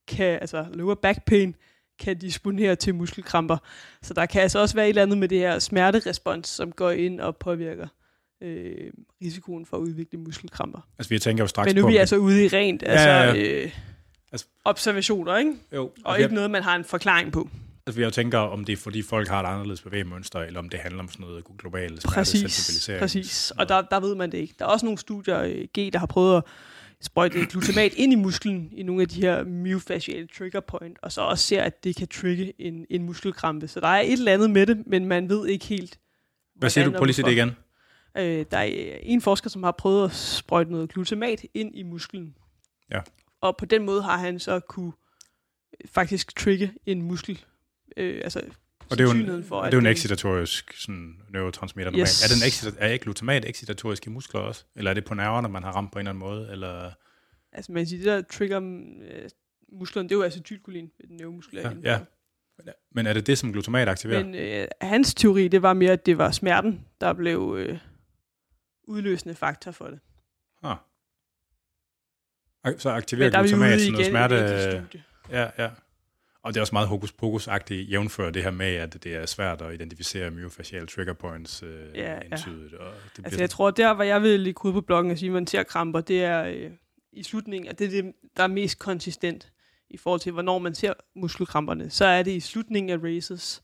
kan, 0.08 0.38
altså 0.40 0.66
lower 0.74 0.94
back 0.94 1.24
pain, 1.26 1.54
kan 1.98 2.18
disponere 2.18 2.76
til 2.76 2.94
muskelkramper. 2.94 3.56
Så 4.02 4.14
der 4.14 4.26
kan 4.26 4.42
altså 4.42 4.58
også 4.58 4.74
være 4.74 4.84
et 4.84 4.88
eller 4.88 5.02
andet 5.02 5.18
med 5.18 5.28
det 5.28 5.38
her 5.38 5.58
smerterespons, 5.58 6.48
som 6.48 6.72
går 6.72 6.90
ind 6.90 7.20
og 7.20 7.36
påvirker 7.36 7.86
øh, 8.42 8.90
risikoen 9.24 9.66
for 9.66 9.76
at 9.76 9.80
udvikle 9.80 10.18
muskelkramper. 10.18 10.80
Altså, 10.98 11.08
vi 11.10 11.18
tænker 11.18 11.44
jo 11.44 11.48
straks 11.48 11.66
Men 11.66 11.76
nu 11.76 11.82
på... 11.82 11.86
er 11.86 11.90
vi 11.90 11.96
om 11.96 12.00
altså 12.00 12.16
ude 12.16 12.44
i 12.44 12.48
rent 12.48 12.82
altså, 12.86 13.08
Ja, 13.08 13.22
ja, 13.24 13.32
ja. 13.34 13.64
Øh, 13.64 13.70
Altså- 14.32 14.46
observationer, 14.64 15.36
ikke? 15.36 15.52
jo, 15.74 15.82
Og 15.82 15.90
altså, 15.96 16.14
ikke 16.18 16.28
jeg, 16.28 16.34
noget, 16.34 16.50
man 16.50 16.62
har 16.62 16.76
en 16.76 16.84
forklaring 16.84 17.32
på. 17.32 17.48
altså, 17.86 17.98
vi 17.98 18.04
jo 18.04 18.10
tænker, 18.10 18.38
om 18.38 18.64
det 18.64 18.72
er, 18.72 18.76
fordi 18.76 19.02
folk 19.02 19.28
har 19.28 19.42
et 19.42 19.46
anderledes 19.46 19.82
bevægemønster, 19.82 20.38
eller 20.38 20.60
om 20.60 20.68
det 20.68 20.80
handler 20.80 21.00
om 21.02 21.08
sådan 21.08 21.26
noget 21.26 21.44
global 21.58 21.88
Præcis, 21.90 22.02
smertesensibilisering. 22.40 23.00
præcis. 23.00 23.50
Og 23.58 23.68
der, 23.68 23.82
der 23.82 24.00
ved 24.00 24.14
man 24.14 24.32
det 24.32 24.38
ikke. 24.38 24.54
Der 24.58 24.64
er 24.64 24.68
også 24.68 24.86
nogle 24.86 24.98
studier, 24.98 25.40
øh, 25.42 25.64
G, 25.78 25.92
der 25.92 25.98
har 25.98 26.06
prøvet 26.06 26.36
at 26.36 26.42
sprøjte 27.02 27.46
glutamat 27.46 27.94
ind 27.94 28.12
i 28.12 28.16
musklen 28.16 28.68
i 28.72 28.82
nogle 28.82 29.02
af 29.02 29.08
de 29.08 29.20
her 29.20 29.44
myofasciale 29.44 30.26
trigger 30.26 30.60
point, 30.60 30.98
og 31.02 31.12
så 31.12 31.20
også 31.20 31.46
ser, 31.46 31.62
at 31.62 31.84
det 31.84 31.96
kan 31.96 32.08
trigge 32.08 32.52
en, 32.58 32.86
en 32.90 33.02
muskelkrampe. 33.02 33.68
Så 33.68 33.80
der 33.80 33.88
er 33.88 34.00
et 34.00 34.12
eller 34.12 34.32
andet 34.32 34.50
med 34.50 34.66
det, 34.66 34.86
men 34.86 35.06
man 35.06 35.28
ved 35.28 35.46
ikke 35.46 35.66
helt, 35.66 35.98
Hvad 36.54 36.70
siger 36.70 36.84
du? 36.84 36.90
Prøv 36.90 37.04
lige 37.04 37.22
det 37.22 37.32
igen. 37.32 37.50
Øh, 38.16 38.46
der 38.50 38.58
er 38.58 38.98
en 39.02 39.20
forsker, 39.20 39.50
som 39.50 39.62
har 39.62 39.72
prøvet 39.72 40.04
at 40.04 40.14
sprøjte 40.14 40.70
noget 40.70 40.92
glutamat 40.92 41.44
ind 41.54 41.76
i 41.76 41.82
musklen. 41.82 42.34
Ja. 42.90 43.00
Og 43.40 43.56
på 43.56 43.64
den 43.64 43.82
måde 43.82 44.02
har 44.02 44.16
han 44.16 44.38
så 44.38 44.60
kunne 44.60 44.92
øh, 45.80 45.88
faktisk 45.90 46.36
trigge 46.36 46.72
en 46.86 47.02
muskel. 47.02 47.44
Øh, 47.96 48.20
altså 48.24 48.42
Og 48.92 48.98
det 48.98 49.10
er 49.10 49.14
jo 49.28 49.36
en, 49.36 49.44
for, 49.44 49.62
det 49.62 49.74
er 49.74 49.76
jo 49.76 49.80
en 49.80 49.86
excitatorisk 49.86 50.72
sådan, 50.76 51.20
neurotransmitter 51.30 51.90
normalt. 51.90 52.08
Yes. 52.08 52.24
Er, 52.24 52.28
den 52.34 52.42
excita- 52.48 52.84
er 52.84 52.96
glutamat 52.96 53.44
excitatorisk 53.44 54.06
i 54.06 54.10
muskler 54.10 54.40
også? 54.40 54.64
Eller 54.76 54.90
er 54.90 54.94
det 54.94 55.04
på 55.04 55.14
nerverne, 55.14 55.48
man 55.48 55.62
har 55.62 55.72
ramt 55.72 55.92
på 55.92 55.98
en 55.98 56.00
eller 56.00 56.10
anden 56.10 56.20
måde? 56.20 56.52
Eller, 56.52 56.90
Altså 57.52 57.72
man 57.72 57.80
kan 57.80 57.86
sige, 57.86 57.98
det 57.98 58.06
der 58.06 58.22
trigger 58.22 58.60
øh, 58.60 59.28
musklerne, 59.72 60.08
det 60.08 60.14
er 60.14 60.18
jo 60.18 60.24
acetylkolin, 60.24 60.90
den 61.08 61.16
neuromuskulære 61.16 61.76
Ja, 61.82 62.00
ja. 62.66 62.72
men 62.94 63.06
er 63.06 63.12
det 63.12 63.26
det, 63.26 63.38
som 63.38 63.52
glutamat 63.52 63.88
aktiverer? 63.88 64.24
Men 64.24 64.34
øh, 64.34 64.68
hans 64.80 65.14
teori, 65.14 65.48
det 65.48 65.62
var 65.62 65.72
mere, 65.72 65.92
at 65.92 66.06
det 66.06 66.18
var 66.18 66.30
smerten, 66.30 66.86
der 67.00 67.12
blev 67.12 67.56
øh, 67.58 67.78
udløsende 68.84 69.34
faktor 69.34 69.70
for 69.70 69.86
det. 69.86 70.00
Ah. 70.62 70.76
Så 72.78 72.90
aktiverer 72.90 73.30
er 73.38 73.42
glutamat 73.42 73.80
sådan 73.80 73.92
noget 73.92 74.06
smerte... 74.06 74.36
Ja, 75.30 75.50
ja. 75.58 75.70
Og 76.42 76.54
det 76.54 76.56
er 76.56 76.60
også 76.60 76.74
meget 76.74 76.88
hokus 76.88 77.12
pokus-agtigt 77.12 77.90
jævnfør 77.90 78.30
det 78.30 78.42
her 78.42 78.50
med, 78.50 78.74
at 78.74 79.04
det 79.04 79.14
er 79.14 79.26
svært 79.26 79.62
at 79.62 79.74
identificere 79.74 80.30
myofascial 80.30 80.86
trigger 80.86 81.12
points 81.12 81.62
øh, 81.62 81.68
Ja, 81.94 82.12
ja. 82.12 82.18
Og 82.80 82.94
det 83.16 83.24
Altså 83.24 83.40
jeg 83.40 83.50
tror, 83.50 83.70
der 83.70 83.94
hvor 83.94 84.04
jeg 84.04 84.22
vil 84.22 84.40
ligge 84.40 84.64
ud 84.64 84.72
på 84.72 84.80
bloggen 84.80 85.12
og 85.12 85.18
sige, 85.18 85.28
at 85.28 85.32
man 85.32 85.46
ser 85.46 85.62
kramper, 85.62 86.00
det 86.00 86.24
er 86.24 86.44
øh, 86.44 86.70
i 87.12 87.22
slutningen, 87.22 87.68
at 87.68 87.78
det 87.78 87.86
er 87.86 88.02
det, 88.02 88.12
der 88.36 88.42
er 88.42 88.46
mest 88.46 88.78
konsistent 88.78 89.52
i 89.90 89.96
forhold 89.96 90.20
til, 90.20 90.32
hvornår 90.32 90.58
man 90.58 90.74
ser 90.74 90.92
muskelkramperne. 91.16 91.90
Så 91.90 92.04
er 92.04 92.22
det 92.22 92.30
i 92.30 92.40
slutningen 92.40 92.90
af 92.90 92.98
races. 93.02 93.62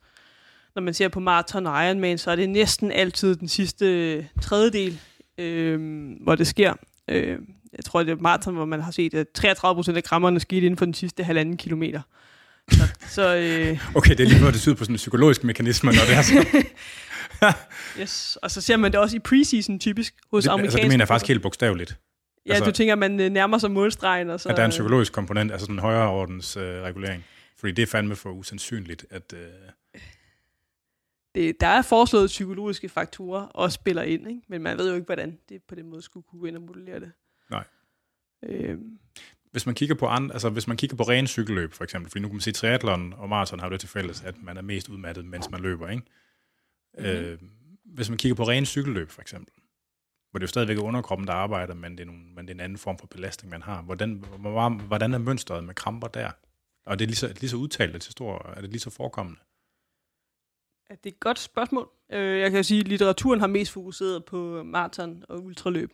Når 0.75 0.83
man 0.83 0.95
ser 0.95 1.09
på 1.09 1.21
maraton 1.21 1.67
og 1.67 1.87
Ironman, 1.87 2.19
så 2.19 2.31
er 2.31 2.37
det 2.37 2.51
næsten 2.51 2.93
altid 2.93 3.37
den 3.37 3.49
sidste 3.49 4.15
øh, 4.15 4.25
tredjedel, 4.43 5.01
øh, 5.39 6.11
hvor 6.21 6.35
det 6.35 6.47
sker. 6.47 6.75
Øh, 7.09 7.39
jeg 7.73 7.85
tror, 7.85 8.03
det 8.03 8.13
er 8.13 8.17
maraton, 8.17 8.55
hvor 8.55 8.65
man 8.65 8.81
har 8.81 8.91
set, 8.91 9.15
at 9.15 9.29
33 9.29 9.79
procent 9.79 9.97
af 9.97 10.05
krammerne 10.05 10.41
skete 10.41 10.67
inden 10.67 10.79
for 10.79 10.85
den 10.85 10.95
sidste 10.95 11.25
halvanden 11.25 11.57
kilometer. 11.57 12.01
Så, 12.71 12.83
så 13.09 13.37
øh, 13.37 13.97
Okay, 13.97 14.11
det 14.11 14.21
er 14.21 14.29
lige 14.29 14.39
før, 14.39 14.51
det 14.51 14.61
tyder 14.61 14.77
på 14.77 14.85
sådan 14.85 14.95
en 14.95 14.97
psykologisk 14.97 15.45
mekanisme, 15.45 15.91
når 15.93 16.03
det 16.09 16.15
er 16.17 16.23
så. 16.23 16.57
yes. 18.01 18.39
Og 18.43 18.51
så 18.51 18.61
ser 18.61 18.77
man 18.77 18.93
det 18.93 19.01
også 19.01 19.17
i 19.17 19.19
preseason 19.19 19.79
typisk 19.79 20.15
hos 20.31 20.45
det, 20.45 20.51
amerikanske 20.51 20.77
altså, 20.77 20.83
det 20.83 20.89
mener 20.89 21.03
jeg 21.03 21.09
faktisk 21.09 21.29
helt 21.29 21.43
bogstaveligt. 21.43 21.99
Ja, 22.47 22.53
altså- 22.53 22.65
du 22.65 22.73
tænker, 22.73 22.93
at 22.93 22.99
man 22.99 23.21
øh, 23.21 23.31
nærmer 23.31 23.59
sig 23.59 23.71
målstregen, 23.71 24.31
og 24.31 24.41
så... 24.41 24.49
At 24.49 24.57
der 24.57 24.63
er 24.63 24.67
en 24.67 24.71
psykologisk 24.71 25.13
komponent, 25.13 25.53
altså 25.53 25.65
sådan 25.65 25.75
en 25.75 25.81
højere 25.81 26.09
ordens 26.09 26.57
øh, 26.57 26.63
regulering. 26.63 27.25
Fordi 27.59 27.73
det 27.73 27.83
er 27.83 27.87
fandme 27.87 28.17
for 28.17 28.31
usandsynligt, 28.31 29.07
at... 29.11 29.33
Øh, 29.33 29.41
det, 31.35 31.61
der 31.61 31.67
er 31.67 31.83
foreslået 31.83 32.27
psykologiske 32.27 32.89
faktorer 32.89 33.43
og 33.43 33.73
spiller 33.73 34.03
ind, 34.03 34.29
ikke? 34.29 34.43
men 34.49 34.63
man 34.63 34.79
ved 34.79 34.89
jo 34.89 34.95
ikke, 34.95 35.07
hvordan 35.07 35.39
det 35.49 35.63
på 35.69 35.75
den 35.75 35.91
måde 35.91 36.03
skulle 36.03 36.25
kunne 36.31 36.41
gå 36.41 36.47
ind 36.47 36.57
og 36.57 36.63
modellere 36.63 37.01
det. 37.01 37.13
Nej. 37.51 37.65
Øhm, 38.45 38.99
hvis 39.53 39.67
man 39.67 39.75
kigger 39.75 39.95
på 39.95 40.07
andre, 40.07 40.35
altså 40.35 40.51
hvis 40.51 40.67
man 40.69 40.77
kigger 40.77 40.97
på 40.97 41.03
ren 41.03 41.27
cykelløb 41.27 41.73
for 41.73 41.85
eksempel, 41.85 42.11
fordi 42.11 42.23
nu 42.23 42.29
kan 42.29 42.35
man 42.35 42.41
sige, 42.41 42.55
triathlon 42.55 43.13
og 43.13 43.29
maraton 43.29 43.61
har 43.61 43.69
det 43.69 43.81
til 43.81 43.89
fælles, 43.89 44.23
at 44.23 44.43
man 44.43 44.57
er 44.57 44.63
mest 44.63 44.89
udmattet, 44.89 45.25
mens 45.25 45.51
man 45.51 45.61
løber, 45.61 45.89
ikke? 45.89 46.03
Mhm. 46.99 47.07
Øh, 47.07 47.39
hvis 47.85 48.09
man 48.09 48.19
kigger 48.19 48.35
på 48.37 48.45
ren 48.49 48.67
cykelløb 48.67 49.11
for 49.11 49.21
eksempel, 49.23 49.55
hvor 50.31 50.39
det 50.39 50.43
jo 50.43 50.49
stadigvæk 50.49 50.77
er 50.79 50.83
underkroppen, 50.83 51.27
der 51.27 51.33
arbejder, 51.35 51.75
men 51.75 51.93
det 51.93 52.01
er, 52.01 52.05
nogle, 52.05 52.21
men 52.35 52.45
det 52.49 52.51
er 52.51 52.55
en 52.55 52.61
anden 52.61 52.79
form 52.79 52.99
for 52.99 53.07
belastning, 53.07 53.51
man 53.51 53.63
har. 53.63 53.83
Hvordan, 53.83 54.25
hvor- 54.39 54.69
hvordan 54.87 55.15
er 55.15 55.19
mønstret 55.19 55.65
med 55.65 55.75
kramper 55.75 56.09
der? 56.09 56.31
Og 56.87 56.99
det 56.99 57.05
er 57.05 57.07
lige 57.07 57.17
så, 57.17 57.29
lige 57.41 57.51
så 57.51 57.57
udtalt 57.57 57.95
og 57.95 58.01
til 58.01 58.13
stor, 58.13 58.53
er 58.57 58.61
det 58.61 58.71
lige 58.71 58.81
så 58.81 58.91
forekommende? 58.91 59.41
Det 60.91 61.07
er 61.07 61.09
et 61.15 61.21
godt 61.21 61.39
spørgsmål. 61.39 61.89
Øh, 62.13 62.41
jeg 62.41 62.51
kan 62.51 62.65
sige, 62.65 62.81
at 62.81 62.89
litteraturen 62.89 63.41
har 63.41 63.47
mest 63.47 63.73
fokuseret 63.73 64.25
på 64.25 64.63
maraton 64.63 65.25
og 65.29 65.45
ultraløb. 65.45 65.93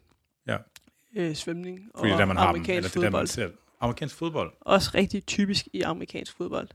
Ja. 1.15 1.21
Øh, 1.23 1.35
svømning 1.35 1.81
Fordi 1.99 2.07
det 2.07 2.11
er 2.11 2.15
og 2.15 2.19
der, 2.19 2.25
man 2.27 2.37
har 2.37 2.45
dem, 2.45 2.49
amerikansk 2.49 2.77
eller 2.77 2.89
det 2.89 2.97
er 2.97 3.01
der, 3.01 3.11
man 3.11 3.13
fodbold. 3.13 3.27
ser. 3.27 3.49
Amerikansk 3.81 4.15
fodbold, 4.17 4.53
Også 4.61 4.91
rigtig 4.95 5.27
typisk 5.27 5.69
i 5.73 5.81
amerikansk 5.83 6.37
fodbold. 6.37 6.69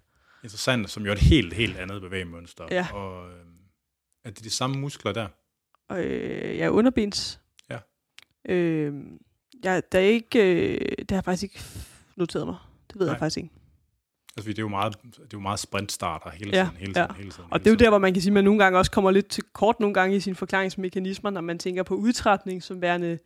interessant, 0.44 0.90
som 0.90 1.04
jo 1.04 1.10
er 1.10 1.16
et 1.16 1.22
helt, 1.22 1.54
helt 1.54 1.78
andet 1.78 2.02
bevægemønster. 2.02 2.64
Ja. 2.72 2.88
Og 2.94 3.30
øh, 3.30 3.36
er 4.26 4.30
det 4.30 4.44
de 4.44 4.50
samme 4.50 4.78
muskler 4.80 5.12
der? 5.12 5.28
Og, 5.90 6.04
øh, 6.04 6.58
jeg 6.58 6.66
er 6.66 6.70
underbens. 6.70 7.40
Ja. 7.70 7.78
Øh, 8.50 8.94
jeg, 9.64 9.84
der 9.92 10.00
er 10.00 10.04
ikke, 10.04 10.40
øh, 10.64 10.80
det 11.00 11.12
har 11.12 11.18
jeg 11.18 11.24
faktisk 11.24 11.44
ikke 11.44 11.60
noteret 12.16 12.48
mig. 12.48 12.56
Det 12.88 13.00
ved 13.00 13.06
Nej. 13.06 13.14
jeg 13.14 13.20
faktisk 13.20 13.38
ikke. 13.38 13.50
Altså, 14.38 14.50
det 14.50 14.58
er 14.60 14.64
jo 14.64 14.68
meget, 14.68 14.94
det 15.04 15.18
er 15.20 15.28
jo 15.34 15.40
meget 15.40 15.60
sprintstarter 15.60 16.30
hele 16.30 16.50
Ja, 16.58 16.64
tiden, 16.64 16.78
hele 16.78 16.94
tiden, 16.94 17.08
ja. 17.10 17.16
hele 17.18 17.32
tiden. 17.32 17.46
Og 17.52 17.60
det 17.60 17.68
er 17.68 17.72
jo 17.72 17.76
tiden. 17.76 17.84
der, 17.86 17.90
hvor 17.90 17.98
man 17.98 18.14
kan 18.14 18.22
sige, 18.22 18.30
at 18.30 18.34
man 18.34 18.44
nogle 18.44 18.60
gange 18.64 18.78
også 18.80 18.92
kommer 18.92 19.12
lidt 19.12 19.28
til 19.28 19.44
kort 19.54 19.80
nogle 19.80 19.94
gange 19.94 20.16
i 20.16 20.20
sine 20.20 20.36
forklaringsmekanismer, 20.36 21.30
når 21.30 21.42
man 21.42 21.60
tænker 21.60 21.84
på 21.84 21.96
udtrætning 21.96 22.64
som 22.64 22.82
værende 22.82 23.20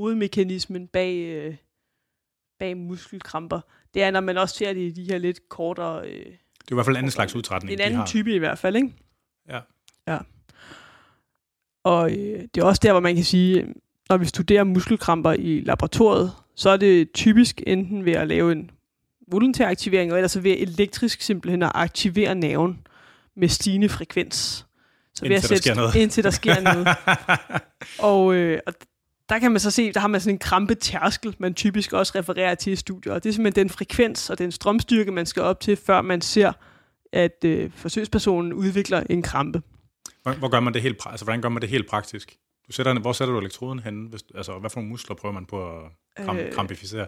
hovedmekanismen 0.00 0.86
bag, 0.86 1.16
øh, 1.16 1.54
bag 2.58 2.76
muskelkramper. 2.76 3.60
Det 3.94 4.02
er, 4.02 4.10
når 4.10 4.20
man 4.20 4.38
også 4.38 4.54
ser 4.54 4.72
det 4.72 4.80
i 4.80 4.90
de 4.90 5.04
her 5.04 5.18
lidt 5.18 5.48
kortere... 5.48 6.06
Øh, 6.08 6.14
Det 6.14 6.70
er 6.70 6.72
i 6.72 6.74
hvert 6.74 6.86
fald 6.86 6.96
en 6.96 6.98
anden 6.98 7.10
slags 7.10 7.34
udtrætning, 7.36 7.72
en 7.72 7.80
anden 7.80 7.92
de 7.92 7.96
har. 7.98 8.06
type 8.06 8.34
i 8.34 8.38
hvert 8.38 8.58
fald, 8.58 8.76
ikke? 8.76 8.92
Ja. 9.48 9.60
Ja. 10.08 10.18
Og 11.84 12.10
øh, 12.12 12.42
det 12.54 12.60
er 12.60 12.64
også 12.64 12.80
der, 12.82 12.92
hvor 12.92 13.00
man 13.00 13.14
kan 13.14 13.24
sige, 13.24 13.74
når 14.08 14.16
vi 14.16 14.26
studerer 14.26 14.64
muskelkramper 14.64 15.32
i 15.32 15.60
laboratoriet, 15.60 16.32
så 16.54 16.70
er 16.70 16.76
det 16.76 17.12
typisk 17.12 17.62
enten 17.66 18.04
ved 18.04 18.12
at 18.12 18.28
lave 18.28 18.52
en 18.52 18.70
volontær 19.32 19.68
aktivering, 19.68 20.12
og 20.12 20.18
ellers 20.18 20.32
så 20.32 20.40
ved 20.40 20.56
elektrisk 20.58 21.22
simpelthen 21.22 21.62
at 21.62 21.72
aktivere 21.74 22.34
nerven 22.34 22.86
med 23.36 23.48
stigende 23.48 23.88
frekvens. 23.88 24.66
Så 25.14 25.24
ved 25.28 25.30
at 25.36 25.42
Indtil 25.42 25.50
der 25.50 25.56
sker 25.56 25.74
noget. 25.74 25.94
Indtil 25.94 26.24
der 26.24 26.30
sker 26.30 26.60
noget. 26.60 26.88
Og, 28.10 28.34
øh, 28.34 28.60
og 28.66 28.74
der 29.30 29.38
kan 29.38 29.50
man 29.50 29.60
så 29.60 29.70
se, 29.70 29.92
der 29.92 30.00
har 30.00 30.08
man 30.08 30.20
sådan 30.20 30.34
en 30.34 30.38
krampetærskel, 30.38 31.36
man 31.38 31.54
typisk 31.54 31.92
også 31.92 32.12
refererer 32.14 32.54
til 32.54 32.72
i 32.72 32.76
studier. 32.76 33.12
Og 33.12 33.24
det 33.24 33.28
er 33.28 33.32
simpelthen 33.32 33.64
den 33.64 33.70
frekvens 33.70 34.30
og 34.30 34.38
den 34.38 34.52
strømstyrke, 34.52 35.12
man 35.12 35.26
skal 35.26 35.42
op 35.42 35.60
til, 35.60 35.76
før 35.76 36.02
man 36.02 36.20
ser, 36.20 36.52
at 37.12 37.44
øh, 37.44 37.70
forsøgspersonen 37.74 38.52
udvikler 38.52 39.02
en 39.10 39.22
krampe. 39.22 39.62
Hvor, 40.22 40.32
hvor 40.32 40.48
gør 40.48 40.60
man 40.60 40.74
det 40.74 40.82
helt, 40.82 40.98
altså, 41.06 41.24
hvordan 41.24 41.42
gør 41.42 41.48
man 41.48 41.62
det 41.62 41.70
helt 41.70 41.88
praktisk? 41.88 42.36
Du 42.66 42.72
sætter, 42.72 42.98
hvor 42.98 43.12
sætter 43.12 43.34
du 43.34 43.40
elektroden 43.40 43.78
henne? 43.78 44.08
Hvis, 44.08 44.24
altså, 44.34 44.58
hvad 44.58 44.70
for 44.70 44.80
nogle 44.80 44.90
muskler 44.90 45.16
prøver 45.16 45.32
man 45.32 45.46
på 45.46 45.68
at 45.68 45.82
kram, 46.24 46.38
Øh. 46.38 46.52
krampificere? 46.52 47.06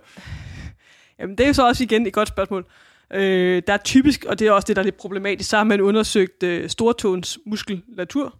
Jamen, 1.18 1.39
det 1.39 1.45
er 1.45 1.49
jo 1.49 1.55
så 1.55 1.68
også 1.68 1.85
igen 1.85 2.07
et 2.07 2.12
godt 2.12 2.29
spørgsmål. 2.29 2.66
Øh, 3.14 3.62
der 3.66 3.73
er 3.73 3.79
typisk, 3.85 4.25
og 4.25 4.39
det 4.39 4.47
er 4.47 4.53
også 4.53 4.66
det, 4.66 4.77
der 4.77 4.83
er 4.83 4.85
lidt 4.85 4.97
problematisk, 4.97 5.51
så 5.51 5.57
har 5.57 5.64
man 5.64 5.81
undersøgt 5.81 6.43
øh, 6.43 6.68
stortåens 6.68 7.39
muskulatur, 7.47 8.39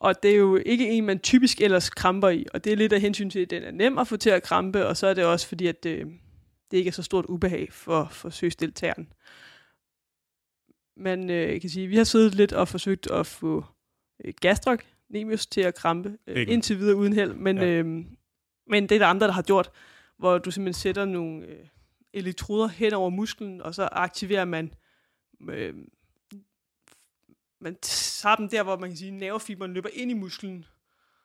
og 0.00 0.22
det 0.22 0.30
er 0.30 0.36
jo 0.36 0.56
ikke 0.66 0.88
en, 0.88 1.06
man 1.06 1.18
typisk 1.18 1.60
ellers 1.60 1.90
kramper 1.90 2.28
i, 2.28 2.46
og 2.54 2.64
det 2.64 2.72
er 2.72 2.76
lidt 2.76 2.92
af 2.92 3.00
hensyn 3.00 3.30
til, 3.30 3.40
at 3.40 3.50
den 3.50 3.62
er 3.62 3.70
nem 3.70 3.98
at 3.98 4.08
få 4.08 4.16
til 4.16 4.30
at 4.30 4.42
krampe, 4.42 4.86
og 4.86 4.96
så 4.96 5.06
er 5.06 5.14
det 5.14 5.24
også 5.24 5.48
fordi, 5.48 5.66
at 5.66 5.86
øh, 5.86 6.06
det 6.70 6.76
ikke 6.76 6.88
er 6.88 6.92
så 6.92 7.02
stort 7.02 7.24
ubehag 7.28 7.72
for 7.72 8.08
forsøgsdeltageren. 8.10 9.12
Men 10.96 11.30
øh, 11.30 11.60
kan 11.60 11.70
sige, 11.70 11.86
vi 11.86 11.96
har 11.96 12.04
siddet 12.04 12.34
lidt 12.34 12.52
og 12.52 12.68
forsøgt 12.68 13.10
at 13.10 13.26
få 13.26 13.64
øh, 14.24 14.34
gastrok 14.40 14.84
Nemius 15.08 15.46
til 15.46 15.60
at 15.60 15.74
krampe, 15.74 16.18
øh, 16.26 16.36
Ikke. 16.36 16.52
indtil 16.52 16.78
videre 16.78 16.96
uden 16.96 17.12
held, 17.12 17.34
men, 17.34 17.58
ja. 17.58 17.64
øh, 17.64 17.84
men 18.66 18.82
det 18.82 18.92
er 18.92 18.98
der 18.98 19.06
andre, 19.06 19.26
der 19.26 19.32
har 19.32 19.42
gjort, 19.42 19.70
hvor 20.18 20.38
du 20.38 20.50
simpelthen 20.50 20.80
sætter 20.80 21.04
nogle 21.04 21.46
øh, 21.46 21.66
elektroder 22.12 22.68
hen 22.68 22.92
over 22.92 23.10
musklen, 23.10 23.62
og 23.62 23.74
så 23.74 23.88
aktiverer 23.92 24.44
man 24.44 24.74
øh, 25.50 25.74
man 27.60 27.76
tager 27.82 28.36
dem 28.36 28.48
der, 28.48 28.62
hvor 28.62 28.76
man 28.76 28.90
kan 28.90 28.96
sige, 28.96 29.10
nervefiberen 29.10 29.72
løber 29.74 29.88
ind 29.92 30.10
i 30.10 30.14
musklen, 30.14 30.64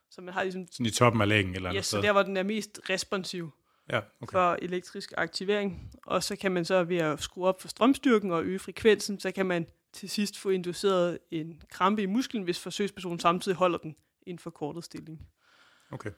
så 0.09 0.21
man 0.21 0.33
har 0.33 0.43
ligesom, 0.43 0.67
Sådan 0.71 0.85
i 0.85 0.89
toppen 0.91 1.21
af 1.21 1.27
lægen 1.27 1.55
eller 1.55 1.69
yes, 1.69 1.75
andet 1.75 1.85
så 1.85 1.89
sted? 1.89 2.01
der, 2.01 2.11
hvor 2.11 2.23
den 2.23 2.37
er 2.37 2.43
mest 2.43 2.79
responsiv 2.89 3.51
Ja, 3.89 3.97
okay. 4.21 4.31
for 4.31 4.57
elektrisk 4.61 5.13
aktivering. 5.17 5.91
Og 6.05 6.23
så 6.23 6.35
kan 6.35 6.51
man 6.51 6.65
så 6.65 6.83
ved 6.83 6.97
at 6.97 7.21
skrue 7.21 7.47
op 7.47 7.61
for 7.61 7.67
strømstyrken 7.67 8.31
og 8.31 8.43
øge 8.43 8.59
frekvensen, 8.59 9.19
så 9.19 9.31
kan 9.31 9.45
man 9.45 9.67
til 9.93 10.09
sidst 10.09 10.37
få 10.37 10.49
induceret 10.49 11.19
en 11.31 11.61
krampe 11.69 12.01
i 12.01 12.05
musklen, 12.05 12.43
hvis 12.43 12.59
forsøgspersonen 12.59 13.19
samtidig 13.19 13.57
holder 13.57 13.77
den 13.77 13.95
i 14.27 14.29
en 14.29 14.39
forkortet 14.39 14.83
stilling. 14.83 15.27
okay. 15.91 16.11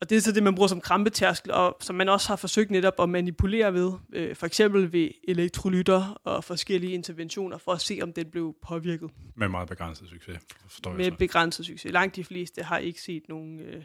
Og 0.00 0.10
det 0.10 0.16
er 0.16 0.20
så 0.20 0.32
det, 0.32 0.42
man 0.42 0.54
bruger 0.54 0.68
som 0.68 0.80
krampetærskel, 0.80 1.52
og 1.52 1.76
som 1.80 1.96
man 1.96 2.08
også 2.08 2.28
har 2.28 2.36
forsøgt 2.36 2.70
netop 2.70 2.94
at 2.98 3.08
manipulere 3.08 3.74
ved, 3.74 3.92
øh, 4.12 4.36
for 4.36 4.46
eksempel 4.46 4.92
ved 4.92 5.10
elektrolytter 5.28 6.20
og 6.24 6.44
forskellige 6.44 6.92
interventioner, 6.92 7.58
for 7.58 7.72
at 7.72 7.80
se, 7.80 7.98
om 8.02 8.12
den 8.12 8.30
blev 8.30 8.56
påvirket 8.62 9.10
Med 9.36 9.48
meget 9.48 9.68
begrænset 9.68 10.08
succes, 10.08 10.38
forstår 10.62 10.90
jeg 10.90 10.96
med 10.96 11.04
så. 11.04 11.16
begrænset 11.16 11.66
succes. 11.66 11.92
Langt 11.92 12.16
de 12.16 12.24
fleste 12.24 12.62
har 12.62 12.78
ikke 12.78 13.02
set 13.02 13.28
nogen, 13.28 13.60
øh, 13.60 13.84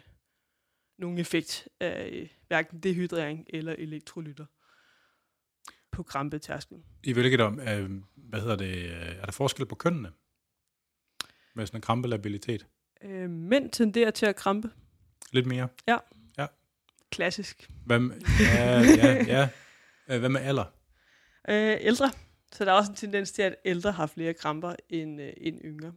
nogen 0.98 1.18
effekt 1.18 1.68
af 1.80 2.10
øh, 2.12 2.28
hverken 2.48 2.80
dehydrering 2.80 3.46
eller 3.48 3.74
elektrolytter 3.78 4.44
på 5.92 6.02
krampetærsklen. 6.02 6.84
I 7.04 7.12
vil 7.12 7.24
ikke 7.24 7.44
om, 7.44 7.60
øh, 7.60 7.90
hvad 8.16 8.40
hedder 8.40 8.56
det, 8.56 8.76
øh, 8.76 8.90
er 8.92 9.24
der 9.24 9.32
forskel 9.32 9.66
på 9.66 9.74
kønnene? 9.74 10.12
Med 11.54 11.66
sådan 11.66 11.78
en 11.78 11.82
krampelabilitet? 11.82 12.66
Øh, 13.04 13.30
mænd 13.30 13.70
tenderer 13.70 14.10
til 14.10 14.26
at 14.26 14.36
krampe. 14.36 14.70
Lidt 15.36 15.46
mere? 15.46 15.68
Klassisk. 17.10 17.70
Hvad 17.86 17.98
med, 17.98 18.20
ja, 18.40 18.80
ja, 18.80 19.24
ja. 19.26 19.48
Øh, 20.08 20.18
Hvad 20.18 20.28
med 20.28 20.40
alder? 20.40 20.64
Øh, 21.48 21.76
ældre. 21.80 22.10
Så 22.52 22.64
der 22.64 22.72
er 22.72 22.76
også 22.76 22.90
en 22.90 22.96
tendens 22.96 23.32
til, 23.32 23.42
at 23.42 23.56
ældre 23.64 23.92
har 23.92 24.06
flere 24.06 24.34
kramper 24.34 24.74
end, 24.88 25.22
øh, 25.22 25.32
end 25.36 25.60
yngre. 25.64 25.92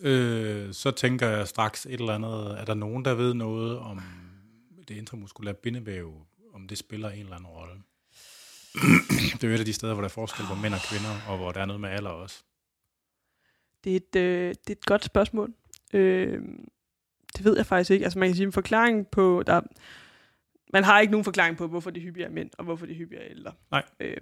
Øh, 0.00 0.74
så 0.74 0.90
tænker 0.90 1.28
jeg 1.28 1.48
straks 1.48 1.86
et 1.86 1.92
eller 1.92 2.14
andet, 2.14 2.60
er 2.60 2.64
der 2.64 2.74
nogen, 2.74 3.04
der 3.04 3.14
ved 3.14 3.34
noget 3.34 3.78
om 3.78 4.02
det 4.88 4.96
intramuskulære 4.96 5.54
bindevæv, 5.54 6.26
om 6.52 6.68
det 6.68 6.78
spiller 6.78 7.10
en 7.10 7.18
eller 7.18 7.36
anden 7.36 7.48
rolle? 7.48 7.82
det 9.32 9.44
er 9.44 9.48
jo 9.48 9.54
et 9.54 9.58
af 9.58 9.64
de 9.64 9.72
steder, 9.72 9.92
hvor 9.92 10.02
der 10.02 10.08
er 10.08 10.12
forskel 10.12 10.44
på 10.46 10.54
mænd 10.54 10.74
og 10.74 10.80
kvinder, 10.80 11.20
og 11.28 11.36
hvor 11.36 11.52
der 11.52 11.60
er 11.60 11.66
noget 11.66 11.80
med 11.80 11.88
alder 11.88 12.10
også. 12.10 12.42
Det 13.84 13.92
er 13.92 13.96
et, 13.96 14.16
øh, 14.16 14.48
det 14.48 14.70
er 14.70 14.72
et 14.72 14.86
godt 14.86 15.04
spørgsmål. 15.04 15.54
Øh, 15.92 16.42
det 17.36 17.44
ved 17.44 17.56
jeg 17.56 17.66
faktisk 17.66 17.90
ikke. 17.90 18.04
Altså 18.04 18.18
man 18.18 18.28
kan 18.28 18.36
sige 18.36 18.46
en 18.46 18.52
forklaring 18.52 19.06
på, 19.06 19.42
der, 19.46 19.60
man 20.72 20.84
har 20.84 21.00
ikke 21.00 21.10
nogen 21.10 21.24
forklaring 21.24 21.56
på, 21.56 21.66
hvorfor 21.66 21.90
det 21.90 22.02
hyppigere 22.02 22.28
er 22.28 22.34
mænd, 22.34 22.50
og 22.58 22.64
hvorfor 22.64 22.86
det 22.86 22.96
hyppigere 22.96 23.24
er 23.24 23.30
ældre. 23.30 23.52
Nej. 23.70 23.82
Øh, 24.00 24.16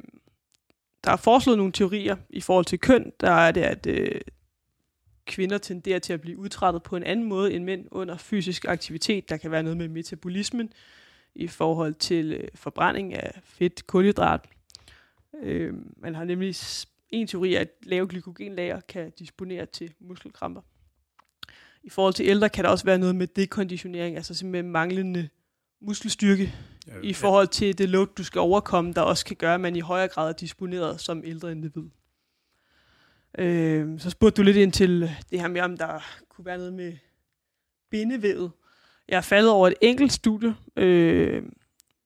der 1.04 1.11
er 1.11 1.16
foreslået 1.16 1.59
nogle 1.59 1.72
teorier 1.72 2.16
i 2.30 2.40
forhold 2.40 2.64
til 2.64 2.78
køn. 2.78 3.12
Der 3.20 3.30
er 3.30 3.52
det, 3.52 3.61
at 3.61 3.86
øh, 3.86 4.20
kvinder 5.26 5.59
tenderer 5.59 5.98
til 5.98 6.12
at 6.12 6.20
blive 6.20 6.38
udtrættet 6.38 6.82
på 6.82 6.96
en 6.96 7.02
anden 7.02 7.26
måde 7.26 7.52
end 7.52 7.64
mænd 7.64 7.86
under 7.90 8.16
fysisk 8.16 8.64
aktivitet. 8.64 9.28
Der 9.28 9.36
kan 9.36 9.50
være 9.50 9.62
noget 9.62 9.76
med 9.76 9.88
metabolismen 9.88 10.72
i 11.34 11.48
forhold 11.48 11.94
til 11.94 12.32
øh, 12.32 12.48
forbrænding 12.54 13.14
af 13.14 13.40
fedt, 13.44 13.86
kulhydrat. 13.86 14.40
Øh, 15.42 15.74
man 15.96 16.14
har 16.14 16.24
nemlig 16.24 16.57
en 17.11 17.26
teori, 17.26 17.54
at 17.54 17.68
lave 17.82 18.09
glykogenlager 18.09 18.80
kan 18.80 19.12
disponere 19.18 19.66
til 19.66 19.94
muskelkramper. 20.00 20.61
I 21.87 21.91
forhold 21.91 22.14
til 22.14 22.26
ældre 22.26 22.49
kan 22.49 22.64
der 22.64 22.70
også 22.70 22.84
være 22.84 22.99
noget 22.99 23.16
med 23.16 23.26
dekonditionering, 23.26 24.16
altså 24.16 24.34
simpelthen 24.34 24.72
manglende 24.72 25.28
muskelstyrke 25.80 26.55
Ja, 26.87 26.93
i 27.03 27.12
forhold 27.12 27.49
til 27.49 27.78
det 27.78 27.89
load, 27.89 28.07
du 28.07 28.24
skal 28.24 28.39
overkomme, 28.39 28.93
der 28.93 29.01
også 29.01 29.24
kan 29.24 29.37
gøre, 29.37 29.55
at 29.55 29.61
man 29.61 29.76
i 29.76 29.80
højere 29.80 30.09
grad 30.09 30.28
er 30.28 30.32
disponeret 30.32 31.01
som 31.01 31.22
ældre 31.24 31.53
individ. 31.53 31.82
Øh, 33.39 34.01
så 34.01 34.11
spurgte 34.11 34.37
du 34.37 34.43
lidt 34.43 34.57
ind 34.57 34.72
til 34.72 35.11
det 35.30 35.41
her 35.41 35.49
med, 35.49 35.61
om 35.61 35.76
der 35.76 36.01
kunne 36.28 36.45
være 36.45 36.59
noget 36.59 36.72
med 36.72 36.97
bindevævet. 37.91 38.51
Jeg 39.09 39.16
er 39.16 39.20
faldet 39.20 39.51
over 39.51 39.68
et 39.68 39.74
enkelt 39.80 40.12
studie, 40.12 40.55
øh, 40.76 41.43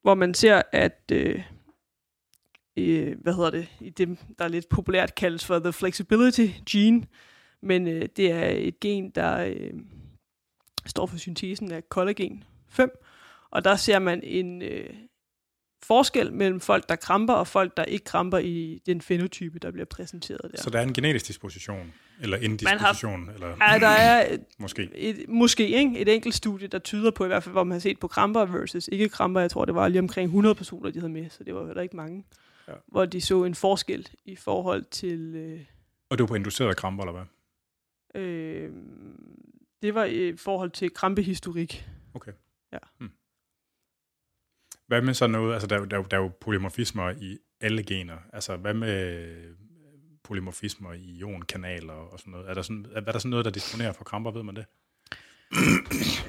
hvor 0.03 0.15
man 0.15 0.35
ser, 0.35 0.63
at 0.73 1.03
øh, 1.13 1.43
øh, 2.77 3.17
hvad 3.21 3.35
hedder 3.35 3.51
det, 3.51 3.69
i 3.81 3.91
det, 3.91 4.19
der 4.39 4.45
er 4.45 4.49
lidt 4.49 4.69
populært 4.69 5.15
kaldes 5.15 5.45
for 5.45 5.59
the 5.59 5.73
flexibility 5.73 6.47
gene, 6.71 7.07
men 7.63 7.89
øh, 7.89 8.09
det 8.17 8.33
er 8.33 8.47
et 8.49 8.81
gen, 8.81 9.11
der 9.11 9.45
øh, 9.45 9.73
står 10.87 11.07
for 11.07 11.17
syntesen 11.17 11.73
af 11.73 11.83
collagen 11.89 12.45
5, 12.69 12.91
og 13.51 13.65
der 13.65 13.77
ser 13.77 13.99
man 13.99 14.23
en 14.23 14.63
øh, 14.63 14.91
forskel 15.83 16.33
mellem 16.33 16.61
folk, 16.61 16.89
der 16.89 16.97
kramper, 16.97 17.35
og 17.35 17.47
folk, 17.47 17.77
der 17.77 17.85
ikke 17.85 18.05
kramper 18.05 18.39
i 18.39 18.83
den 18.87 19.01
fenotype, 19.01 19.59
der 19.59 19.71
bliver 19.71 19.85
præsenteret 19.85 20.53
der. 20.53 20.63
Så 20.63 20.71
der 20.71 20.79
er 20.79 20.83
en 20.83 20.93
genetisk 20.93 21.27
disposition, 21.27 21.93
eller 22.21 22.37
indisposition, 22.37 23.27
har, 23.27 23.35
eller 23.35 23.49
ja, 23.49 23.79
der 23.79 23.87
er 23.87 24.35
et, 24.35 24.41
måske. 24.59 24.89
et, 24.95 25.29
måske 25.29 25.69
ikke, 25.69 25.99
et 25.99 26.09
enkelt 26.15 26.35
studie, 26.35 26.69
der 26.69 26.79
tyder 26.79 27.11
på, 27.11 27.25
i 27.25 27.27
hvert 27.27 27.43
fald, 27.43 27.53
hvor 27.53 27.65
man 27.65 27.73
har 27.73 27.81
set 27.81 27.99
på 27.99 28.09
kramper 28.09 28.45
versus 28.45 28.89
ikke 28.93 29.09
kramper. 29.09 29.41
Jeg 29.41 29.51
tror, 29.51 29.65
det 29.65 29.75
var 29.75 29.89
lige 29.89 30.01
omkring 30.01 30.27
100 30.27 30.55
personer, 30.55 30.91
de 30.91 30.99
havde 30.99 31.13
med, 31.13 31.31
så 31.31 31.45
det 31.45 31.55
var 31.55 31.67
heller 31.67 31.83
ikke 31.83 31.97
mange. 31.97 32.25
Ja. 32.69 32.73
Hvor 32.87 33.05
de 33.05 33.21
så 33.21 33.45
en 33.45 33.55
forskel 33.55 34.09
i 34.25 34.37
forhold 34.37 34.85
til... 34.91 35.35
Øh, 35.37 35.61
Og 36.11 36.19
det 36.19 36.23
var 36.23 36.27
på 36.27 36.35
inducerede 36.35 36.75
kramper, 36.75 37.05
eller 37.05 37.13
hvad? 37.13 37.27
Øh, 38.15 38.73
det 39.83 39.95
var 39.95 40.05
i 40.05 40.37
forhold 40.37 40.71
til 40.71 40.91
krampehistorik. 40.95 41.89
Okay. 42.15 42.33
Ja. 42.73 42.79
Hmm. 42.99 43.11
Hvad 44.87 45.03
med 45.03 45.15
sådan 45.15 45.31
noget, 45.31 45.53
altså 45.53 45.67
der, 45.67 45.77
er 45.77 45.81
jo- 45.81 45.87
der, 45.87 45.99
er 45.99 46.03
der 46.03 46.17
er 46.17 46.21
jo 46.21 46.31
polymorfismer 46.41 47.11
i 47.11 47.39
alle 47.61 47.83
gener. 47.83 48.17
Altså 48.33 48.57
hvad 48.57 48.75
med 48.75 49.55
polymorfismer 50.23 50.93
i 50.93 51.19
ionkanaler 51.19 51.93
og 51.93 52.19
sådan 52.19 52.31
noget? 52.31 52.51
Er 52.51 52.55
der 52.55 52.63
sådan, 52.63 52.87
er, 52.95 53.01
er 53.01 53.13
der 53.13 53.19
sådan 53.19 53.31
noget, 53.31 53.45
der 53.45 53.51
disponerer 53.51 53.93
for 53.93 54.05
kramper, 54.05 54.31
ved 54.31 54.43
man 54.43 54.57
det? 54.57 54.65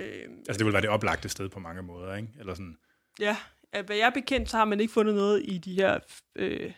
Øh, 0.01 0.27
Altså 0.47 0.57
det 0.57 0.65
vil 0.65 0.73
være 0.73 0.81
det 0.81 0.89
oplagte 0.89 1.29
sted 1.29 1.49
på 1.49 1.59
mange 1.59 1.81
måder, 1.81 2.15
ikke? 2.15 2.29
Eller 2.39 2.53
sådan, 2.53 2.77
ja, 3.19 3.37
hvad 3.85 3.95
jeg 3.95 4.05
er 4.05 4.09
bekendt, 4.13 4.49
så 4.49 4.57
har 4.57 4.65
man 4.65 4.79
ikke 4.79 4.93
fundet 4.93 5.15
noget 5.15 5.41
i 5.45 5.57
de 5.57 5.73
her 5.73 5.99
øh, 6.35 6.73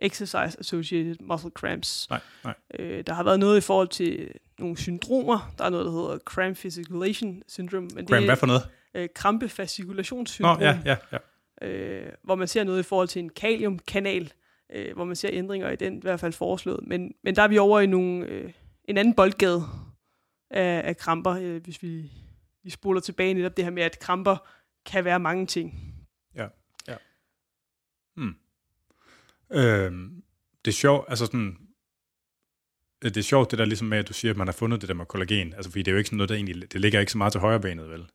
exercise-associated 0.00 1.16
muscle 1.20 1.50
cramps. 1.50 2.06
nej, 2.10 2.20
nej. 2.44 2.54
Øh, 2.78 3.06
der 3.06 3.12
har 3.12 3.22
været 3.22 3.40
noget 3.40 3.58
i 3.58 3.60
forhold 3.60 3.88
til 3.88 4.32
nogle 4.58 4.78
syndromer. 4.78 5.54
Der 5.58 5.64
er 5.64 5.70
noget, 5.70 5.86
der 5.86 5.92
hedder 5.92 6.18
cramp 6.18 6.56
fasciculation 6.56 7.42
syndrome. 7.48 7.88
Men 7.94 8.06
Graham, 8.06 8.20
det 8.20 8.26
hvad 8.26 8.36
er 8.36 8.38
for 8.38 8.46
noget? 8.46 8.68
øh, 8.94 9.08
krampefascikulationssyndrom. 9.14 10.58
Nå, 10.58 10.64
ja, 10.64 10.78
ja, 10.84 10.96
ja. 11.12 11.68
øh, 11.68 12.12
hvor 12.22 12.34
man 12.34 12.48
ser 12.48 12.64
noget 12.64 12.80
i 12.80 12.82
forhold 12.82 13.08
til 13.08 13.22
en 13.22 13.28
kaliumkanal, 13.28 14.32
øh, 14.72 14.94
hvor 14.94 15.04
man 15.04 15.16
ser 15.16 15.30
ændringer 15.32 15.70
i 15.70 15.76
den, 15.76 15.96
i 15.96 16.00
hvert 16.00 16.20
fald 16.20 16.32
foreslået. 16.32 16.86
Men, 16.86 17.14
men 17.24 17.36
der 17.36 17.42
er 17.42 17.48
vi 17.48 17.58
over 17.58 17.80
i 17.80 17.86
nogle, 17.86 18.26
øh, 18.26 18.52
en 18.84 18.96
anden 18.96 19.14
boldgade 19.14 19.64
af, 20.50 20.82
af 20.84 20.96
kramper, 20.96 21.30
øh, 21.30 21.62
hvis 21.62 21.82
vi, 21.82 22.10
vi 22.62 22.70
spoler 22.70 23.00
tilbage 23.00 23.34
netop 23.34 23.56
det 23.56 23.64
her 23.64 23.72
med, 23.72 23.82
at 23.82 23.98
kramper 23.98 24.36
kan 24.86 25.04
være 25.04 25.20
mange 25.20 25.46
ting. 25.46 25.90
Hmm. 28.16 28.34
Øhm, 29.52 30.22
det 30.64 30.70
er 30.70 30.74
sjovt, 30.74 31.04
altså 31.08 31.26
sådan, 31.26 31.56
øh, 33.04 33.10
det 33.10 33.16
er 33.16 33.22
sjovt 33.22 33.50
det 33.50 33.58
der 33.58 33.64
ligesom 33.64 33.88
med, 33.88 33.98
at 33.98 34.08
du 34.08 34.12
siger, 34.12 34.30
at 34.32 34.36
man 34.36 34.46
har 34.46 34.52
fundet 34.52 34.80
det 34.80 34.88
der 34.88 34.94
med 34.94 35.06
kollagen, 35.06 35.54
altså 35.54 35.70
fordi 35.70 35.82
det 35.82 35.88
er 35.88 35.92
jo 35.92 35.98
ikke 35.98 36.08
sådan 36.08 36.16
noget, 36.16 36.28
der 36.28 36.34
egentlig, 36.34 36.72
det 36.72 36.80
ligger 36.80 37.00
ikke 37.00 37.12
så 37.12 37.18
meget 37.18 37.32
til 37.32 37.40
højre 37.40 37.60
benet, 37.60 37.90
vel? 37.90 38.06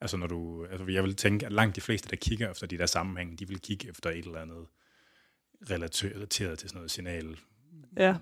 Altså 0.00 0.16
når 0.16 0.26
du, 0.26 0.66
altså 0.70 0.86
jeg 0.88 1.02
vil 1.02 1.16
tænke, 1.16 1.46
at 1.46 1.52
langt 1.52 1.76
de 1.76 1.80
fleste, 1.80 2.08
der 2.10 2.16
kigger 2.16 2.50
efter 2.50 2.66
de 2.66 2.78
der 2.78 2.86
sammenhæng, 2.86 3.38
de 3.38 3.48
vil 3.48 3.60
kigge 3.60 3.88
efter 3.88 4.10
et 4.10 4.24
eller 4.24 4.40
andet 4.40 4.66
relateret 5.70 6.28
til 6.30 6.68
sådan 6.68 6.76
noget 6.76 6.90
signal, 6.90 7.36
Ja, 7.98 8.14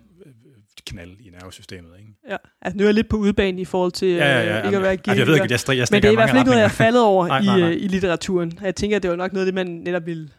knald 0.87 1.21
i 1.21 1.31
nervesystemet, 1.31 1.91
ikke? 1.99 2.13
ja. 2.29 2.37
Altså, 2.63 2.79
nu 2.79 2.83
er 2.85 2.87
jeg 2.87 2.95
lidt 2.95 3.09
på 3.09 3.17
udbanen 3.17 3.59
i 3.59 3.65
forhold 3.65 3.93
til 3.93 4.09
Ja, 4.09 4.27
ja, 4.27 4.41
ja. 4.41 4.59
øh, 4.61 4.67
ikke 4.67 4.77
at 4.77 4.83
være 4.83 4.93
altså, 4.93 5.13
jeg 5.15 5.27
ved 5.27 5.35
ikke, 5.35 5.47
jeg, 5.51 5.61
strik, 5.61 5.79
jeg 5.79 5.87
Men 5.91 6.03
det 6.03 6.09
er 6.09 6.13
i 6.13 6.15
hvert 6.15 6.29
fald 6.29 6.39
ikke 6.39 6.49
noget, 6.51 6.61
jeg 6.61 6.65
er 6.65 6.69
faldet 6.85 7.03
over 7.03 7.27
Nej, 7.27 7.41
i, 7.41 7.45
nej, 7.45 7.61
nej. 7.61 7.71
øh, 7.71 7.77
i 7.77 7.89
litteraturen. 7.89 8.59
Jeg 8.63 8.75
tænker, 8.75 8.97
at 8.97 9.03
det 9.03 9.11
var 9.11 9.17
nok 9.17 9.33
noget, 9.33 9.47
det 9.47 9.55
man 9.55 9.67
netop 9.67 10.07
ville, 10.07 10.31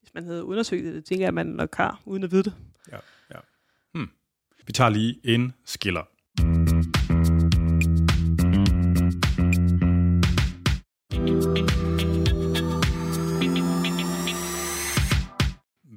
hvis 0.00 0.14
man 0.14 0.24
havde 0.24 0.44
undersøgt 0.44 0.84
det, 0.84 1.04
tænker 1.04 1.22
jeg, 1.22 1.28
at 1.28 1.34
man 1.34 1.46
nok 1.46 1.74
har, 1.74 2.02
uden 2.04 2.24
at 2.24 2.30
vide 2.30 2.42
det. 2.42 2.54
Ja, 2.92 2.98
ja. 3.34 3.38
Hmm. 3.94 4.10
Vi 4.66 4.72
tager 4.72 4.90
lige 4.90 5.20
en 5.24 5.52
skiller. 5.64 6.08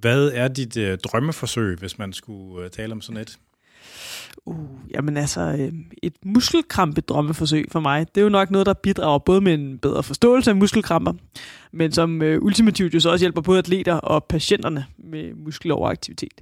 Hvad 0.02 0.32
er 0.34 0.48
dit 0.48 0.78
øh, 0.78 0.98
drømmeforsøg, 0.98 1.78
hvis 1.78 1.98
man 1.98 2.14
skulle 2.14 2.66
øh, 2.66 2.72
tale 2.72 2.92
om 2.92 3.02
sådan 3.02 3.22
et? 3.22 3.40
Uh, 4.46 4.70
jamen 4.94 5.18
altså, 5.18 5.42
øh, 5.42 5.74
et 6.04 6.14
muskelkrampe 6.26 7.02
drømmeforsøg 7.02 7.66
for 7.72 7.80
mig, 7.80 8.08
det 8.16 8.22
er 8.22 8.24
jo 8.24 8.30
nok 8.30 8.52
noget, 8.52 8.66
der 8.66 8.74
bidrager 8.74 9.20
både 9.20 9.42
med 9.42 9.54
en 9.54 9.78
bedre 9.78 10.04
forståelse 10.04 10.52
af 10.52 10.56
muskelkramper, 10.56 11.14
men 11.72 11.92
som 11.92 12.22
øh, 12.22 12.42
ultimativt 12.42 12.94
jo 12.94 13.00
så 13.00 13.10
også 13.10 13.24
hjælper 13.24 13.42
både 13.42 13.60
atleter 13.60 13.94
og 13.94 14.24
patienterne 14.24 14.86
med 14.98 15.34
muskeloveraktivitet. 15.34 16.42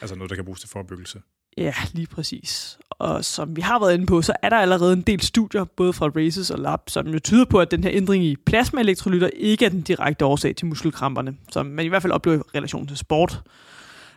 Altså 0.00 0.16
noget, 0.16 0.30
der 0.30 0.36
kan 0.36 0.44
bruges 0.44 0.60
til 0.60 0.68
forebyggelse. 0.68 1.18
Ja, 1.58 1.74
lige 1.92 2.06
præcis. 2.06 2.78
Og 2.90 3.24
som 3.24 3.56
vi 3.56 3.60
har 3.60 3.78
været 3.78 3.94
inde 3.94 4.06
på, 4.06 4.22
så 4.22 4.32
er 4.42 4.48
der 4.48 4.56
allerede 4.56 4.92
en 4.92 5.02
del 5.02 5.20
studier, 5.20 5.64
både 5.64 5.92
fra 5.92 6.06
Races 6.06 6.50
og 6.50 6.58
Lab, 6.58 6.80
som 6.86 7.06
jo 7.06 7.18
tyder 7.18 7.44
på, 7.44 7.60
at 7.60 7.70
den 7.70 7.84
her 7.84 7.90
ændring 7.94 8.24
i 8.24 8.36
plasmaelektrolytter 8.36 9.30
ikke 9.36 9.64
er 9.64 9.68
den 9.68 9.82
direkte 9.82 10.24
årsag 10.24 10.56
til 10.56 10.66
muskelkramperne, 10.66 11.36
som 11.52 11.66
man 11.66 11.84
i 11.84 11.88
hvert 11.88 12.02
fald 12.02 12.12
oplever 12.12 12.38
i 12.38 12.58
relation 12.58 12.86
til 12.86 12.96
sport. 12.96 13.42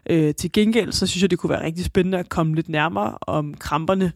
Øh, 0.09 0.35
til 0.35 0.51
gengæld, 0.51 0.91
så 0.91 1.07
synes 1.07 1.21
jeg, 1.21 1.31
det 1.31 1.39
kunne 1.39 1.49
være 1.49 1.65
rigtig 1.65 1.85
spændende 1.85 2.17
at 2.17 2.29
komme 2.29 2.55
lidt 2.55 2.69
nærmere 2.69 3.17
om 3.21 3.53
kramperne. 3.53 4.11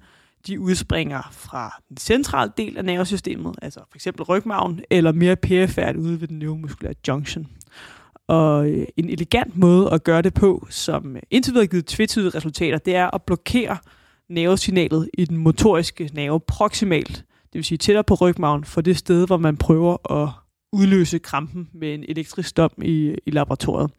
De 0.47 0.59
udspringer 0.59 1.21
fra 1.31 1.81
den 1.89 1.97
centrale 1.97 2.51
del 2.57 2.77
af 2.77 2.85
nervesystemet, 2.85 3.55
altså 3.61 3.79
for 3.79 3.95
eksempel 3.95 4.23
rygmarven, 4.23 4.81
eller 4.89 5.11
mere 5.11 5.35
perifært 5.35 5.95
ude 5.95 6.21
ved 6.21 6.27
den 6.27 6.39
neuromuskulære 6.39 6.93
junction. 7.07 7.47
Og 8.27 8.69
øh, 8.69 8.87
en 8.97 9.09
elegant 9.09 9.57
måde 9.57 9.91
at 9.91 10.03
gøre 10.03 10.21
det 10.21 10.33
på, 10.33 10.67
som 10.69 11.15
indtil 11.31 11.53
videre 11.53 11.63
har 11.63 11.67
givet 11.67 11.85
tvetydige 11.85 12.37
resultater, 12.37 12.77
det 12.77 12.95
er 12.95 13.15
at 13.15 13.23
blokere 13.23 13.77
nervesignalet 14.29 15.09
i 15.13 15.25
den 15.25 15.37
motoriske 15.37 16.09
nerve 16.13 16.39
proximalt, 16.39 17.25
det 17.55 17.59
vil 17.59 17.63
sige 17.63 17.77
tættere 17.77 18.03
på 18.03 18.13
rygmarven, 18.13 18.63
for 18.63 18.81
det 18.81 18.97
sted, 18.97 19.27
hvor 19.27 19.37
man 19.37 19.57
prøver 19.57 20.11
at 20.23 20.29
udløse 20.73 21.19
krampen 21.19 21.69
med 21.73 21.93
en 21.93 22.03
elektrisk 22.07 22.57
dom 22.57 22.71
i, 22.81 23.15
i 23.25 23.31
laboratoriet. 23.31 23.91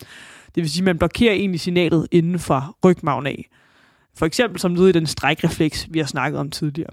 Det 0.57 0.63
vil 0.63 0.71
sige, 0.71 0.81
at 0.83 0.85
man 0.85 0.99
blokerer 0.99 1.33
egentlig 1.33 1.61
signalet 1.61 2.09
inden 2.11 2.39
for 2.39 2.79
rygmarven 2.85 3.27
af. 3.27 3.49
For 4.19 4.27
eksempel 4.27 4.61
som 4.61 4.75
led 4.75 4.89
i 4.89 4.93
den 4.93 5.07
strækrefleks, 5.07 5.87
vi 5.91 5.99
har 5.99 6.07
snakket 6.07 6.41
om 6.41 6.51
tidligere. 6.51 6.91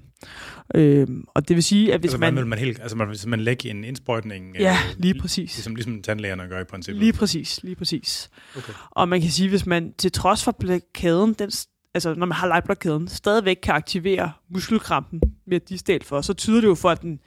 Øhm, 0.76 1.24
og 1.28 1.47
det 1.47 1.55
vil 1.55 1.64
sige, 1.64 1.93
at 1.93 1.99
hvis 1.99 2.09
altså, 2.09 2.18
man... 2.18 2.34
man, 2.34 2.47
man, 2.47 2.59
helt, 2.59 2.80
altså 2.82 2.97
man 2.97 3.09
vil 3.09 3.18
simpelthen 3.18 3.43
lægge 3.45 3.70
en 3.70 3.84
indsprøjtning. 3.84 4.55
Ja, 4.59 4.72
øh, 4.72 4.95
lige 4.99 5.14
li- 5.14 5.22
præcis. 5.22 5.55
Ligesom, 5.57 5.76
ligesom 5.76 6.01
tandlægerne 6.01 6.47
gør 6.49 6.61
i 6.61 6.64
princippet. 6.64 6.99
Lige 7.03 7.14
præcis, 7.14 7.59
lige 7.64 7.76
præcis. 7.76 8.30
Okay. 8.57 8.74
Og 8.91 9.09
man 9.09 9.22
kan 9.22 9.30
sige, 9.32 9.49
hvis 9.49 9.66
man 9.66 9.93
til 9.97 10.11
trods 10.11 10.43
for 10.43 10.51
blokaden, 10.51 11.34
den, 11.34 11.51
altså 11.93 12.14
når 12.14 12.26
man 12.26 12.36
har 12.36 12.47
light-blokaden, 12.47 13.07
stadigvæk 13.07 13.57
kan 13.64 13.74
aktivere 13.74 14.32
muskelkrampen 14.49 15.22
med 15.47 15.59
distal 15.59 16.03
for, 16.03 16.22
så 16.22 16.34
tyder 16.34 16.61
det 16.61 16.68
jo 16.68 16.76
for, 16.76 16.89
at 16.89 17.01
den 17.01 17.20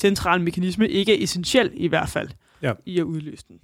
centrale 0.00 0.42
mekanisme 0.42 0.88
ikke 0.88 1.18
er 1.18 1.24
essentiel 1.24 1.70
i 1.74 1.86
hvert 1.88 2.08
fald 2.08 2.28
Ja. 2.62 2.72
i 2.86 2.98
at 2.98 3.02
udløse 3.04 3.44
den. 3.48 3.56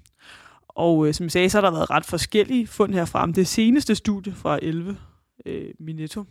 Og 0.75 1.09
øh, 1.09 1.15
som 1.15 1.25
jeg 1.25 1.33
sagde, 1.33 1.51
så 1.51 1.57
har 1.57 1.63
der 1.63 1.71
været 1.71 1.91
ret 1.91 2.05
forskellige 2.05 2.67
fund 2.67 2.95
herfra. 2.95 3.27
Det 3.27 3.47
seneste 3.47 3.95
studie 3.95 4.35
fra 4.35 4.59
11, 4.63 4.97
øh, 5.47 5.71
Minetto, 5.79 6.25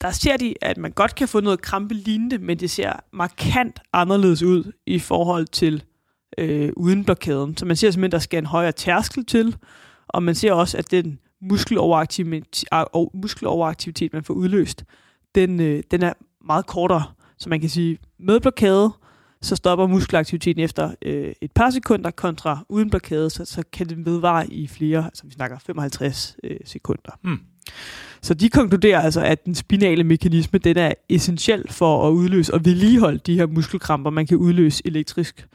der 0.00 0.10
ser 0.10 0.36
de, 0.36 0.54
at 0.60 0.78
man 0.78 0.92
godt 0.92 1.14
kan 1.14 1.28
få 1.28 1.40
noget 1.40 1.62
krampe 1.62 1.94
lignende, 1.94 2.38
men 2.38 2.60
det 2.60 2.70
ser 2.70 2.92
markant 3.12 3.80
anderledes 3.92 4.42
ud 4.42 4.72
i 4.86 4.98
forhold 4.98 5.46
til 5.46 5.82
øh, 6.38 6.72
uden 6.76 7.04
blokaden. 7.04 7.56
Så 7.56 7.66
man 7.66 7.76
ser 7.76 7.90
simpelthen, 7.90 8.08
at 8.08 8.12
der 8.12 8.18
skal 8.18 8.38
en 8.38 8.46
højere 8.46 8.72
tærskel 8.72 9.24
til, 9.24 9.56
og 10.08 10.22
man 10.22 10.34
ser 10.34 10.52
også, 10.52 10.78
at 10.78 10.90
den 10.90 11.18
muskeloveraktivitet, 11.40 12.68
og 12.72 13.10
muskeloveraktivitet 13.14 14.12
man 14.12 14.24
får 14.24 14.34
udløst, 14.34 14.84
den, 15.34 15.60
øh, 15.60 15.82
den 15.90 16.02
er 16.02 16.12
meget 16.44 16.66
kortere. 16.66 17.04
Så 17.38 17.48
man 17.48 17.60
kan 17.60 17.70
sige, 17.70 17.98
med 18.18 18.40
blokade, 18.40 18.92
så 19.42 19.56
stopper 19.56 19.86
muskelaktiviteten 19.86 20.62
efter 20.62 20.94
øh, 21.02 21.32
et 21.40 21.52
par 21.52 21.70
sekunder, 21.70 22.10
kontra 22.10 22.64
uden 22.68 22.90
blokade, 22.90 23.30
så, 23.30 23.44
så 23.44 23.62
kan 23.72 23.88
det 23.88 24.06
vedvare 24.06 24.52
i 24.52 24.66
flere, 24.66 25.04
altså 25.04 25.26
vi 25.26 25.32
snakker 25.32 25.58
55 25.58 26.36
øh, 26.44 26.56
sekunder. 26.64 27.18
Hmm. 27.22 27.40
Så 28.22 28.34
de 28.34 28.48
konkluderer 28.48 29.00
altså, 29.00 29.20
at 29.20 29.44
den 29.44 29.54
spinale 29.54 30.04
mekanisme, 30.04 30.58
den 30.58 30.76
er 30.76 30.92
essentiel 31.08 31.64
for 31.70 32.08
at 32.08 32.12
udløse 32.12 32.54
og 32.54 32.64
vedligeholde 32.64 33.18
de 33.26 33.34
her 33.34 33.46
muskelkramper, 33.46 34.10
man 34.10 34.26
kan 34.26 34.36
udløse 34.36 34.82
elektrisk. 34.84 35.46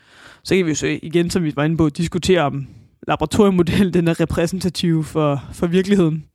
Så 0.43 0.55
kan 0.55 0.65
vi 0.65 0.71
jo 0.71 0.75
så 0.75 0.99
igen, 1.03 1.29
som 1.29 1.43
vi 1.43 1.55
var 1.55 1.63
inde 1.63 1.77
på, 1.77 1.89
diskutere 1.89 2.41
om 2.41 2.67
laboratoriemodellen 3.07 3.93
den 3.93 4.07
er 4.07 4.19
repræsentativ 4.19 5.03
for, 5.03 5.43
for 5.53 5.67
virkeligheden. 5.67 6.25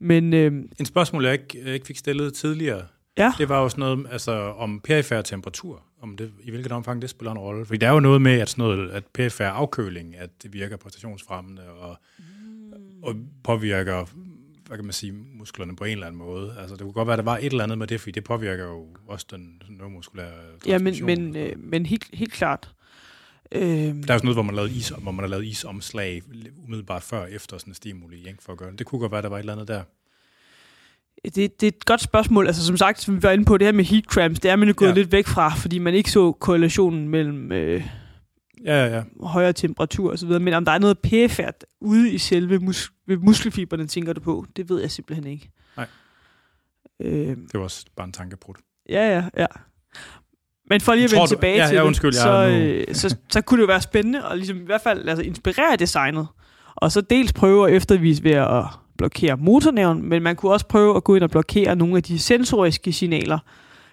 Men 0.00 0.34
øh, 0.34 0.52
En 0.78 0.86
spørgsmål, 0.86 1.24
jeg 1.24 1.32
ikke, 1.32 1.62
jeg 1.64 1.74
ikke 1.74 1.86
fik 1.86 1.96
stillet 1.96 2.34
tidligere, 2.34 2.82
ja, 3.18 3.32
det 3.38 3.48
var 3.48 3.62
jo 3.62 3.68
sådan 3.68 3.80
noget 3.80 4.06
altså, 4.10 4.32
om 4.32 4.80
perifær 4.80 5.22
temperatur, 5.22 5.82
om 6.00 6.16
det, 6.16 6.32
i 6.42 6.50
hvilket 6.50 6.72
omfang 6.72 7.02
det 7.02 7.10
spiller 7.10 7.32
en 7.32 7.38
rolle. 7.38 7.66
Fordi 7.66 7.78
der 7.78 7.88
er 7.88 7.92
jo 7.92 8.00
noget 8.00 8.22
med, 8.22 8.40
at, 8.40 8.48
sådan 8.48 8.62
noget, 8.62 8.90
at 8.90 9.04
perifær 9.06 9.48
afkøling, 9.48 10.16
at 10.16 10.30
det 10.42 10.52
virker 10.52 10.76
præstationsfremmende 10.76 11.62
og, 11.68 11.96
og 13.02 13.14
påvirker 13.44 14.06
hvad 14.70 14.78
kan 14.78 14.84
man 14.84 14.92
sige, 14.92 15.12
musklerne 15.12 15.76
på 15.76 15.84
en 15.84 15.92
eller 15.92 16.06
anden 16.06 16.18
måde. 16.18 16.54
Altså, 16.58 16.76
det 16.76 16.82
kunne 16.82 16.92
godt 16.92 17.06
være, 17.06 17.14
at 17.14 17.18
der 17.18 17.30
var 17.30 17.36
et 17.36 17.44
eller 17.44 17.64
andet 17.64 17.78
med 17.78 17.86
det, 17.86 18.00
fordi 18.00 18.10
det 18.10 18.24
påvirker 18.24 18.64
jo 18.64 18.86
også 19.08 19.26
den 19.30 19.62
neuromuskulære 19.68 20.32
Ja, 20.66 20.78
men, 20.78 21.04
men, 21.04 21.36
øh, 21.36 21.52
men 21.58 21.86
helt, 21.86 22.04
helt 22.12 22.32
klart. 22.32 22.74
Øh, 23.52 23.62
der 23.62 23.74
er 23.74 23.92
jo 23.92 24.04
sådan 24.06 24.20
noget, 24.22 24.36
hvor 24.36 24.42
man, 24.42 24.54
lavede 24.54 24.72
is, 24.72 24.88
hvor 24.88 25.10
man 25.10 25.22
har 25.22 25.28
lavet 25.28 25.44
isomslag 25.44 26.22
umiddelbart 26.64 27.02
før 27.02 27.26
efter 27.26 27.58
sådan 27.58 27.70
en 27.70 27.74
stimuli, 27.74 28.28
ikke, 28.28 28.42
for 28.42 28.52
at 28.52 28.58
gøre 28.58 28.70
det. 28.70 28.78
Det 28.78 28.86
kunne 28.86 28.98
godt 28.98 29.12
være, 29.12 29.18
at 29.18 29.24
der 29.24 29.30
var 29.30 29.36
et 29.36 29.40
eller 29.40 29.52
andet 29.52 29.68
der. 29.68 29.82
Det, 31.24 31.34
det 31.34 31.62
er 31.62 31.68
et 31.68 31.84
godt 31.84 32.00
spørgsmål. 32.00 32.46
Altså 32.46 32.66
som 32.66 32.76
sagt, 32.76 33.00
som 33.00 33.16
vi 33.16 33.22
var 33.22 33.30
inde 33.30 33.44
på, 33.44 33.58
det 33.58 33.66
her 33.66 33.72
med 33.72 33.84
heat 33.84 34.04
cramps, 34.04 34.40
det 34.40 34.50
er 34.50 34.56
man 34.56 34.68
jo 34.68 34.74
gået 34.76 34.88
ja. 34.88 34.94
lidt 34.94 35.12
væk 35.12 35.26
fra, 35.26 35.54
fordi 35.54 35.78
man 35.78 35.94
ikke 35.94 36.10
så 36.10 36.32
korrelationen 36.32 37.08
mellem 37.08 37.52
øh, 37.52 37.86
ja, 38.64 38.86
ja, 38.86 38.96
ja. 38.96 39.02
højere 39.22 39.52
temperatur 39.52 40.12
osv. 40.12 40.28
Men 40.28 40.54
om 40.54 40.64
der 40.64 40.72
er 40.72 40.78
noget 40.78 40.98
pæfærd 40.98 41.54
ude 41.80 42.10
i 42.10 42.18
selve 42.18 42.58
mus- 42.58 42.92
muskelfiberne, 43.06 43.86
tænker 43.86 44.12
du 44.12 44.20
på, 44.20 44.46
det 44.56 44.68
ved 44.68 44.80
jeg 44.80 44.90
simpelthen 44.90 45.26
ikke. 45.26 45.50
Nej. 45.76 45.86
Øh, 47.00 47.36
det 47.36 47.54
var 47.54 47.60
også 47.60 47.84
bare 47.96 48.06
en 48.06 48.12
tankebrud. 48.12 48.54
Ja, 48.88 49.14
ja, 49.14 49.24
ja. 49.36 49.46
Men 50.70 50.80
for 50.80 50.94
lige 50.94 51.04
at 51.04 51.10
vende 51.10 51.22
du, 51.22 51.26
tilbage 51.26 51.62
ja, 51.62 51.68
til 51.68 51.74
ja, 51.74 51.84
undskyld, 51.84 52.12
det, 52.12 52.20
så, 52.20 52.48
øh, 52.48 52.94
så, 52.94 53.16
så 53.30 53.40
kunne 53.40 53.58
det 53.58 53.62
jo 53.62 53.66
være 53.66 53.80
spændende 53.80 54.22
at 54.30 54.36
ligesom, 54.36 54.56
i 54.56 54.64
hvert 54.64 54.80
fald 54.80 55.08
altså, 55.08 55.24
inspirere 55.24 55.76
designet. 55.76 56.26
Og 56.74 56.92
så 56.92 57.00
dels 57.00 57.32
prøve 57.32 57.68
at 57.68 57.76
eftervise 57.76 58.24
ved 58.24 58.30
at 58.30 58.64
blokere 59.00 59.36
motornævn, 59.36 60.08
men 60.08 60.22
man 60.22 60.36
kunne 60.36 60.52
også 60.52 60.66
prøve 60.66 60.96
at 60.96 61.04
gå 61.04 61.14
ind 61.14 61.24
og 61.24 61.30
blokere 61.30 61.76
nogle 61.76 61.96
af 61.96 62.02
de 62.02 62.18
sensoriske 62.18 62.92
signaler. 62.92 63.38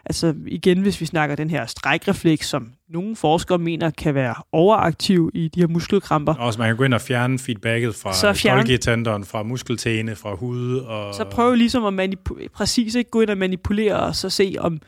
Altså 0.05 0.33
igen, 0.47 0.81
hvis 0.81 1.01
vi 1.01 1.05
snakker 1.05 1.35
den 1.35 1.49
her 1.49 1.65
strækrefleks, 1.65 2.47
som 2.47 2.71
nogle 2.89 3.15
forskere 3.15 3.57
mener 3.57 3.89
kan 3.89 4.15
være 4.15 4.35
overaktiv 4.51 5.31
i 5.33 5.47
de 5.47 5.59
her 5.59 5.67
muskelkramper. 5.67 6.33
Også 6.33 6.59
man 6.59 6.69
kan 6.69 6.77
gå 6.77 6.83
ind 6.83 6.93
og 6.93 7.01
fjerne 7.01 7.39
feedbacket 7.39 7.95
fra 7.95 8.13
så 8.13 8.33
fjerne, 8.33 9.25
fra 9.25 9.43
muskeltæne, 9.43 10.15
fra 10.15 10.35
hud. 10.35 10.77
Og... 10.77 11.15
Så 11.15 11.25
prøv 11.25 11.53
ligesom 11.53 11.85
at 11.85 11.93
manipulere, 11.93 12.49
præcis 12.49 12.95
ikke 12.95 13.11
gå 13.11 13.21
ind 13.21 13.29
og 13.29 13.37
manipulere, 13.37 13.99
og 13.99 14.15
så 14.15 14.29
se 14.29 14.55
om, 14.59 14.79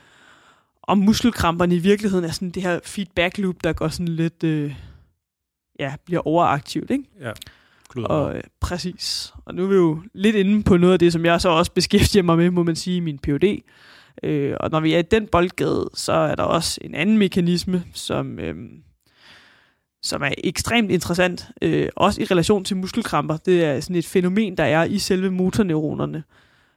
om 0.84 0.97
muskelkramperne 0.97 1.76
i 1.76 1.80
virkeligheden 1.80 2.26
er 2.26 2.32
sådan 2.32 2.49
det 2.49 2.63
her 2.63 2.80
feedback 2.84 3.38
loop, 3.38 3.55
der 3.63 3.74
går 3.74 3.88
sådan 3.88 4.07
lidt, 4.07 4.43
øh, 4.43 4.76
ja, 5.80 5.93
bliver 6.05 6.28
overaktivt, 6.28 6.91
ikke? 6.91 7.03
Ja. 7.22 7.32
Og, 7.96 8.36
øh, 8.36 8.44
præcis. 8.60 9.34
Og 9.46 9.56
nu 9.56 9.64
er 9.64 9.68
vi 9.68 9.76
jo 9.76 10.02
lidt 10.14 10.36
inde 10.36 10.64
på 10.64 10.78
noget 10.78 10.94
af 10.94 11.00
det, 11.00 11.14
som 11.14 11.26
jeg 11.26 11.42
så 11.42 11.50
også 11.50 11.72
beskæftiger 11.72 12.24
mig 12.24 12.38
med, 12.38 12.50
må 12.50 12.64
man 12.64 12.76
sige, 12.76 12.98
i 12.98 13.00
min 13.00 13.20
PhD. 13.20 13.60
Øh, 14.24 14.56
og 14.60 14.70
når 14.72 14.80
vi 14.80 14.94
er 14.94 15.00
i 15.00 15.02
den 15.02 15.28
boldgade, 15.28 15.90
så 15.94 16.14
er 16.14 16.36
der 16.36 16.44
også 16.44 16.80
en 16.84 16.96
anden 16.96 17.18
mekanisme, 17.18 17.84
som, 17.94 18.40
øh, 18.40 18.56
som 20.04 20.22
er 20.22 20.32
ekstremt 20.44 20.92
interessant, 20.92 21.48
øh, 21.62 21.90
også 21.96 22.22
i 22.22 22.26
relation 22.26 22.64
til 22.64 22.78
muskelkramper. 22.78 23.38
Det 23.38 23.64
er 23.66 23.80
sådan 23.80 23.96
et 23.96 24.06
fænomen, 24.06 24.58
der 24.58 24.64
er 24.64 24.84
i 24.84 24.98
selve 24.98 25.32
motorneuronerne. 25.32 26.24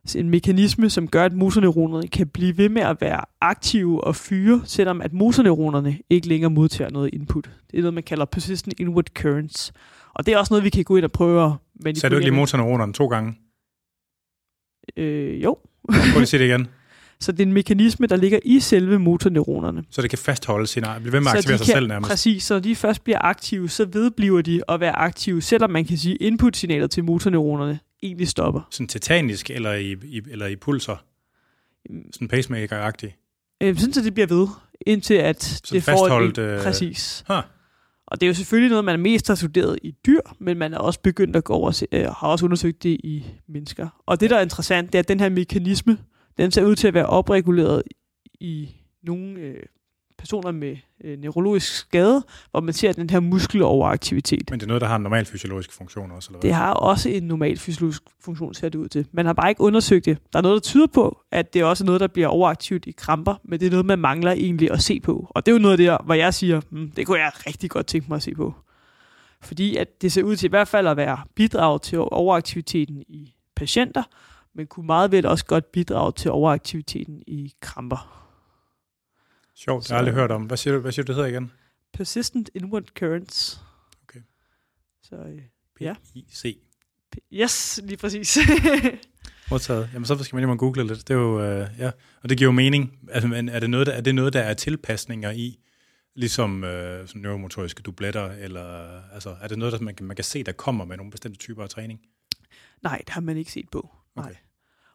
Så 0.07 0.19
en 0.19 0.31
mekanisme, 0.31 0.91
som 0.91 1.09
gør, 1.09 1.25
at 1.25 1.33
motorneuronerne 1.33 2.09
kan 2.09 2.29
blive 2.29 2.59
ved 2.59 2.69
med 2.69 2.83
at 2.83 3.01
være 3.01 3.21
aktive 3.41 4.05
og 4.05 4.17
fyre, 4.17 4.63
selvom 4.65 5.01
at 5.01 5.13
motorneuronerne 5.13 5.99
ikke 6.11 6.29
længere 6.29 6.51
modtager 6.51 6.91
noget 6.91 7.11
input. 7.15 7.51
Det 7.71 7.77
er 7.77 7.81
noget, 7.81 7.95
man 7.95 8.03
kalder 8.03 8.25
persistent 8.25 8.81
inward 8.81 9.07
currents. 9.15 9.73
Og 10.15 10.27
det 10.27 10.35
er 10.35 10.39
også 10.39 10.53
noget, 10.55 10.65
vi 10.65 10.71
kan 10.71 10.85
gå 10.85 10.97
ind 10.97 11.05
og 11.05 11.13
prøve 11.13 11.45
at 11.45 11.51
manipulere. 11.75 11.95
Sagde 11.95 12.15
du 12.15 12.19
ikke 12.19 12.31
lige 12.31 12.37
motorneuronerne 12.37 12.93
to 12.93 13.07
gange? 13.07 13.39
Øh, 14.97 15.43
jo. 15.43 15.59
Prøv 15.89 16.03
lige 16.03 16.23
at 16.23 16.29
sige 16.29 16.41
det 16.41 16.47
igen. 16.47 16.69
Så 17.21 17.33
det 17.33 17.41
er 17.41 17.47
en 17.47 17.53
mekanisme, 17.53 18.07
der 18.07 18.17
ligger 18.17 18.39
i 18.45 18.61
selve 18.61 18.99
motorneuronerne. 18.99 19.85
Så 19.91 20.03
det 20.03 20.11
kan 20.11 20.19
fastholde 20.19 20.67
sin 20.67 20.85
blive 21.01 21.13
ved 21.13 21.21
med 21.21 21.31
at 21.31 21.37
aktivere 21.37 21.59
sig 21.59 21.67
kan, 21.67 21.75
selv 21.75 21.89
nærmest? 21.89 22.11
Præcis, 22.11 22.45
så 22.45 22.61
de 22.61 22.77
først 22.77 23.05
bliver 23.05 23.19
aktive, 23.19 23.69
så 23.69 23.85
vedbliver 23.85 24.43
de 24.43 24.63
at 24.69 24.81
være 24.81 24.97
aktive, 24.97 25.43
selvom 25.43 25.71
man 25.71 25.85
kan 25.85 25.99
sige, 25.99 26.17
input-signaler 26.17 26.87
til 26.87 27.05
motorneuronerne 27.05 27.79
egentlig 28.03 28.29
stopper. 28.29 28.61
Sådan 28.71 28.89
tetanisk 28.89 29.51
eller 29.51 29.73
i, 29.73 29.97
i, 30.05 30.21
eller 30.31 30.47
i 30.47 30.57
pulser? 30.57 30.97
Sådan 32.13 32.29
pacemaker-agtig? 32.29 33.17
Øh, 33.63 33.79
sådan, 33.79 33.93
så 33.93 34.03
det 34.03 34.15
bliver 34.15 34.27
ved, 34.27 34.49
indtil 34.87 35.15
at 35.15 35.43
så 35.43 35.75
det 35.75 35.83
får 35.83 36.21
et, 36.21 36.39
øh... 36.39 36.63
Præcis. 36.63 37.25
Huh. 37.29 37.43
Og 38.13 38.21
det 38.21 38.27
er 38.27 38.29
jo 38.29 38.35
selvfølgelig 38.35 38.71
noget, 38.71 38.85
man 38.85 39.01
mest 39.01 39.29
har 39.29 39.35
studeret 39.35 39.79
i 39.83 39.91
dyr, 40.07 40.21
men 40.39 40.59
man 40.59 40.75
er 40.75 40.79
også 40.79 41.01
begyndt 41.01 41.37
at 41.37 41.45
gå 41.45 41.53
over 41.53 41.67
og 41.69 41.99
øh, 41.99 42.05
har 42.05 42.29
også 42.29 42.45
undersøgt 42.45 42.83
det 42.83 43.01
i 43.05 43.25
mennesker. 43.49 44.03
Og 44.07 44.21
det, 44.21 44.31
der 44.31 44.37
er 44.37 44.43
interessant, 44.43 44.93
det 44.93 44.95
er, 44.95 45.03
at 45.03 45.09
den 45.09 45.21
her 45.21 45.29
mekanisme, 45.29 45.99
den 46.39 46.51
ser 46.51 46.65
ud 46.65 46.77
til 46.77 46.89
at 46.89 46.95
være 46.95 47.07
opreguleret 47.07 47.83
i 48.41 48.69
nogle 49.03 49.41
øh, 49.41 49.63
personer 50.23 50.51
med 50.51 50.77
øh, 51.05 51.18
neurologisk 51.18 51.75
skade, 51.75 52.25
hvor 52.51 52.61
man 52.61 52.75
ser 52.75 52.93
den 52.93 53.11
her 53.11 53.20
muskeloveraktivitet. 53.20 54.51
Men 54.51 54.61
det 54.61 54.64
er 54.64 54.68
noget, 54.68 54.81
der 54.81 54.87
har 54.87 54.97
en 54.97 55.03
normal 55.03 55.25
fysiologisk 55.25 55.73
funktion 55.73 56.11
også? 56.11 56.29
Eller 56.29 56.41
hvad? 56.41 56.49
Det 56.49 56.55
har 56.55 56.73
også 56.73 57.09
en 57.09 57.23
normal 57.23 57.59
fysiologisk 57.59 58.03
funktion, 58.20 58.55
ser 58.55 58.68
det 58.68 58.79
ud 58.79 58.89
til. 58.89 59.07
Man 59.12 59.27
har 59.27 59.33
bare 59.33 59.49
ikke 59.49 59.61
undersøgt 59.61 60.05
det. 60.05 60.18
Der 60.33 60.39
er 60.39 60.43
noget, 60.43 60.55
der 60.55 60.61
tyder 60.61 60.87
på, 60.87 61.20
at 61.33 61.55
det 61.55 61.61
er 61.61 61.64
også 61.64 61.85
noget, 61.85 62.01
der 62.01 62.07
bliver 62.07 62.29
overaktivt 62.29 62.87
i 62.87 62.91
kramper, 62.91 63.35
men 63.45 63.61
det 63.61 63.66
er 63.66 63.70
noget, 63.70 63.87
man 63.87 63.99
mangler 63.99 64.33
egentlig 64.33 64.70
at 64.70 64.83
se 64.83 65.01
på. 65.01 65.27
Og 65.31 65.47
det 65.47 65.53
er 65.53 65.57
jo 65.57 65.62
noget 65.62 65.79
der, 65.79 65.99
hvor 66.05 66.14
jeg 66.14 66.35
siger, 66.35 66.61
hmm, 66.70 66.91
det 66.91 67.07
kunne 67.07 67.18
jeg 67.18 67.33
rigtig 67.47 67.70
godt 67.70 67.87
tænke 67.87 68.09
mig 68.09 68.16
at 68.16 68.23
se 68.23 68.35
på. 68.35 68.55
Fordi 69.43 69.77
at 69.77 70.03
det 70.03 70.12
ser 70.12 70.23
ud 70.23 70.37
til 70.37 70.47
i 70.47 70.51
hvert 70.51 70.68
fald 70.68 70.87
at 70.87 70.97
være 70.97 71.18
bidrag 71.35 71.83
til 71.83 71.99
overaktiviteten 71.99 73.03
i 73.09 73.35
patienter, 73.57 74.03
men 74.55 74.66
kunne 74.66 74.87
meget 74.87 75.12
vel 75.12 75.27
også 75.27 75.45
godt 75.45 75.73
bidrage 75.73 76.12
til 76.12 76.31
overaktiviteten 76.31 77.23
i 77.27 77.53
kramper. 77.61 78.22
Sjovt, 79.65 79.89
jeg 79.89 79.95
har 79.95 79.99
aldrig 79.99 80.15
hørt 80.15 80.31
om. 80.31 80.43
Hvad 80.43 80.57
siger 80.57 80.75
du, 80.75 80.81
hvad 80.81 80.93
siger 80.93 81.05
du 81.05 81.07
det 81.07 81.17
hedder 81.17 81.31
igen? 81.31 81.53
Persistent 81.93 82.51
Inward 82.55 82.85
Currents. 82.99 83.61
Okay. 84.03 84.21
Så 85.03 85.17
øh, 85.17 85.43
ja. 85.81 85.95
P-I-C. 85.95 86.59
Yes, 87.33 87.81
lige 87.85 87.97
præcis. 87.97 88.39
Modtaget. 89.51 89.91
Jamen 89.93 90.07
så 90.07 90.25
skal 90.25 90.37
man 90.37 90.49
lige 90.49 90.59
google 90.59 90.87
lidt. 90.87 91.09
Det 91.09 91.15
er 91.15 91.19
jo, 91.19 91.43
øh, 91.43 91.69
ja. 91.79 91.91
Og 92.23 92.29
det 92.29 92.39
giver 92.39 92.49
jo 92.49 92.53
mening. 92.53 92.99
Altså, 93.11 93.29
men 93.29 93.49
er 93.49 93.61
det 93.61 93.71
noget, 93.71 93.87
der, 93.87 93.93
er 93.93 94.01
det 94.01 94.15
noget, 94.15 94.33
der 94.33 94.41
er 94.41 94.55
tilpasninger 94.55 95.31
i, 95.31 95.59
ligesom 96.15 96.65
øh, 96.65 97.09
sådan 97.09 97.23
neuromotoriske 97.23 97.83
dubletter, 97.83 98.31
eller 98.31 99.01
altså, 99.13 99.37
er 99.41 99.49
det 99.49 99.59
noget, 99.59 99.73
der 99.73 99.81
man, 99.81 99.95
man 100.01 100.17
kan 100.17 100.25
se, 100.25 100.43
der 100.43 100.53
kommer 100.53 100.85
med 100.85 100.97
nogle 100.97 101.11
bestemte 101.11 101.39
typer 101.39 101.63
af 101.63 101.69
træning? 101.69 102.01
Nej, 102.83 102.99
det 102.99 103.09
har 103.09 103.21
man 103.21 103.37
ikke 103.37 103.53
set 103.53 103.69
på. 103.73 103.91
Nej. 104.17 104.25
Okay. 104.25 104.35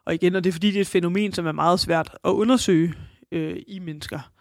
Og 0.04 0.14
igen, 0.14 0.34
og 0.34 0.44
det 0.44 0.50
er 0.50 0.52
fordi, 0.52 0.66
det 0.66 0.76
er 0.76 0.80
et 0.80 0.86
fænomen, 0.86 1.32
som 1.32 1.46
er 1.46 1.52
meget 1.52 1.80
svært 1.80 2.16
at 2.24 2.30
undersøge 2.30 2.94
øh, 3.32 3.62
i 3.66 3.78
mennesker 3.78 4.32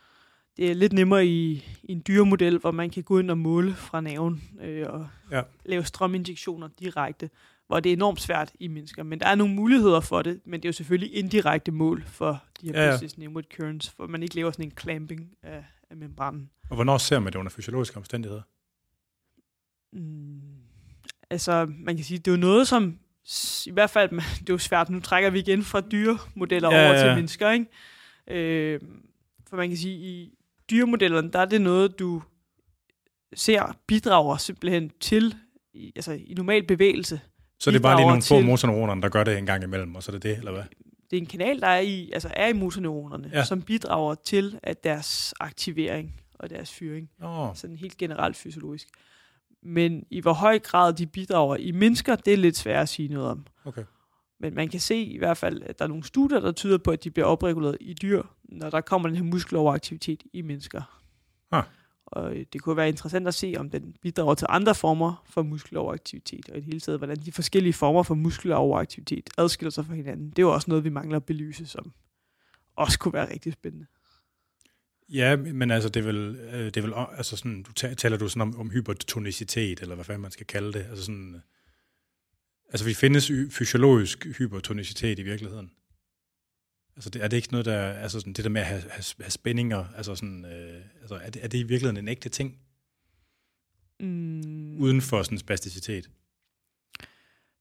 det 0.57 0.71
er 0.71 0.73
lidt 0.73 0.93
nemmere 0.93 1.25
i, 1.25 1.65
i 1.83 1.91
en 1.91 2.03
dyremodel, 2.07 2.57
hvor 2.57 2.71
man 2.71 2.89
kan 2.89 3.03
gå 3.03 3.19
ind 3.19 3.31
og 3.31 3.37
måle 3.37 3.73
fra 3.73 4.01
naven 4.01 4.43
øh, 4.61 4.85
og 4.89 5.07
ja. 5.31 5.41
lave 5.65 5.85
strøminjektioner 5.85 6.67
direkte, 6.79 7.29
hvor 7.67 7.79
det 7.79 7.89
er 7.89 7.93
enormt 7.93 8.21
svært 8.21 8.51
i 8.59 8.67
mennesker. 8.67 9.03
Men 9.03 9.19
der 9.19 9.27
er 9.27 9.35
nogle 9.35 9.53
muligheder 9.53 9.99
for 9.99 10.21
det, 10.21 10.41
men 10.45 10.59
det 10.59 10.65
er 10.65 10.69
jo 10.69 10.73
selvfølgelig 10.73 11.15
indirekte 11.15 11.71
mål 11.71 12.03
for 12.07 12.43
de 12.61 12.67
her 12.67 12.83
ja, 12.83 12.91
ja. 12.91 13.23
inward 13.23 13.43
currents, 13.55 13.89
for 13.89 14.07
man 14.07 14.23
ikke 14.23 14.35
laver 14.35 14.51
sådan 14.51 14.65
en 14.65 14.73
clamping 14.79 15.29
af, 15.43 15.65
af 15.89 15.97
membranen. 15.97 16.49
Og 16.69 16.75
hvornår 16.75 16.97
ser 16.97 17.19
man 17.19 17.33
det 17.33 17.39
under 17.39 17.49
fysiologiske 17.49 17.97
omstændigheder? 17.97 18.41
Mm, 19.93 20.41
altså, 21.29 21.71
man 21.79 21.95
kan 21.95 22.05
sige, 22.05 22.17
det 22.17 22.27
er 22.27 22.35
jo 22.35 22.41
noget, 22.41 22.67
som 22.67 22.99
i 23.65 23.71
hvert 23.71 23.89
fald, 23.89 24.09
det 24.39 24.49
er 24.49 24.53
jo 24.53 24.57
svært, 24.57 24.89
nu 24.89 24.99
trækker 24.99 25.29
vi 25.29 25.39
igen 25.39 25.63
fra 25.63 25.81
dyremodeller 25.81 26.71
ja, 26.71 26.83
over 26.83 26.93
ja. 26.93 27.03
til 27.03 27.15
mennesker, 27.15 27.51
ikke? 27.51 27.65
Øh, 28.27 28.81
for 29.49 29.57
man 29.57 29.67
kan 29.67 29.77
sige, 29.77 29.95
i, 29.95 30.36
dyremodellerne, 30.71 31.31
der 31.31 31.39
er 31.39 31.45
det 31.45 31.61
noget, 31.61 31.99
du 31.99 32.21
ser 33.35 33.77
bidrager 33.87 34.37
simpelthen 34.37 34.91
til, 34.99 35.35
altså 35.95 36.11
i 36.11 36.33
normal 36.37 36.67
bevægelse. 36.67 37.21
Så 37.59 37.71
det 37.71 37.77
er 37.77 37.81
bare 37.81 37.97
lige 37.97 38.07
nogle 38.07 38.21
få 38.21 38.41
motorneuroner, 38.41 38.95
der 38.95 39.09
gør 39.09 39.23
det 39.23 39.37
en 39.37 39.45
gang 39.45 39.63
imellem, 39.63 39.95
og 39.95 40.03
så 40.03 40.11
er 40.11 40.13
det 40.13 40.23
det, 40.23 40.37
eller 40.37 40.51
hvad? 40.51 40.63
Det 41.11 41.17
er 41.17 41.21
en 41.21 41.27
kanal, 41.27 41.61
der 41.61 41.67
er 41.67 41.79
i, 41.79 42.11
altså 42.11 42.29
er 42.33 42.47
i 42.47 42.53
motorneuronerne, 42.53 43.29
ja. 43.33 43.43
som 43.43 43.61
bidrager 43.61 44.15
til 44.15 44.59
at 44.63 44.83
deres 44.83 45.33
aktivering 45.39 46.21
og 46.33 46.49
deres 46.49 46.73
fyring. 46.73 47.09
Oh. 47.21 47.55
Sådan 47.55 47.75
helt 47.75 47.97
generelt 47.97 48.37
fysiologisk. 48.37 48.87
Men 49.63 50.03
i 50.11 50.21
hvor 50.21 50.33
høj 50.33 50.59
grad 50.59 50.93
de 50.93 51.05
bidrager 51.05 51.55
i 51.55 51.71
mennesker, 51.71 52.15
det 52.15 52.33
er 52.33 52.37
lidt 52.37 52.57
svært 52.57 52.81
at 52.81 52.89
sige 52.89 53.09
noget 53.09 53.29
om. 53.29 53.45
Okay. 53.65 53.83
Men 54.39 54.55
man 54.55 54.69
kan 54.69 54.79
se 54.79 54.95
i 54.95 55.17
hvert 55.17 55.37
fald, 55.37 55.61
at 55.61 55.79
der 55.79 55.85
er 55.85 55.89
nogle 55.89 56.03
studier, 56.03 56.39
der 56.39 56.51
tyder 56.51 56.77
på, 56.77 56.91
at 56.91 57.03
de 57.03 57.11
bliver 57.11 57.25
opreguleret 57.25 57.77
i 57.81 57.93
dyr, 57.93 58.23
når 58.43 58.69
der 58.69 58.81
kommer 58.81 59.07
den 59.09 59.17
her 59.17 59.23
muskeloveraktivitet 59.23 60.23
i 60.33 60.41
mennesker. 60.41 61.01
Ah. 61.51 61.63
Og 62.05 62.35
øh, 62.35 62.45
det 62.53 62.61
kunne 62.61 62.77
være 62.77 62.89
interessant 62.89 63.27
at 63.27 63.33
se, 63.33 63.53
om 63.57 63.69
den 63.69 63.95
bidrager 64.01 64.35
til 64.35 64.47
andre 64.49 64.75
former 64.75 65.23
for 65.29 65.43
muskeloveraktivitet, 65.43 66.49
og 66.49 66.57
i 66.57 66.59
det 66.59 66.65
hele 66.65 66.79
taget, 66.79 66.99
hvordan 66.99 67.17
de 67.17 67.31
forskellige 67.31 67.73
former 67.73 68.03
for 68.03 68.15
muskeloveraktivitet 68.15 69.29
adskiller 69.37 69.71
sig 69.71 69.85
fra 69.85 69.93
hinanden. 69.93 70.29
Det 70.29 70.39
er 70.39 70.43
jo 70.43 70.53
også 70.53 70.69
noget, 70.69 70.83
vi 70.83 70.89
mangler 70.89 71.17
at 71.17 71.25
belyse, 71.25 71.65
som 71.65 71.93
også 72.75 72.99
kunne 72.99 73.13
være 73.13 73.31
rigtig 73.31 73.53
spændende. 73.53 73.85
Ja, 75.09 75.35
men 75.35 75.71
altså, 75.71 75.89
det 75.89 75.99
er 75.99 76.05
vel, 76.05 76.35
øh, 76.35 76.65
det 76.65 76.77
er 76.77 76.81
vel 76.81 76.93
altså 77.17 77.37
sådan, 77.37 77.63
du 77.63 77.73
taler 77.73 78.17
du 78.17 78.29
sådan 78.29 78.41
om, 78.41 78.59
om 78.59 78.69
hypertonicitet, 78.71 79.81
eller 79.81 79.95
hvad 79.95 80.05
fanden 80.05 80.21
man 80.21 80.31
skal 80.31 80.45
kalde 80.45 80.73
det, 80.73 80.85
altså 80.89 81.05
sådan, 81.05 81.41
Altså, 82.69 82.85
vi 82.85 82.93
findes 82.93 83.31
fysiologisk 83.51 84.25
hypertonicitet 84.37 85.19
i 85.19 85.23
virkeligheden. 85.23 85.71
Altså, 86.95 87.09
det, 87.09 87.23
er 87.23 87.27
det 87.27 87.37
ikke 87.37 87.51
noget, 87.51 87.65
der 87.65 87.93
altså 87.93 88.19
sådan, 88.19 88.33
det 88.33 88.43
der 88.43 88.49
med 88.49 88.61
at 88.61 88.67
have, 88.67 88.81
have, 88.81 89.03
have 89.19 89.31
spændinger, 89.31 89.85
altså 89.95 90.15
sådan, 90.15 90.45
øh, 90.45 90.81
altså, 91.01 91.15
er, 91.15 91.29
det, 91.29 91.43
er 91.43 91.47
det 91.47 91.57
i 91.57 91.63
virkeligheden 91.63 91.97
en 91.97 92.07
ægte 92.07 92.29
ting? 92.29 92.59
Mm. 93.99 94.77
Uden 94.81 95.01
for 95.01 95.23
sådan 95.23 95.37
spasticitet? 95.37 96.09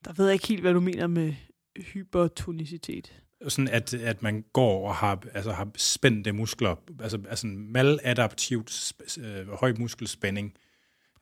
Der 0.04 0.12
ved 0.12 0.26
jeg 0.26 0.32
ikke 0.32 0.48
helt, 0.48 0.60
hvad 0.60 0.72
du 0.72 0.80
mener 0.80 1.06
med 1.06 1.34
Hypertonicitet. 1.76 3.22
Sådan 3.48 3.68
at, 3.68 3.94
at 3.94 4.22
man 4.22 4.44
går 4.52 4.88
og 4.88 4.94
har, 4.94 5.22
altså 5.34 5.52
har 5.52 5.70
spændte 5.76 6.32
muskler, 6.32 6.76
altså, 7.00 7.22
altså 7.28 7.46
maladaptivt 7.46 8.70
sp- 8.70 9.20
øh, 9.20 9.48
høj 9.48 9.72
muskelspænding. 9.78 10.54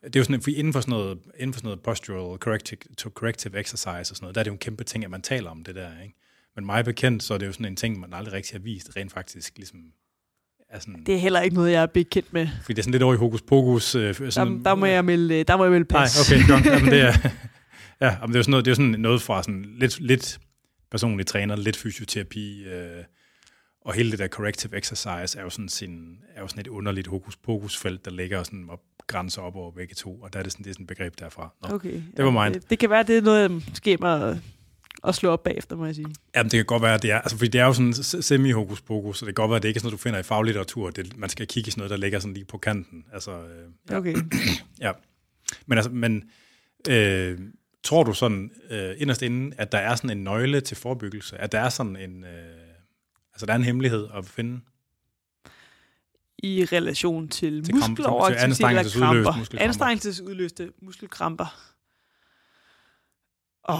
Det 0.05 0.15
er 0.15 0.19
jo 0.19 0.23
sådan, 0.23 0.41
fordi 0.41 0.55
inden 0.55 0.73
for 0.73 0.79
sådan 0.79 0.91
noget, 0.91 1.19
inden 1.37 1.53
for 1.53 1.59
sådan 1.59 1.67
noget 1.67 1.81
postural 1.81 2.39
corrective, 2.39 2.79
to 2.97 3.09
corrective 3.09 3.59
exercise 3.59 3.89
og 3.89 4.05
sådan 4.05 4.17
noget, 4.21 4.35
der 4.35 4.41
er 4.41 4.43
det 4.43 4.49
jo 4.49 4.53
en 4.53 4.59
kæmpe 4.59 4.83
ting, 4.83 5.03
at 5.03 5.11
man 5.11 5.21
taler 5.21 5.49
om 5.49 5.63
det 5.63 5.75
der, 5.75 5.89
ikke? 6.03 6.15
Men 6.55 6.65
mig 6.65 6.85
bekendt, 6.85 7.23
så 7.23 7.33
er 7.33 7.37
det 7.37 7.47
jo 7.47 7.51
sådan 7.51 7.65
en 7.65 7.75
ting, 7.75 7.99
man 7.99 8.13
aldrig 8.13 8.33
rigtig 8.33 8.53
har 8.53 8.59
vist, 8.63 8.95
rent 8.95 9.11
faktisk 9.11 9.57
ligesom 9.57 9.79
er 10.69 10.79
sådan, 10.79 11.03
Det 11.05 11.15
er 11.15 11.19
heller 11.19 11.41
ikke 11.41 11.55
noget, 11.55 11.71
jeg 11.71 11.81
er 11.81 11.85
bekendt 11.85 12.33
med. 12.33 12.47
fordi 12.61 12.73
det 12.73 12.79
er 12.79 12.83
sådan 12.83 12.91
lidt 12.91 13.03
over 13.03 13.13
i 13.13 13.17
hokus 13.17 13.41
pokus. 13.41 13.95
Øh, 13.95 14.15
sådan, 14.31 14.57
Der, 14.57 14.63
der, 14.63 14.75
må 14.75 14.85
jeg 14.85 15.05
melde, 15.05 15.43
der 15.43 15.57
må 15.57 15.63
jeg 15.63 15.71
melde 15.71 15.87
Nej, 15.93 16.01
pas. 16.03 16.31
okay, 16.31 16.47
godt. 16.47 16.65
Jamen, 16.65 16.91
det 16.91 17.01
er, 17.01 17.13
ja, 18.01 18.17
men 18.21 18.27
det 18.29 18.35
er 18.35 18.39
jo 18.39 18.43
sådan 18.43 18.51
noget, 18.51 18.65
det 18.65 18.71
er 18.71 18.75
sådan 18.75 18.95
noget 18.99 19.21
fra 19.21 19.43
sådan 19.43 19.75
lidt, 19.79 19.99
lidt 19.99 20.39
personlig 20.91 21.25
træner, 21.27 21.55
lidt 21.55 21.77
fysioterapi, 21.77 22.63
øh, 22.63 23.03
og 23.81 23.93
hele 23.93 24.11
det 24.11 24.19
der 24.19 24.27
corrective 24.27 24.77
exercise 24.77 25.39
er 25.39 25.43
jo 25.43 25.49
sådan, 25.49 25.69
sin, 25.69 26.17
er 26.35 26.41
jo 26.41 26.47
sådan 26.47 26.61
et 26.61 26.67
underligt 26.67 27.07
hokus 27.07 27.37
pokus 27.37 27.77
felt, 27.77 28.05
der 28.05 28.11
ligger 28.11 28.43
sådan 28.43 28.65
og 28.69 28.79
grænser 29.07 29.41
op 29.41 29.55
over 29.55 29.71
begge 29.71 29.95
to, 29.95 30.21
og 30.21 30.33
der 30.33 30.39
er 30.39 30.43
det 30.43 30.51
sådan, 30.51 30.63
det 30.63 30.69
er 30.69 30.73
sådan 30.73 30.83
et 30.83 30.87
begreb 30.87 31.19
derfra. 31.19 31.53
Nå. 31.61 31.75
Okay. 31.75 32.01
Det 32.17 32.25
var 32.25 32.31
mine. 32.31 32.53
Det, 32.53 32.69
det 32.69 32.79
kan 32.79 32.89
være, 32.89 33.03
det 33.03 33.17
er 33.17 33.21
noget, 33.21 33.51
måske 33.51 33.97
mig 34.01 34.39
at 35.07 35.15
slå 35.15 35.29
op 35.29 35.43
bagefter, 35.43 35.75
må 35.75 35.85
jeg 35.85 35.95
sige. 35.95 36.07
Jamen, 36.35 36.51
det 36.51 36.57
kan 36.57 36.65
godt 36.65 36.81
være, 36.81 36.93
at 36.93 37.01
det 37.01 37.11
er, 37.11 37.19
altså, 37.19 37.37
fordi 37.37 37.49
det 37.49 37.61
er 37.61 37.65
jo 37.65 37.73
sådan 37.73 37.93
semi-hokus 37.93 38.81
pokus, 38.81 39.17
så 39.17 39.25
det 39.25 39.35
kan 39.35 39.41
godt 39.41 39.49
være, 39.49 39.55
at 39.55 39.63
det 39.63 39.69
ikke 39.69 39.77
er 39.77 39.79
sådan 39.79 39.87
noget, 39.87 39.99
du 39.99 40.03
finder 40.03 40.19
i 40.19 40.23
faglitteratur. 40.23 40.89
Det, 40.89 41.17
man 41.17 41.29
skal 41.29 41.47
kigge 41.47 41.67
i 41.67 41.71
sådan 41.71 41.79
noget, 41.79 41.89
der 41.89 41.97
ligger 41.97 42.19
sådan 42.19 42.33
lige 42.33 42.45
på 42.45 42.57
kanten. 42.57 43.05
Altså, 43.13 43.31
øh, 43.31 43.71
ja. 43.89 43.97
Okay. 43.97 44.15
Ja, 44.81 44.91
men, 45.65 45.77
altså, 45.77 45.91
men 45.91 46.23
øh, 46.89 47.39
tror 47.83 48.03
du 48.03 48.13
sådan 48.13 48.51
øh, 48.69 48.95
inderst 48.97 49.21
inde, 49.21 49.55
at 49.57 49.71
der 49.71 49.77
er 49.77 49.95
sådan 49.95 50.09
en 50.09 50.23
nøgle 50.23 50.61
til 50.61 50.77
forebyggelse? 50.77 51.37
At 51.37 51.51
der 51.51 51.59
er 51.59 51.69
sådan 51.69 51.95
en, 51.95 52.23
øh, 52.23 52.29
altså 53.33 53.45
der 53.45 53.53
er 53.53 53.57
en 53.57 53.63
hemmelighed 53.63 54.07
at 54.17 54.25
finde? 54.25 54.59
I 56.45 56.65
relation 56.65 57.27
til, 57.27 57.63
Til 57.63 57.75
muskeloveraktivitet 57.75 58.57
til 58.57 58.65
eller 58.65 58.83
kramper. 58.99 59.59
Anstrengelsesudløste 59.59 60.71
muskelkramper. 60.81 61.45
Åh, 63.69 63.75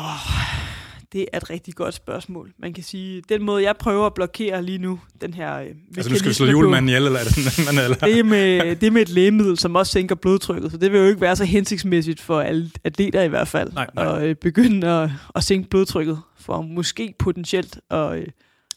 det 1.13 1.26
er 1.34 1.38
et 1.38 1.49
rigtig 1.49 1.76
godt 1.76 1.93
spørgsmål. 1.93 2.51
Man 2.57 2.74
kan 2.74 2.84
sige, 2.84 3.22
den 3.30 3.43
måde, 3.43 3.63
jeg 3.63 3.78
prøver 3.78 4.05
at 4.05 4.13
blokere 4.13 4.63
lige 4.63 4.78
nu, 4.78 4.99
den 5.22 5.34
her 5.34 5.55
øh, 5.57 5.68
Altså 5.97 6.11
nu 6.11 6.18
skal 6.18 6.30
vi 6.30 6.34
slå 6.34 6.45
julemanden 6.45 6.89
ihjel, 6.89 7.05
eller 7.05 7.20
er 7.20 7.24
det 7.24 7.66
man, 7.74 7.84
eller? 7.84 7.97
det 7.97 8.20
er, 8.20 8.24
med, 8.24 8.76
det 8.76 8.88
er 8.88 8.91
med 8.91 9.01
et 9.01 9.09
lægemiddel, 9.09 9.57
som 9.57 9.76
også 9.76 9.91
sænker 9.91 10.16
blodtrykket, 10.16 10.72
så 10.72 10.78
det 10.78 10.91
vil 10.91 10.99
jo 10.99 11.05
ikke 11.05 11.22
være 11.22 11.36
så 11.36 11.45
hensigtsmæssigt 11.45 12.22
for 12.22 12.41
alle 12.41 12.72
atleter 12.84 13.22
i 13.22 13.28
hvert 13.28 13.47
fald, 13.47 13.74
Nej, 13.74 13.88
nej. 13.95 14.18
at 14.18 14.24
øh, 14.24 14.36
begynde 14.36 14.88
at, 14.88 15.09
at 15.36 15.43
sænke 15.43 15.70
blodtrykket, 15.70 16.20
for 16.39 16.61
måske 16.61 17.13
potentielt 17.20 17.80
at... 17.89 18.18
Øh, 18.18 18.28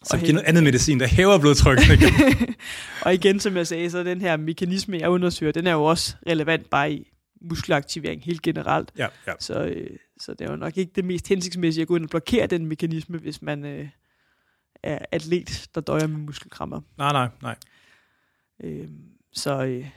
Så 0.05 0.17
og 0.17 0.23
giv 0.23 0.33
noget 0.33 0.47
andet 0.47 0.65
medicin, 0.65 1.01
der 1.01 1.07
hæver 1.07 1.39
blodtrykket. 1.39 1.91
Ikke? 1.91 2.07
og 3.05 3.15
igen, 3.15 3.41
som 3.41 3.57
jeg 3.57 3.67
sagde, 3.67 3.91
så 3.91 4.05
den 4.05 4.21
her 4.21 4.37
mekanisme, 4.37 4.99
jeg 4.99 5.09
undersøger, 5.09 5.53
den 5.53 5.67
er 5.67 5.73
jo 5.73 5.85
også 5.85 6.17
relevant 6.27 6.71
bare 6.71 6.93
i 6.93 7.11
muskelaktivering 7.41 8.23
helt 8.25 8.43
generelt. 8.43 8.93
ja, 8.99 9.07
ja. 9.27 9.33
Så, 9.41 9.65
øh, 9.65 9.97
så 10.21 10.35
det 10.35 10.47
er 10.47 10.51
jo 10.51 10.57
nok 10.57 10.77
ikke 10.77 10.93
det 10.97 11.05
mest 11.05 11.29
hensigtsmæssige 11.29 11.83
at 11.83 11.89
gå 11.89 11.97
ind 11.97 12.05
og 12.05 12.11
blokere 12.11 12.47
den 12.47 12.67
mekanisme, 12.67 13.19
hvis 13.19 13.43
man 13.43 13.65
øh, 13.65 13.89
er 14.83 14.99
atlet, 15.13 15.67
der 15.75 15.81
døjer 15.81 16.07
med 16.07 16.19
muskelkramper. 16.19 16.81
Nej, 16.99 17.13
nej, 17.13 17.29
nej. 17.43 17.57
Øh, 18.65 18.89
så 19.33 19.65
øh, 19.65 19.89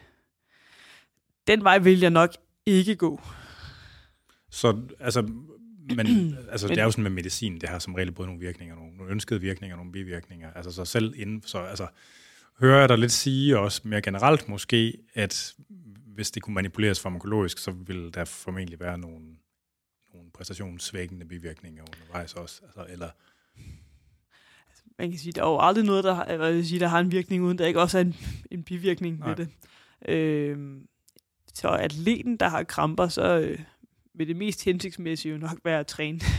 den 1.47 1.64
vej 1.64 1.78
vil 1.78 1.99
jeg 1.99 2.10
nok 2.10 2.34
ikke 2.66 2.95
gå. 2.95 3.22
Så 4.49 4.82
altså, 4.99 5.30
men, 5.96 6.38
altså 6.52 6.68
det 6.68 6.78
er 6.78 6.84
jo 6.84 6.92
sådan 6.92 7.04
med 7.04 7.12
medicin, 7.12 7.62
det 7.62 7.70
har 7.70 7.80
som 7.80 7.96
regel 7.96 8.12
både 8.12 8.28
nogle 8.28 8.42
virkninger, 8.42 8.76
nogle, 8.76 8.98
nogle 8.98 9.12
ønskede 9.12 9.42
virkninger, 9.42 9.76
nogle 9.78 9.92
bivirkninger. 9.92 10.54
Altså 10.54 10.72
så 10.72 10.86
selv 10.86 11.14
inden, 11.18 11.44
så 11.46 11.58
altså, 11.58 11.88
hører 12.60 12.80
jeg 12.80 12.89
dig 12.89 12.98
lidt 12.98 13.12
sige 13.12 13.60
også 13.60 13.82
mere 13.84 14.02
generelt 14.02 14.50
måske, 14.50 14.98
at 15.14 15.54
hvis 16.06 16.32
det 16.32 16.44
kunne 16.44 16.54
manipuleres 16.54 17.00
farmakologisk, 17.00 17.58
så 17.58 17.72
ville 17.72 18.12
der 18.12 18.26
formentlig 18.26 18.80
være 18.80 18.98
nogle, 18.98 19.26
nogle 20.14 20.32
præstationssvækkende 20.34 21.26
bivirkninger 21.26 21.84
undervejs 21.84 22.34
også. 22.34 22.62
Altså, 22.64 22.86
eller, 22.89 23.10
Man 25.00 25.10
kan 25.10 25.20
sige, 25.20 25.32
der 25.32 25.42
er 25.42 25.50
jo 25.50 25.60
aldrig 25.60 25.86
noget, 25.86 26.04
der 26.04 26.14
har, 26.14 26.26
eller 26.26 26.46
jeg 26.46 26.56
vil 26.56 26.68
sige, 26.68 26.80
der 26.80 26.88
har 26.88 27.00
en 27.00 27.12
virkning, 27.12 27.44
uden 27.44 27.58
der 27.58 27.66
ikke 27.66 27.82
også 27.82 27.98
er 27.98 28.02
en, 28.02 28.16
en 28.52 28.64
bivirkning 28.64 29.20
Nej. 29.20 29.28
ved 29.28 29.36
det. 29.36 29.50
Øh, 30.08 30.82
så 31.54 31.68
atleten, 31.68 32.38
der 32.38 32.50
har 32.50 32.64
kramper, 32.64 33.08
så 33.08 33.39
øh, 33.39 33.60
vil 34.22 34.28
det 34.28 34.36
mest 34.36 34.65
hensigtsmæssige 34.65 35.32
jo 35.32 35.38
nok 35.38 35.57
være 35.63 35.80
at 35.80 35.88
træne. 35.88 36.19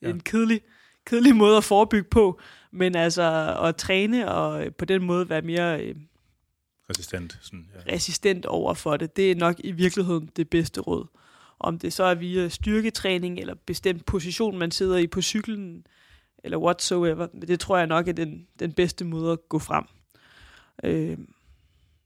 Det 0.00 0.06
Ja. 0.06 0.10
en 0.10 0.20
kedelig, 0.20 0.60
kedelig 1.06 1.36
måde 1.36 1.56
at 1.56 1.64
forebygge 1.64 2.08
på, 2.10 2.40
men 2.72 2.94
altså 2.94 3.56
at 3.62 3.76
træne 3.76 4.32
og 4.32 4.66
øh, 4.66 4.72
på 4.72 4.84
den 4.84 5.02
måde 5.02 5.28
være 5.28 5.42
mere 5.42 5.84
øh, 5.84 5.94
resistent. 6.90 7.38
Sådan, 7.42 7.68
ja. 7.74 7.94
resistent 7.94 8.46
over 8.46 8.74
for 8.74 8.96
det, 8.96 9.16
det 9.16 9.30
er 9.30 9.34
nok 9.34 9.56
i 9.58 9.72
virkeligheden 9.72 10.30
det 10.36 10.50
bedste 10.50 10.80
råd. 10.80 11.06
Om 11.58 11.78
det 11.78 11.92
så 11.92 12.04
er 12.04 12.14
via 12.14 12.48
styrketræning 12.48 13.38
eller 13.38 13.54
bestemt 13.66 14.06
position, 14.06 14.58
man 14.58 14.70
sidder 14.70 14.96
i 14.96 15.06
på 15.06 15.22
cyklen, 15.22 15.86
eller 16.44 16.58
whatsoever, 16.58 17.26
men 17.32 17.48
det 17.48 17.60
tror 17.60 17.78
jeg 17.78 17.86
nok 17.86 18.08
er 18.08 18.12
den, 18.12 18.46
den 18.58 18.72
bedste 18.72 19.04
måde 19.04 19.32
at 19.32 19.48
gå 19.48 19.58
frem. 19.58 19.84
Øh, 20.84 21.18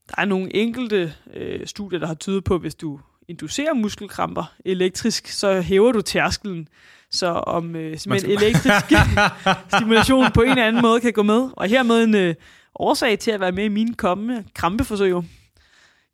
der 0.08 0.14
er 0.18 0.24
nogle 0.24 0.54
enkelte 0.56 1.14
øh, 1.32 1.66
studier, 1.66 1.98
der 1.98 2.06
har 2.06 2.14
tydet 2.14 2.44
på, 2.44 2.58
hvis 2.58 2.74
du 2.74 3.00
inducerer 3.28 3.74
muskelkramper 3.74 4.52
elektrisk, 4.64 5.28
så 5.28 5.60
hæver 5.60 5.92
du 5.92 6.00
tærskelen. 6.02 6.68
Så 7.10 7.26
om 7.26 7.76
øh, 7.76 7.98
simpelthen 7.98 8.30
elektrisk 8.38 8.84
stimulation 9.76 10.32
på 10.34 10.40
en 10.42 10.50
eller 10.50 10.64
anden 10.66 10.82
måde 10.82 11.00
kan 11.00 11.12
gå 11.12 11.22
med. 11.22 11.48
Og 11.56 11.68
hermed 11.68 12.04
en 12.04 12.14
øh, 12.14 12.34
årsag 12.74 13.18
til 13.18 13.30
at 13.30 13.40
være 13.40 13.52
med 13.52 13.64
i 13.64 13.68
mine 13.68 13.94
kommende 13.94 14.44
krampeforsøg. 14.54 15.14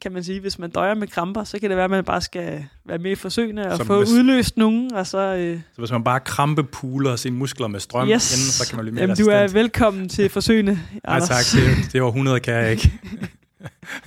Kan 0.03 0.13
man 0.13 0.25
sige, 0.25 0.41
hvis 0.41 0.59
man 0.59 0.71
døjer 0.71 0.95
med 0.95 1.09
kramper, 1.09 1.45
så 1.45 1.59
kan 1.59 1.69
det 1.71 1.77
være, 1.77 1.85
at 1.85 1.91
man 1.91 2.05
bare 2.05 2.21
skal 2.21 2.65
være 2.87 2.99
med 2.99 3.11
i 3.11 3.15
forsøgene 3.15 3.73
og 3.73 3.77
Så 3.79 3.85
få 3.85 3.99
hvis- 3.99 4.11
udløst 4.11 4.57
nogen, 4.57 4.95
og 4.95 5.07
så... 5.07 5.19
Øh, 5.19 5.57
Så 5.75 5.79
hvis 5.81 5.91
man 5.91 6.05
bare 6.05 6.21
krampepuler 6.21 7.17
sine 7.17 7.37
muskler 7.37 7.67
med 7.69 7.81
strøm, 7.81 8.09
yes, 8.09 8.33
inden, 8.37 8.51
så 8.53 8.69
kan 8.69 8.77
man 8.77 8.85
blive 8.85 8.95
mere 8.95 9.03
Jamen, 9.03 9.17
du 9.17 9.27
er 9.27 9.49
velkommen 9.49 10.09
til 10.09 10.29
forsøgene, 10.37 10.73
Nej 10.73 10.81
Anders. 11.05 11.29
tak, 11.29 11.45
det, 11.63 11.93
det 11.93 11.99
er 11.99 12.03
over 12.03 12.11
100 12.13 12.41
kan 12.41 12.55
jeg 12.55 12.71
ikke. 12.71 12.93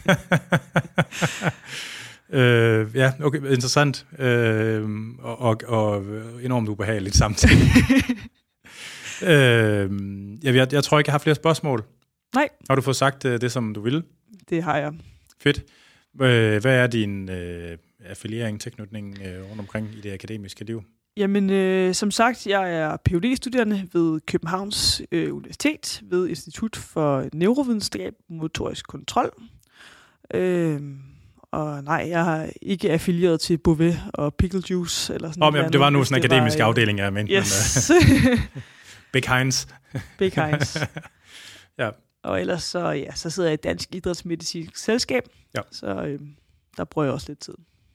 øh, 2.33 2.95
ja, 2.95 3.13
okay, 3.23 3.37
interessant. 3.37 4.05
Øh, 4.19 4.89
og, 5.19 5.39
og, 5.39 5.61
og 5.67 6.05
enormt 6.41 6.69
ubehageligt 6.69 7.15
samtidig. 7.15 7.61
øh, 9.31 9.91
jeg, 10.43 10.55
jeg, 10.55 10.73
jeg 10.73 10.83
tror 10.83 10.99
ikke, 10.99 11.09
jeg 11.09 11.13
har 11.13 11.19
flere 11.19 11.35
spørgsmål. 11.35 11.83
Nej. 12.35 12.49
Har 12.69 12.75
du 12.75 12.81
fået 12.81 12.95
sagt 12.95 13.25
øh, 13.25 13.41
det, 13.41 13.51
som 13.51 13.73
du 13.73 13.81
ville? 13.81 14.03
Det 14.49 14.63
har 14.63 14.77
jeg. 14.77 14.93
Fedt. 15.41 15.63
Øh, 16.21 16.61
hvad 16.61 16.75
er 16.75 16.87
din 16.87 17.29
øh, 17.29 17.77
affiliering, 18.05 18.61
tilknytning 18.61 19.17
øh, 19.25 19.49
rundt 19.49 19.59
omkring 19.59 19.89
i 19.97 20.01
det 20.01 20.13
akademiske 20.13 20.65
liv? 20.65 20.83
Jamen, 21.17 21.49
øh, 21.49 21.93
som 21.93 22.11
sagt, 22.11 22.47
jeg 22.47 22.75
er 22.75 22.97
phd 23.05 23.35
studerende 23.35 23.87
ved 23.93 24.21
Københavns 24.21 25.01
øh, 25.11 25.35
Universitet 25.35 26.01
ved 26.03 26.27
Institut 26.27 26.75
for 26.75 27.29
Neurovidenskab 27.33 28.13
Motorisk 28.29 28.87
Kontrol. 28.87 29.31
Øh, 30.33 30.81
og 31.53 31.83
nej, 31.83 32.05
jeg 32.09 32.43
er 32.43 32.49
ikke 32.61 32.91
affilieret 32.91 33.39
til 33.41 33.57
Beauvais 33.57 33.97
og 34.13 34.35
Pickle 34.35 34.63
Juice 34.69 35.13
eller 35.13 35.29
sådan 35.31 35.43
Om, 35.43 35.53
noget. 35.53 35.65
ja, 35.65 35.69
det 35.69 35.79
var 35.79 35.89
nu 35.89 36.03
sådan 36.03 36.17
en 36.17 36.23
det 36.23 36.29
var, 36.31 36.35
akademisk 36.35 36.59
øh, 36.59 36.65
afdeling, 36.65 36.99
jeg 36.99 37.13
mente. 37.13 37.33
Yes, 37.33 37.89
Men, 37.89 38.33
uh, 38.33 38.39
Big 39.13 39.23
Heinz. 39.27 39.67
Big 40.17 40.31
Heinz. 40.35 40.77
Ja. 41.77 41.89
Og 42.23 42.41
ellers 42.41 42.63
så, 42.63 42.89
ja, 42.89 43.15
så 43.15 43.29
sidder 43.29 43.49
jeg 43.49 43.53
i 43.53 43.61
Dansk 43.63 43.95
Idrætsmedicinsk 43.95 44.77
Selskab, 44.77 45.23
Ja. 45.55 45.61
så 45.71 45.87
øh, 45.87 46.19
der 46.77 46.83
bruger 46.83 47.05
jeg 47.05 47.13
også 47.13 47.29
lidt 47.29 47.39
tid. 47.39 47.53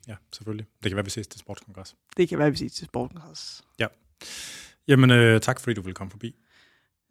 Ja, 0.08 0.14
selvfølgelig. 0.32 0.66
Det 0.82 0.90
kan 0.90 0.96
være, 0.96 1.04
vi 1.04 1.10
ses 1.10 1.26
til 1.26 1.40
sportskongres. 1.40 1.94
Det 2.16 2.28
kan 2.28 2.38
være, 2.38 2.50
vi 2.50 2.56
ses 2.56 2.72
til 2.72 2.86
sporten 2.86 3.18
også. 3.30 3.62
Jamen, 4.88 5.10
øh, 5.10 5.40
tak 5.40 5.60
fordi 5.60 5.74
du 5.74 5.82
ville 5.82 5.94
komme 5.94 6.10
forbi. 6.10 6.34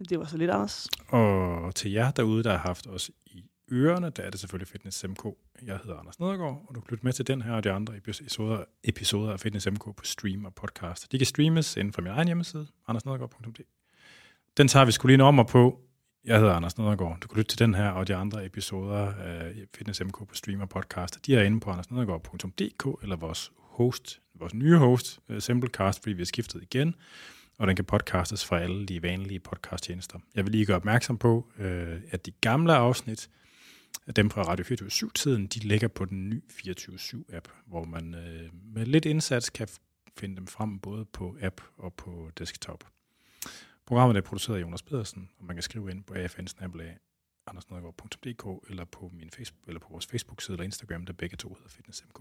Det 0.09 0.19
var 0.19 0.25
så 0.25 0.37
lidt, 0.37 0.51
Anders. 0.51 0.87
Og 1.07 1.75
til 1.75 1.91
jer 1.91 2.11
derude, 2.11 2.43
der 2.43 2.51
har 2.51 2.57
haft 2.57 2.87
os 2.87 3.11
i 3.25 3.43
ørerne, 3.72 4.09
der 4.09 4.24
er 4.24 4.30
det 4.30 4.39
selvfølgelig 4.39 4.68
Fitness 4.68 5.05
MK. 5.07 5.26
Jeg 5.65 5.80
hedder 5.84 5.97
Anders 5.97 6.20
Nedergaard, 6.20 6.65
og 6.68 6.76
du 6.76 6.80
kan 6.82 6.91
lytte 6.91 7.03
med 7.05 7.13
til 7.13 7.28
den 7.28 7.41
her 7.41 7.51
og 7.51 7.63
de 7.63 7.72
andre 7.72 7.97
episoder, 7.97 8.63
episoder 8.84 9.34
af 9.34 9.39
Fitness 9.39 9.68
MK 9.72 9.84
på 9.84 10.03
stream 10.03 10.45
og 10.45 10.55
podcast. 10.55 11.11
De 11.11 11.18
kan 11.18 11.26
streames 11.26 11.78
inden 11.78 11.93
for 11.93 12.01
min 12.01 12.11
egen 12.11 12.28
hjemmeside, 12.28 12.68
andersnedergaard.dk. 12.88 13.61
Den 14.57 14.68
tager 14.68 14.86
vi 14.86 14.91
skulle 14.91 15.15
lige 15.15 15.24
om 15.26 15.39
og 15.39 15.47
på. 15.47 15.80
Jeg 16.26 16.39
hedder 16.39 16.53
Anders 16.53 16.78
Nedergaard. 16.78 17.20
Du 17.20 17.28
kan 17.28 17.38
lytte 17.38 17.49
til 17.49 17.59
den 17.59 17.74
her 17.74 17.89
og 17.89 18.07
de 18.07 18.15
andre 18.15 18.45
episoder 18.45 19.13
af 19.13 19.53
Fitness 19.76 20.03
MK 20.03 20.18
på 20.18 20.34
stream 20.36 20.61
og 20.61 20.70
podcast. 20.70 21.26
De 21.26 21.36
er 21.36 21.43
inde 21.43 21.59
på 21.59 21.70
andersnedergaard.dk 21.70 23.03
eller 23.03 23.15
vores 23.15 23.51
host, 23.57 24.22
vores 24.36 24.53
nye 24.53 24.78
host, 24.78 25.20
øh, 25.30 25.41
Simplecast, 25.41 26.03
fordi 26.03 26.13
vi 26.13 26.22
har 26.22 26.26
skiftet 26.26 26.61
igen 26.61 26.95
og 27.57 27.68
den 27.68 27.76
kan 27.76 27.86
podcastes 27.86 28.45
fra 28.45 28.59
alle 28.59 28.86
de 28.86 29.03
vanlige 29.03 29.39
podcasttjenester. 29.39 30.20
Jeg 30.36 30.43
vil 30.43 30.51
lige 30.51 30.65
gøre 30.65 30.76
opmærksom 30.76 31.18
på, 31.18 31.47
øh, 31.59 32.01
at 32.11 32.26
de 32.26 32.32
gamle 32.41 32.74
afsnit, 32.74 33.30
dem 34.15 34.29
fra 34.29 34.41
Radio 34.41 34.65
24-7-tiden, 34.65 35.47
de 35.47 35.59
ligger 35.59 35.87
på 35.87 36.05
den 36.05 36.29
nye 36.29 36.41
24-7-app, 36.51 37.47
hvor 37.65 37.85
man 37.85 38.15
øh, 38.15 38.49
med 38.53 38.85
lidt 38.85 39.05
indsats 39.05 39.49
kan 39.49 39.67
finde 40.17 40.35
dem 40.35 40.47
frem 40.47 40.79
både 40.79 41.05
på 41.05 41.37
app 41.41 41.61
og 41.77 41.93
på 41.93 42.31
desktop. 42.37 42.87
Programmet 43.85 44.17
er 44.17 44.21
produceret 44.21 44.57
af 44.57 44.61
Jonas 44.61 44.81
Pedersen, 44.81 45.29
og 45.39 45.45
man 45.45 45.55
kan 45.55 45.63
skrive 45.63 45.91
ind 45.91 46.03
på 46.03 46.13
afn 47.47 47.57
eller 48.69 48.85
på, 48.85 49.11
min 49.13 49.29
Facebook, 49.29 49.67
eller 49.67 49.79
på 49.79 49.87
vores 49.91 50.05
Facebook-side 50.05 50.55
eller 50.55 50.65
Instagram, 50.65 51.05
der 51.05 51.13
begge 51.13 51.37
to 51.37 51.49
hedder 51.49 51.69
FitnessMK. 51.69 52.19